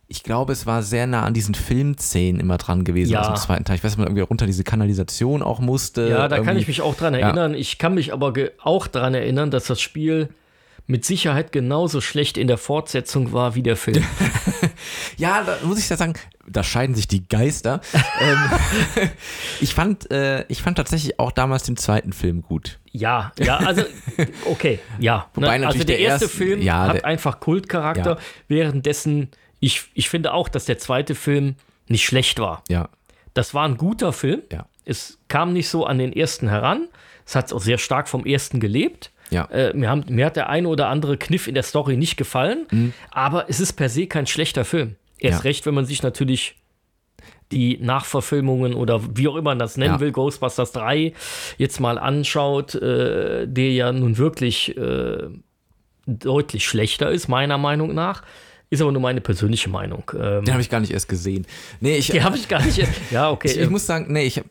ich 0.07 0.23
glaube, 0.23 0.53
es 0.53 0.65
war 0.65 0.81
sehr 0.83 1.07
nah 1.07 1.23
an 1.23 1.33
diesen 1.33 1.55
Filmszenen 1.55 2.39
immer 2.39 2.57
dran 2.57 2.83
gewesen 2.83 3.11
Ja. 3.13 3.21
aus 3.21 3.27
dem 3.27 3.35
zweiten 3.45 3.63
Teil. 3.63 3.75
Ich 3.77 3.83
weiß, 3.83 3.91
dass 3.93 3.97
man 3.97 4.07
irgendwie 4.07 4.21
runter 4.23 4.45
diese 4.45 4.63
Kanalisation 4.63 5.41
auch 5.43 5.59
musste. 5.59 6.09
Ja, 6.09 6.27
da 6.27 6.37
kann 6.37 6.45
irgendwie- 6.47 6.61
ich 6.61 6.67
mich 6.67 6.81
auch 6.81 6.95
dran 6.95 7.13
erinnern. 7.13 7.53
Ich 7.53 7.77
kann 7.77 7.93
mich 7.95 8.11
aber 8.13 8.33
auch 8.63 8.87
dran 8.87 9.13
erinnern, 9.13 9.51
dass 9.51 9.65
das 9.65 9.81
Spiel 9.81 10.29
mit 10.87 11.03
Sicherheit 11.05 11.51
genauso 11.51 11.99
schlecht 12.01 12.37
in 12.37 12.47
der 12.47 12.57
Fortsetzung 12.57 13.33
war 13.33 13.55
wie 13.55 13.63
der 13.63 13.75
Film. 13.77 14.03
Ja, 15.17 15.43
da 15.43 15.57
muss 15.65 15.79
ich 15.79 15.87
ja 15.89 15.95
sagen, 15.95 16.13
da 16.47 16.61
scheiden 16.63 16.95
sich 16.95 17.07
die 17.07 17.27
Geister. 17.27 17.79
ähm, 18.21 18.37
ich, 19.61 19.73
fand, 19.73 20.11
äh, 20.11 20.45
ich 20.49 20.61
fand 20.61 20.77
tatsächlich 20.77 21.19
auch 21.19 21.31
damals 21.31 21.63
den 21.63 21.77
zweiten 21.77 22.11
Film 22.13 22.41
gut. 22.41 22.79
Ja, 22.91 23.31
ja, 23.39 23.57
also 23.57 23.83
okay, 24.45 24.79
ja. 24.99 25.27
Wobei 25.33 25.57
Ne, 25.57 25.67
also 25.67 25.77
der, 25.79 25.85
der 25.85 25.99
erste 25.99 26.25
erste- 26.25 26.37
Film 26.37 26.61
ja, 26.61 26.87
hat 26.87 26.95
der- 26.97 27.05
einfach 27.05 27.39
Kultcharakter, 27.39 28.11
Ja. 28.11 28.17
währenddessen 28.47 29.29
ich, 29.59 29.85
ich 29.93 30.09
finde 30.09 30.33
auch, 30.33 30.49
dass 30.49 30.65
der 30.65 30.77
zweite 30.77 31.15
Film 31.15 31.55
nicht 31.87 32.05
schlecht 32.05 32.39
war. 32.39 32.63
Ja, 32.69 32.89
Das 33.33 33.53
war 33.53 33.65
ein 33.67 33.77
guter 33.77 34.11
Film. 34.13 34.41
ja, 34.51 34.65
Es 34.83 35.17
kam 35.29 35.53
nicht 35.53 35.69
so 35.69 35.85
an 35.85 35.97
den 35.97 36.11
ersten 36.13 36.49
heran. 36.49 36.87
Es 37.25 37.35
hat 37.35 37.51
auch 37.53 37.61
sehr 37.61 37.77
stark 37.77 38.07
vom 38.09 38.25
ersten 38.25 38.59
gelebt. 38.59 39.11
Ja. 39.29 39.45
Äh, 39.45 39.73
mir, 39.75 39.89
haben, 39.89 40.03
mir 40.09 40.25
hat 40.27 40.35
der 40.35 40.49
eine 40.49 40.67
oder 40.67 40.87
andere 40.89 41.17
Kniff 41.17 41.47
in 41.47 41.53
der 41.55 41.63
Story 41.63 41.97
nicht 41.97 42.17
gefallen, 42.17 42.93
aber 43.11 43.49
es 43.49 43.59
ist 43.59 43.73
per 43.73 43.89
se 43.89 44.07
kein 44.07 44.27
schlechter 44.27 44.65
Film. 44.65 44.95
Erst 45.19 45.39
Mhm. 45.39 45.43
Ja. 45.45 45.49
recht, 45.49 45.65
wenn 45.65 45.73
man 45.73 45.85
sich 45.85 46.03
natürlich 46.03 46.55
die 47.51 47.77
Nachverfilmungen 47.77 48.73
oder 48.73 49.01
wie 49.15 49.27
auch 49.27 49.35
immer 49.35 49.51
man 49.51 49.59
das 49.59 49.77
nennen 49.77 49.95
Ja. 49.95 49.99
will, 49.99 50.11
Ghostbusters 50.11 50.71
3 50.71 51.13
jetzt 51.57 51.79
mal 51.79 51.97
anschaut, 51.99 52.73
äh, 52.75 53.47
der 53.47 53.71
ja 53.71 53.91
nun 53.91 54.17
wirklich 54.17 54.75
äh, 54.77 55.27
deutlich 56.07 56.65
schlechter 56.65 57.09
ist, 57.11 57.27
meiner 57.27 57.57
Meinung 57.57 57.93
nach. 57.93 58.23
Ist 58.69 58.81
aber 58.81 58.91
nur 58.91 59.01
meine 59.01 59.21
persönliche 59.21 59.69
Meinung. 59.69 60.03
Ähm, 60.19 60.43
Den 60.43 60.53
habe 60.53 60.61
ich 60.61 60.69
gar 60.69 60.79
nicht 60.79 60.91
erst 60.91 61.07
gesehen. 61.07 61.45
Nee, 61.81 61.97
ich, 61.97 62.07
die 62.09 62.23
habe 62.23 62.35
ich 62.35 62.47
gar 62.47 62.63
nicht. 62.63 62.81
Ja, 63.11 63.29
okay. 63.31 63.49
ich, 63.49 63.57
ich 63.57 63.69
muss 63.69 63.85
sagen, 63.85 64.11
nee, 64.11 64.23
ich, 64.23 64.41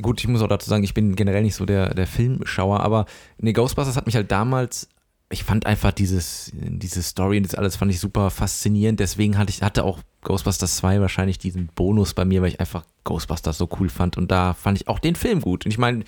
gut, 0.00 0.20
ich 0.20 0.28
muss 0.28 0.42
auch 0.42 0.48
dazu 0.48 0.68
sagen, 0.70 0.84
ich 0.84 0.94
bin 0.94 1.16
generell 1.16 1.42
nicht 1.42 1.56
so 1.56 1.64
der, 1.66 1.92
der 1.94 2.06
Filmschauer, 2.06 2.80
aber 2.80 3.06
nee, 3.38 3.52
Ghostbusters 3.52 3.96
hat 3.96 4.06
mich 4.06 4.14
halt 4.14 4.30
damals, 4.30 4.88
ich 5.30 5.42
fand 5.42 5.66
einfach 5.66 5.90
dieses, 5.90 6.52
diese 6.54 7.02
Story 7.02 7.38
und 7.38 7.44
das 7.46 7.54
alles 7.56 7.74
fand 7.76 7.90
ich 7.90 7.98
super 7.98 8.30
faszinierend, 8.30 9.00
deswegen 9.00 9.36
hatte 9.38 9.50
ich, 9.50 9.62
hatte 9.62 9.82
auch 9.82 9.98
Ghostbusters 10.22 10.76
2 10.76 11.00
wahrscheinlich 11.00 11.38
diesen 11.38 11.68
Bonus 11.74 12.14
bei 12.14 12.24
mir, 12.24 12.42
weil 12.42 12.50
ich 12.50 12.60
einfach 12.60 12.84
Ghostbusters 13.02 13.58
so 13.58 13.68
cool 13.80 13.88
fand 13.88 14.16
und 14.16 14.30
da 14.30 14.54
fand 14.54 14.80
ich 14.80 14.86
auch 14.86 15.00
den 15.00 15.16
Film 15.16 15.40
gut 15.40 15.64
und 15.64 15.72
ich 15.72 15.78
meine, 15.78 16.04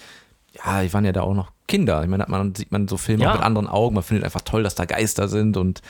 ja, 0.64 0.82
die 0.82 0.92
waren 0.94 1.04
ja 1.04 1.12
da 1.12 1.20
auch 1.22 1.34
noch 1.34 1.52
Kinder. 1.68 2.02
Ich 2.02 2.08
meine, 2.08 2.24
man, 2.28 2.54
sieht 2.54 2.72
man 2.72 2.88
so 2.88 2.96
Filme 2.96 3.24
Ja. 3.24 3.30
auch 3.30 3.34
mit 3.34 3.42
anderen 3.42 3.66
Augen. 3.66 3.94
Man 3.94 4.04
findet 4.04 4.24
einfach 4.24 4.40
toll, 4.40 4.62
dass 4.62 4.74
da 4.74 4.86
Geister 4.86 5.28
sind 5.28 5.58
und 5.58 5.82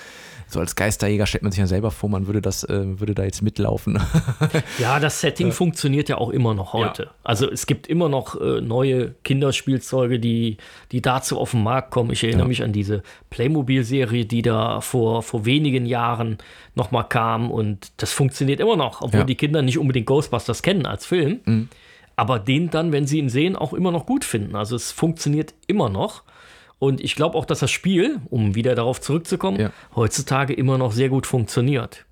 so 0.49 0.61
als 0.61 0.77
Geisterjäger 0.77 1.27
stellt 1.27 1.43
man 1.43 1.51
sich 1.53 1.59
ja 1.59 1.67
selber 1.67 1.91
vor, 1.91 2.09
man 2.09 2.27
würde 2.29 2.41
das, 2.41 2.63
äh, 2.65 3.01
würde 3.01 3.15
da 3.15 3.25
jetzt 3.25 3.43
mitlaufen. 3.43 3.99
Ja, 4.79 5.01
das 5.01 5.21
Setting 5.21 5.51
funktioniert 5.53 6.09
ja 6.09 6.19
auch 6.19 6.31
immer 6.31 6.55
noch 6.55 6.73
heute. 6.73 7.11
Also 7.25 7.51
es 7.51 7.67
gibt 7.67 7.87
immer 7.89 8.09
noch 8.09 8.41
äh, 8.41 8.61
neue 8.61 9.15
Kinderspielzeuge, 9.25 10.21
die, 10.21 10.59
die 10.93 11.03
dazu 11.03 11.39
auf 11.39 11.51
den 11.53 11.63
Markt 11.63 11.91
kommen. 11.91 12.11
Ich 12.13 12.23
erinnere 12.23 12.43
Ja. 12.45 12.49
mich 12.49 12.63
an 12.63 12.73
diese 12.73 13.03
Playmobil-Serie, 13.31 14.25
die 14.27 14.43
da 14.43 14.81
vor, 14.81 15.23
vor 15.23 15.45
wenigen 15.45 15.87
Jahren 15.87 16.39
nochmal 16.75 17.09
kam 17.09 17.51
und 17.51 17.93
das 17.97 18.13
funktioniert 18.13 18.61
immer 18.61 18.77
noch, 18.77 19.03
obwohl 19.03 19.21
Ja. 19.21 19.25
die 19.27 19.35
Kinder 19.35 19.63
nicht 19.63 19.79
unbedingt 19.79 20.07
Ghostbusters 20.07 20.63
kennen 20.63 20.87
als 20.87 21.07
Film. 21.07 21.69
Aber 22.17 22.39
den 22.39 22.71
dann, 22.71 22.93
wenn 22.93 23.07
sie 23.07 23.19
ihn 23.19 23.29
sehen, 23.29 23.57
auch 23.57 23.73
immer 23.75 23.93
noch 23.93 24.07
gut 24.07 24.25
finden. 24.25 24.57
Also 24.57 24.75
es 24.77 24.91
funktioniert 24.93 25.55
immer 25.67 25.89
noch. 25.91 26.23
Und 26.79 27.01
ich 27.01 27.15
glaube 27.15 27.37
auch, 27.39 27.45
dass 27.47 27.61
das 27.61 27.71
Spiel, 27.71 28.21
um 28.29 28.55
wieder 28.55 28.75
darauf 28.75 29.01
zurückzukommen, 29.01 29.59
Ja. 29.59 29.71
heutzutage 29.95 30.53
immer 30.53 30.77
noch 30.79 30.93
sehr 30.93 31.09
gut 31.09 31.27
funktioniert. 31.27 32.05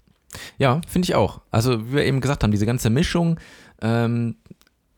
Ja, 0.58 0.80
finde 0.88 1.06
ich 1.06 1.14
auch. 1.14 1.40
Also, 1.50 1.88
wie 1.88 1.92
wir 1.96 2.04
eben 2.04 2.20
gesagt 2.20 2.42
haben, 2.42 2.50
diese 2.50 2.66
ganze 2.66 2.88
Mischung, 2.90 3.38
ähm, 3.82 4.36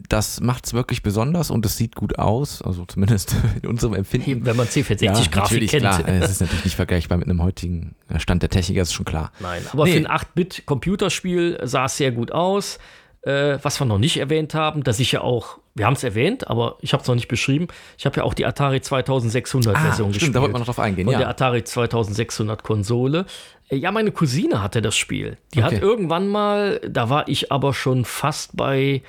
das 0.09 0.41
macht 0.41 0.67
es 0.67 0.73
wirklich 0.75 1.03
besonders 1.03 1.51
und 1.51 1.67
es 1.67 1.77
sieht 1.77 1.97
gut 1.97 2.19
aus, 2.19 2.63
also 2.63 2.85
zumindest 2.85 3.35
in 3.63 3.69
unserem 3.69 3.95
Empfinden. 3.95 4.45
Wenn 4.47 4.57
man 4.57 4.67
C64-Grafik 4.69 5.35
natürlich, 5.35 5.71
kennt. 5.71 5.81
klar. 5.83 6.07
Es 6.09 6.31
ist 6.31 6.41
natürlich 6.43 6.65
nicht 6.65 6.77
vergleichbar 6.77 7.19
mit 7.19 7.29
einem 7.29 7.43
heutigen 7.43 7.97
Stand 8.19 8.43
der 8.43 8.51
Technik, 8.51 8.79
das 8.79 8.89
ist 8.89 8.95
schon 8.95 9.05
klar. 9.07 9.33
Nein, 9.41 9.63
aber 9.73 9.85
Nee. 9.85 9.93
für 9.93 9.99
ein 9.99 10.07
8-Bit-Computerspiel 10.07 11.59
sah 11.65 11.87
es 11.87 11.97
sehr 11.97 12.13
gut 12.13 12.31
aus. 12.33 12.79
Äh, 13.23 13.59
was 13.63 13.81
wir 13.81 13.87
noch 13.87 13.99
nicht 13.99 14.19
erwähnt 14.19 14.55
haben, 14.55 14.85
dass 14.85 15.01
ich 15.01 15.13
ja 15.13 15.23
auch, 15.23 15.59
wir 15.77 15.87
haben 15.87 15.93
es 15.95 16.03
erwähnt, 16.03 16.49
aber 16.49 16.79
ich 16.81 16.93
habe 16.95 17.03
es 17.03 17.09
noch 17.09 17.15
nicht 17.15 17.29
beschrieben, 17.29 17.69
ich 17.99 18.07
habe 18.07 18.17
ja 18.17 18.25
auch 18.25 18.35
die 18.35 18.47
Atari 18.47 18.81
2600 18.81 19.77
Version 19.77 19.91
Ah, 19.91 19.95
stimmt, 19.95 20.13
gespielt. 20.15 20.35
da 20.35 20.41
wollten 20.41 20.55
wir 20.55 20.59
noch 20.59 20.67
drauf 20.67 20.79
eingehen, 20.81 21.05
Von 21.05 21.13
ja. 21.13 21.19
der 21.21 21.29
Atari 21.29 21.63
2600 21.65 22.63
Konsole. 22.63 23.27
Äh, 23.69 23.77
Ja, 23.77 23.93
meine 23.93 24.11
Cousine 24.11 24.63
hatte 24.63 24.81
das 24.83 24.97
Spiel. 24.97 25.37
Die 25.55 25.63
hat 25.63 25.73
Okay. 25.75 25.83
irgendwann 25.83 26.29
mal, 26.29 26.81
da 26.89 27.11
war 27.11 27.29
ich 27.29 27.53
aber 27.53 27.75
schon 27.75 28.05
fast 28.05 28.57
bei, 28.57 29.03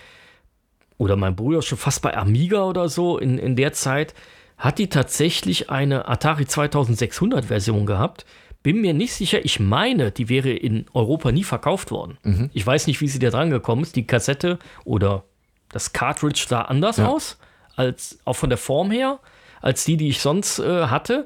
oder 0.97 1.15
mein 1.15 1.36
Bruder 1.36 1.62
schon 1.62 1.77
fast 1.77 2.01
bei 2.01 2.15
Amiga 2.17 2.63
oder 2.63 2.89
so 2.89 3.17
in, 3.17 3.38
in 3.38 3.56
der 3.56 3.73
Zeit, 3.73 4.13
hat 4.58 4.80
die 4.80 4.89
tatsächlich 4.89 5.69
eine 5.69 6.08
Atari 6.08 6.45
2600 6.47 7.45
Version 7.45 7.86
gehabt. 7.86 8.25
Bin 8.63 8.82
mir 8.82 8.93
nicht 8.93 9.13
sicher, 9.13 9.45
ich 9.45 9.60
meine, 9.60 10.12
die 10.12 10.27
wäre 10.30 10.49
in 10.49 10.88
Europa 10.93 11.32
nie 11.32 11.43
verkauft 11.43 11.91
worden. 11.91 12.17
Mhm. 12.23 12.49
Ich 12.53 12.65
weiß 12.65 12.88
nicht, 12.88 12.99
wie 12.99 13.08
sie 13.08 13.19
da 13.19 13.30
dran 13.30 13.51
gekommen 13.51 13.84
ist. 13.84 13.95
Die 13.95 14.08
Kassette 14.08 14.58
oder 14.84 15.23
das 15.69 15.93
Cartridge 15.93 16.45
sah 16.47 16.62
anders 16.62 16.97
Ja. 16.97 17.08
aus, 17.08 17.38
als 17.75 18.19
auch 18.25 18.34
von 18.34 18.49
der 18.49 18.58
Form 18.58 18.91
her, 18.91 19.19
als 19.62 19.84
die, 19.86 19.97
die 19.97 20.10
ich 20.10 20.19
sonst 20.21 20.60
äh, 20.60 20.88
hatte. 20.88 21.25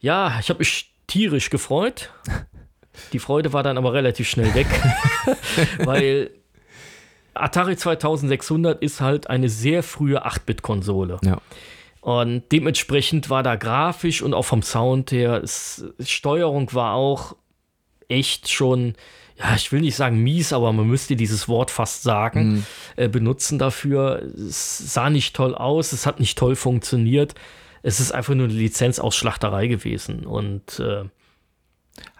Ja, 0.00 0.38
ich 0.40 0.48
habe 0.50 0.58
mich 0.58 0.92
tierisch 1.06 1.50
gefreut. 1.50 2.10
Die 3.12 3.18
Freude 3.18 3.52
war 3.52 3.64
dann 3.64 3.76
aber 3.76 3.92
relativ 3.92 4.28
schnell 4.28 4.54
weg, 4.54 4.68
weil 5.84 6.30
Atari 7.34 7.76
2600 7.76 8.80
ist 8.82 9.00
halt 9.00 9.28
eine 9.28 9.48
sehr 9.48 9.82
frühe 9.82 10.24
8-Bit-Konsole. 10.24 11.18
Ja. 11.24 11.38
Und 12.02 12.44
dementsprechend 12.52 13.30
war 13.30 13.42
da 13.42 13.56
grafisch 13.56 14.22
und 14.22 14.32
auch 14.32 14.44
vom 14.44 14.62
Sound 14.62 15.10
her, 15.10 15.40
es, 15.42 15.84
Steuerung 15.98 16.72
war 16.72 16.94
auch 16.94 17.34
echt 18.08 18.48
schon, 18.48 18.94
ja, 19.36 19.54
ich 19.56 19.72
will 19.72 19.80
nicht 19.80 19.96
sagen 19.96 20.22
mies, 20.22 20.52
aber 20.52 20.72
man 20.72 20.86
müsste 20.86 21.16
dieses 21.16 21.48
Wort 21.48 21.70
fast 21.70 22.02
sagen, 22.02 22.64
äh, 22.96 23.08
benutzen 23.08 23.58
dafür. 23.58 24.22
Es 24.36 24.78
sah 24.94 25.10
nicht 25.10 25.34
toll 25.34 25.54
aus, 25.54 25.92
es 25.92 26.06
hat 26.06 26.20
nicht 26.20 26.38
toll 26.38 26.54
funktioniert. 26.56 27.34
Es 27.82 27.98
ist 28.00 28.12
einfach 28.12 28.34
nur 28.34 28.44
eine 28.46 28.54
Lizenzausschlachterei 28.54 29.66
gewesen. 29.66 30.24
Und 30.24 30.78
äh, 30.80 31.04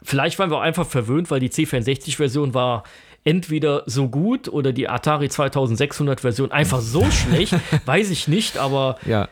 vielleicht 0.02 0.38
waren 0.38 0.50
wir 0.50 0.56
auch 0.58 0.62
einfach 0.62 0.86
verwöhnt, 0.86 1.30
weil 1.30 1.40
die 1.40 1.50
C64-Version 1.50 2.52
war 2.52 2.82
entweder 3.22 3.84
so 3.86 4.08
gut 4.08 4.48
oder 4.48 4.72
die 4.72 4.88
Atari 4.88 5.26
2600-Version 5.26 6.52
einfach 6.52 6.80
so 6.80 7.08
schlecht, 7.10 7.54
weiß 7.86 8.10
ich 8.10 8.28
nicht, 8.28 8.58
aber 8.58 8.98
Ja. 9.06 9.28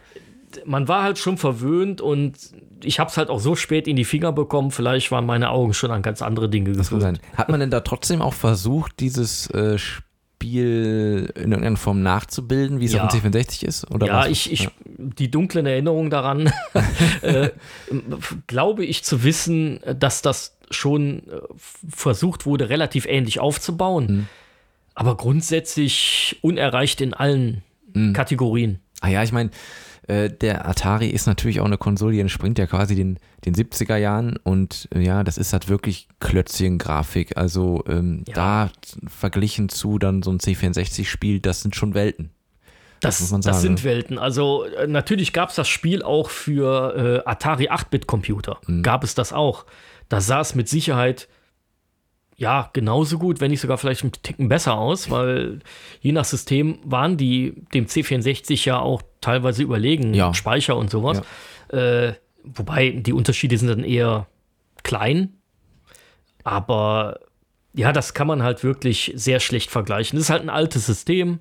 man 0.65 0.89
war 0.89 1.03
halt 1.03 1.19
schon 1.19 1.37
verwöhnt 1.37 2.01
und 2.01 2.37
ich 2.85 2.99
habe 3.01 3.11
es 3.11 3.17
halt 3.17 3.29
auch 3.31 3.41
so 3.41 3.55
spät 3.57 3.87
in 3.89 3.97
die 3.97 4.05
Finger 4.05 4.33
bekommen. 4.33 4.71
Vielleicht 4.71 5.11
waren 5.11 5.27
meine 5.27 5.51
Augen 5.51 5.75
schon 5.75 5.91
an 5.91 6.03
ganz 6.03 6.23
andere 6.23 6.49
Dinge 6.49 6.73
gewöhnt. 6.73 7.21
Hat 7.37 7.49
man 7.49 7.61
denn 7.61 7.71
da 7.71 7.81
trotzdem 7.81 8.21
auch 8.23 8.35
versucht, 8.35 9.01
dieses 9.01 9.49
äh, 9.51 9.79
Spiel 9.79 11.33
in 11.37 11.53
irgendeiner 11.53 11.77
Form 11.77 12.03
nachzubilden, 12.03 12.81
wie 12.81 12.87
es 12.87 12.93
Ja. 12.95 13.05
auf 13.05 13.13
dem 13.13 13.21
C64 13.33 13.65
ist? 13.65 13.91
Oder 13.91 14.07
Ja, 14.07 14.27
ich, 14.27 14.51
ich, 14.53 14.69
die 14.99 15.31
dunklen 15.31 15.67
Erinnerungen 15.67 16.11
daran, 16.11 16.53
äh, 17.23 17.51
glaube 18.47 18.85
ich 18.85 19.05
zu 19.05 19.23
wissen, 19.25 19.81
dass 19.99 20.23
das 20.23 20.57
schon 20.71 21.19
äh, 21.29 21.41
versucht 21.89 22.47
wurde, 22.47 22.69
relativ 22.71 23.07
ähnlich 23.07 23.41
aufzubauen. 23.41 24.07
Mhm. 24.07 24.27
Aber 24.95 25.17
grundsätzlich 25.17 26.39
unerreicht 26.43 27.01
in 27.01 27.15
allen 27.15 27.63
Mhm. 27.95 28.15
Kategorien. 28.15 28.79
Ah 29.03 29.09
ja, 29.09 29.23
ich 29.23 29.33
meine, 29.33 29.51
äh, 30.09 30.29
der 30.31 30.69
Atari 30.69 31.09
ist 31.09 31.27
natürlich 31.27 31.61
auch 31.61 31.65
eine 31.67 31.79
Konsole, 31.79 32.13
die 32.13 32.21
entspringt 32.21 32.59
ja 32.59 32.67
quasi 32.67 32.95
den, 32.95 33.19
den 33.45 33.55
70er 33.55 33.97
Jahren 33.97 34.37
und 34.43 34.89
äh, 34.95 35.01
ja, 35.01 35.23
das 35.23 35.39
ist 35.39 35.53
halt 35.53 35.69
wirklich 35.69 36.09
Klötzchen-Grafik. 36.21 37.37
Also 37.37 37.85
ähm, 37.89 38.25
Ja. 38.29 38.35
da 38.35 38.71
verglichen 39.07 39.69
zu 39.69 39.99
dann 39.99 40.23
so 40.23 40.31
ein 40.33 40.39
C64-Spiel, 40.39 41.41
das 41.41 41.63
sind 41.63 41.77
schon 41.77 41.95
Welten. 41.95 42.31
Das, 43.01 43.21
muss 43.21 43.33
man 43.33 43.41
das 43.41 43.57
sagen, 43.57 43.77
sind 43.77 43.85
Welten. 43.85 44.19
Also 44.19 44.65
äh, 44.65 44.87
natürlich 44.87 45.33
gab 45.33 45.51
es 45.51 45.57
das 45.57 45.69
Spiel 45.69 46.03
auch 46.03 46.31
für 46.31 47.23
äh, 47.25 47.29
Atari 47.29 47.69
8-Bit-Computer. 47.69 48.59
Mhm. 48.67 48.83
Gab 48.83 49.03
es 49.05 49.15
das 49.15 49.33
auch. 49.33 49.67
Da 50.09 50.21
sah 50.21 50.41
es 50.41 50.55
mit 50.55 50.69
Sicherheit 50.69 51.29
ja 52.37 52.71
genauso 52.73 53.19
gut, 53.19 53.41
wenn 53.41 53.51
nicht 53.51 53.61
sogar 53.61 53.79
vielleicht 53.79 54.05
ein 54.05 54.13
Ticken 54.23 54.49
besser 54.49 54.75
aus, 54.75 55.11
weil 55.11 55.61
je 56.01 56.13
nach 56.13 56.25
System 56.25 56.79
waren 56.85 57.17
die 57.17 57.55
dem 57.75 57.87
C64 57.87 58.67
ja 58.67 58.79
auch 58.79 59.03
teilweise 59.23 59.63
überlegen, 59.63 60.13
Ja. 60.13 60.35
Speicher 60.35 60.77
und 60.77 60.91
sowas. 60.91 61.23
Äh, 61.69 62.13
wobei 62.45 62.91
die 62.91 63.13
Unterschiede 63.15 63.57
sind 63.57 63.69
dann 63.69 63.85
eher 63.85 64.27
klein. 64.83 65.35
Aber 66.45 67.21
ja, 67.75 67.93
das 67.93 68.15
kann 68.15 68.27
man 68.27 68.43
halt 68.43 68.65
wirklich 68.65 69.13
sehr 69.15 69.41
schlecht 69.41 69.71
vergleichen. 69.71 70.17
Das 70.19 70.27
ist 70.27 70.31
halt 70.31 70.43
ein 70.43 70.51
altes 70.51 70.87
System 70.87 71.39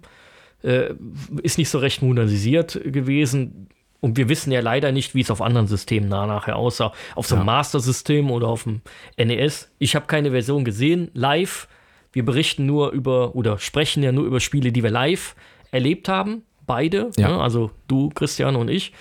äh, 0.63 0.93
ist 1.41 1.57
nicht 1.57 1.69
so 1.69 1.79
recht 1.79 2.03
modernisiert 2.03 2.79
gewesen. 2.85 3.67
Und 3.99 4.15
wir 4.17 4.29
wissen 4.29 4.51
ja 4.51 4.61
leider 4.61 4.91
nicht, 4.91 5.15
wie 5.15 5.21
es 5.21 5.31
auf 5.31 5.41
anderen 5.41 5.65
Systemen 5.67 6.07
na- 6.09 6.27
nachher 6.27 6.55
aussah. 6.55 6.93
Auf 7.15 7.25
so 7.25 7.33
einem 7.35 7.47
Ja. 7.47 7.53
Master-System 7.53 8.29
oder 8.29 8.47
auf 8.47 8.63
dem 8.63 8.81
NES. 9.17 9.71
Ich 9.79 9.95
habe 9.95 10.05
keine 10.05 10.29
Version 10.31 10.63
gesehen, 10.63 11.09
live. 11.13 11.67
Wir 12.13 12.23
berichten 12.25 12.65
nur 12.67 12.91
über 12.91 13.35
oder 13.35 13.57
sprechen 13.57 14.03
ja 14.03 14.11
nur 14.11 14.25
über 14.25 14.39
Spiele, 14.39 14.71
die 14.71 14.83
wir 14.83 14.91
live 14.91 15.35
erlebt 15.71 16.07
haben. 16.09 16.43
Beide. 16.71 17.11
Ja. 17.17 17.27
Ne? 17.27 17.41
Also 17.41 17.71
du, 17.89 18.09
Christian 18.09 18.55
und 18.55 18.69
ich. 18.69 18.93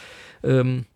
Ähm, 0.43 0.87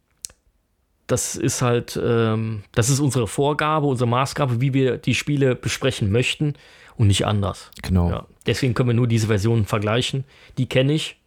das 1.06 1.36
ist 1.36 1.62
halt, 1.62 2.00
ähm, 2.02 2.64
das 2.72 2.90
ist 2.90 2.98
unsere 2.98 3.28
Vorgabe, 3.28 3.86
unsere 3.86 4.08
Maßgabe, 4.08 4.60
wie 4.60 4.74
wir 4.74 4.96
die 4.96 5.14
Spiele 5.14 5.54
besprechen 5.54 6.10
möchten 6.10 6.54
und 6.96 7.06
nicht 7.06 7.26
anders. 7.26 7.70
Genau. 7.82 8.10
Ja, 8.10 8.26
deswegen 8.46 8.74
können 8.74 8.88
wir 8.88 8.94
nur 8.94 9.06
diese 9.06 9.28
Versionen 9.28 9.66
vergleichen. 9.66 10.24
Die 10.58 10.66
kenne 10.66 10.94
ich 10.94 11.20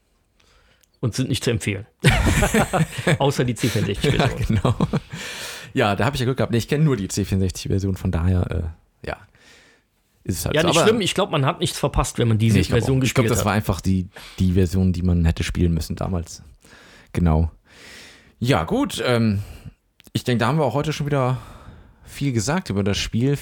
und 0.99 1.15
sind 1.15 1.29
nicht 1.29 1.45
zu 1.45 1.51
empfehlen. 1.51 1.85
Außer 3.19 3.45
die 3.45 3.53
C64-Version. 3.53 4.17
Ja, 4.17 4.27
genau. 4.27 4.75
Ja, 5.73 5.95
da 5.95 6.03
habe 6.03 6.15
ich 6.15 6.19
ja 6.19 6.25
Glück 6.25 6.37
gehabt. 6.37 6.51
Nee, 6.51 6.57
ich 6.57 6.67
kenne 6.67 6.83
nur 6.83 6.97
die 6.97 7.07
C64-Version, 7.07 7.95
von 7.95 8.11
daher, 8.11 8.73
äh, 9.03 9.07
ja. 9.07 9.17
Ist 10.27 10.39
es 10.39 10.45
halt 10.45 10.55
Ja, 10.55 10.61
so. 10.61 10.67
nicht 10.67 10.77
Aber- 10.77 10.87
schlimm. 10.87 11.01
Ich 11.01 11.13
glaube, 11.15 11.31
man 11.31 11.45
hat 11.45 11.59
nichts 11.59 11.79
verpasst, 11.79 12.19
wenn 12.19 12.27
man 12.27 12.37
diese 12.37 12.55
Nee, 12.55 12.61
ich 12.61 12.67
glaube 12.67 12.81
Version 12.81 13.01
ich 13.01 13.13
glaub, 13.13 13.23
gespielt 13.25 13.31
das 13.39 13.45
war 13.45 13.53
hat. 13.53 13.57
einfach 13.57 13.81
die, 13.81 14.07
die 14.39 14.53
Version, 14.53 14.93
die 14.93 15.01
man 15.01 15.25
hätte 15.25 15.43
spielen 15.43 15.73
müssen 15.73 15.95
damals. 15.95 16.43
Genau. 17.13 17.49
Ja, 18.39 18.63
gut. 18.65 19.01
Ähm, 19.05 19.39
ich 20.13 20.23
denke, 20.23 20.39
da 20.41 20.47
haben 20.47 20.57
wir 20.59 20.65
auch 20.65 20.73
heute 20.73 20.93
schon 20.93 21.05
wieder 21.07 21.37
viel 22.03 22.31
gesagt 22.33 22.69
über 22.69 22.83
das 22.83 22.97
Spiel. 22.97 23.37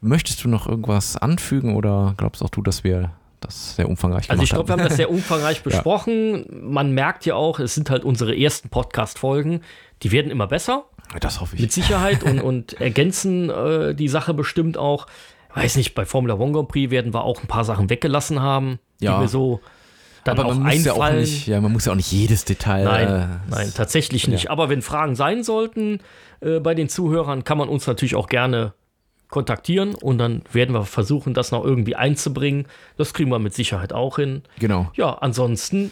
Möchtest 0.00 0.44
du 0.44 0.48
noch 0.48 0.66
irgendwas 0.66 1.16
anfügen 1.16 1.76
oder 1.76 2.14
glaubst 2.16 2.42
auch 2.42 2.50
du, 2.50 2.60
dass 2.62 2.84
wir 2.84 3.12
das 3.40 3.76
sehr 3.76 3.88
umfangreich 3.88 4.30
Also 4.30 4.42
ich 4.42 4.50
gemacht 4.50 4.66
glaube, 4.66 4.68
wir 4.78 4.82
haben 4.82 4.88
das 4.88 4.96
sehr 4.96 5.10
umfangreich 5.10 5.58
Ja. 5.58 5.62
besprochen. 5.62 6.46
Man 6.72 6.92
merkt 6.92 7.24
ja 7.26 7.34
auch, 7.36 7.58
es 7.60 7.74
sind 7.74 7.90
halt 7.90 8.04
unsere 8.04 8.36
ersten 8.36 8.68
Podcast-Folgen. 8.70 9.60
Die 10.02 10.12
werden 10.12 10.30
immer 10.30 10.46
besser, 10.46 10.84
Das 11.20 11.40
hoffe 11.40 11.56
ich. 11.56 11.62
mit 11.62 11.72
Sicherheit, 11.72 12.22
und, 12.22 12.40
und 12.40 12.74
ergänzen 12.80 13.48
äh, 13.50 13.94
die 13.94 14.08
Sache 14.08 14.34
bestimmt 14.34 14.76
auch. 14.76 15.06
Weiß 15.54 15.76
nicht, 15.76 15.94
bei 15.94 16.04
Formula 16.04 16.34
One 16.34 16.52
Grand 16.52 16.68
Prix 16.68 16.90
werden 16.90 17.14
wir 17.14 17.24
auch 17.24 17.40
ein 17.40 17.46
paar 17.46 17.64
Sachen 17.64 17.88
weggelassen 17.90 18.40
haben, 18.40 18.78
Ja. 19.00 19.14
die 19.16 19.22
mir 19.22 19.28
so 19.28 19.60
dann 20.24 20.38
Aber 20.38 20.48
auch 20.48 20.54
man 20.54 20.74
muss, 20.74 20.84
ja 20.84 20.92
auch 20.94 21.12
nicht, 21.12 21.46
ja, 21.46 21.60
man 21.60 21.70
muss 21.72 21.84
ja 21.84 21.92
auch 21.92 21.96
nicht 21.96 22.10
jedes 22.10 22.44
Detail. 22.46 22.84
Nein, 22.84 23.08
äh, 23.08 23.26
nein, 23.50 23.72
tatsächlich 23.76 24.26
nicht. 24.26 24.44
ja. 24.44 24.50
Aber 24.50 24.68
wenn 24.70 24.80
Fragen 24.80 25.14
sein 25.16 25.42
sollten 25.44 26.00
äh, 26.40 26.60
bei 26.60 26.74
den 26.74 26.88
Zuhörern, 26.88 27.44
kann 27.44 27.58
man 27.58 27.68
uns 27.68 27.86
natürlich 27.86 28.14
auch 28.14 28.28
gerne 28.28 28.72
kontaktieren 29.28 29.94
und 29.94 30.16
dann 30.18 30.42
werden 30.52 30.74
wir 30.74 30.84
versuchen, 30.84 31.34
das 31.34 31.50
noch 31.50 31.62
irgendwie 31.64 31.94
einzubringen. 31.96 32.66
Das 32.96 33.12
kriegen 33.12 33.30
wir 33.30 33.38
mit 33.38 33.52
Sicherheit 33.52 33.92
auch 33.92 34.16
hin. 34.16 34.42
Genau. 34.60 34.90
Ja, 34.94 35.12
ansonsten 35.14 35.90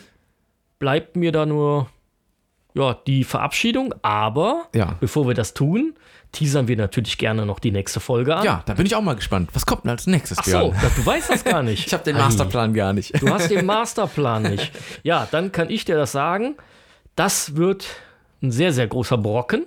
bleibt 0.79 1.17
mir 1.17 1.31
da 1.33 1.45
nur 1.45 1.89
ja, 2.75 2.95
die 3.07 3.25
Verabschiedung, 3.25 3.95
aber 4.03 4.69
Ja. 4.75 4.97
bevor 5.01 5.27
wir 5.27 5.35
das 5.35 5.55
tun, 5.55 5.95
teasern 6.33 6.67
wir 6.69 6.77
natürlich 6.77 7.19
gerne 7.19 7.45
noch 7.45 7.59
die 7.59 7.71
nächste 7.73 8.01
Folge 8.01 8.35
an. 8.37 8.45
Ja, 8.45 8.63
da 8.65 8.73
bin 8.75 8.87
ich 8.87 8.95
auch 8.97 9.03
mal 9.03 9.15
gespannt. 9.17 9.51
Was 9.53 9.67
kommt 9.67 9.85
denn 9.85 9.91
als 9.91 10.07
nächstes, 10.07 10.39
Ach 10.39 10.45
so, 10.45 10.71
Björn? 10.71 10.77
du 10.97 11.05
weißt 11.07 11.31
das 11.31 11.45
gar 11.45 11.63
nicht. 11.63 11.87
Ich 11.87 11.93
habe 11.93 12.05
den. 12.05 12.17
Masterplan 12.17 12.73
gar 12.73 12.93
nicht. 12.95 13.21
Du 13.21 13.29
hast 13.29 13.49
den 13.51 13.67
Masterplan 13.67 14.43
nicht. 14.45 14.73
Ja, 15.03 15.29
dann 15.31 15.53
kann 15.53 15.69
ich 15.69 15.85
dir 15.85 15.97
das 15.97 16.13
sagen. 16.13 16.57
Das 17.17 17.57
wird 17.57 17.87
ein 18.43 18.51
sehr, 18.51 18.73
sehr 18.73 18.87
großer 18.87 19.19
Brocken. 19.19 19.67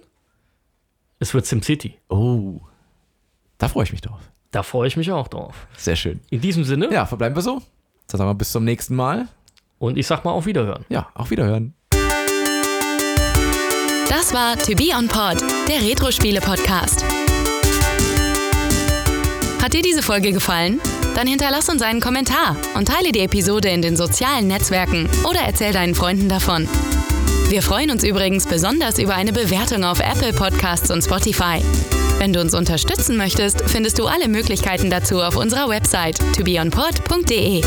Es 1.19 1.33
wird 1.35 1.45
SimCity. 1.45 1.97
Oh, 2.09 2.59
da 3.59 3.67
freue 3.67 3.83
ich 3.83 3.91
mich 3.91 4.01
drauf. 4.01 4.19
Da 4.49 4.63
freue 4.63 4.87
ich 4.87 4.97
mich 4.97 5.11
auch 5.11 5.27
drauf. 5.27 5.67
Sehr 5.77 5.95
schön. 5.95 6.19
In 6.31 6.41
diesem 6.41 6.63
Sinne 6.63 6.91
Ja, 6.91 7.05
verbleiben 7.05 7.35
wir 7.35 7.43
so. 7.43 7.61
Dann 8.07 8.17
sagen 8.17 8.29
wir 8.29 8.33
bis 8.35 8.51
zum 8.51 8.63
nächsten 8.63 8.95
Mal. 8.95 9.27
und 9.77 9.97
ich 9.99 10.07
sag 10.07 10.25
mal 10.25 10.31
auf 10.31 10.45
Wiederhören. 10.47 10.83
Ja, 10.89 11.09
auf 11.13 11.29
Wiederhören. 11.29 11.74
Das 14.09 14.33
war 14.33 14.57
To 14.57 14.73
Be 14.75 14.89
On 14.97 15.07
Pod, 15.07 15.37
der 15.67 15.81
Retro-Spiele-Podcast. 15.81 17.03
Hat 19.61 19.73
dir 19.73 19.81
diese 19.81 20.03
Folge 20.03 20.31
gefallen? 20.31 20.79
Dann 21.15 21.27
hinterlass 21.27 21.69
uns 21.69 21.81
einen 21.81 22.01
Kommentar 22.01 22.55
und 22.75 22.87
teile 22.87 23.11
die 23.11 23.21
Episode 23.21 23.69
in 23.69 23.81
den 23.81 23.97
sozialen 23.97 24.47
Netzwerken 24.47 25.09
oder 25.23 25.39
erzähl 25.39 25.73
deinen 25.73 25.95
Freunden 25.95 26.29
davon. 26.29 26.67
Wir 27.49 27.61
freuen 27.61 27.91
uns 27.91 28.03
übrigens 28.03 28.45
besonders 28.45 28.99
über 28.99 29.15
eine 29.15 29.33
Bewertung 29.33 29.83
auf 29.83 29.99
Apple 29.99 30.33
Podcasts 30.33 30.91
und 30.91 31.03
Spotify. 31.03 31.61
Wenn 32.17 32.31
du 32.31 32.41
uns 32.41 32.53
unterstützen 32.53 33.17
möchtest, 33.17 33.61
findest 33.67 33.99
du 33.99 34.07
alle 34.07 34.27
Möglichkeiten 34.27 34.89
dazu 34.89 35.21
auf 35.21 35.35
unserer 35.35 35.67
Website 35.67 36.17
tobeonpod.de. 36.35 37.61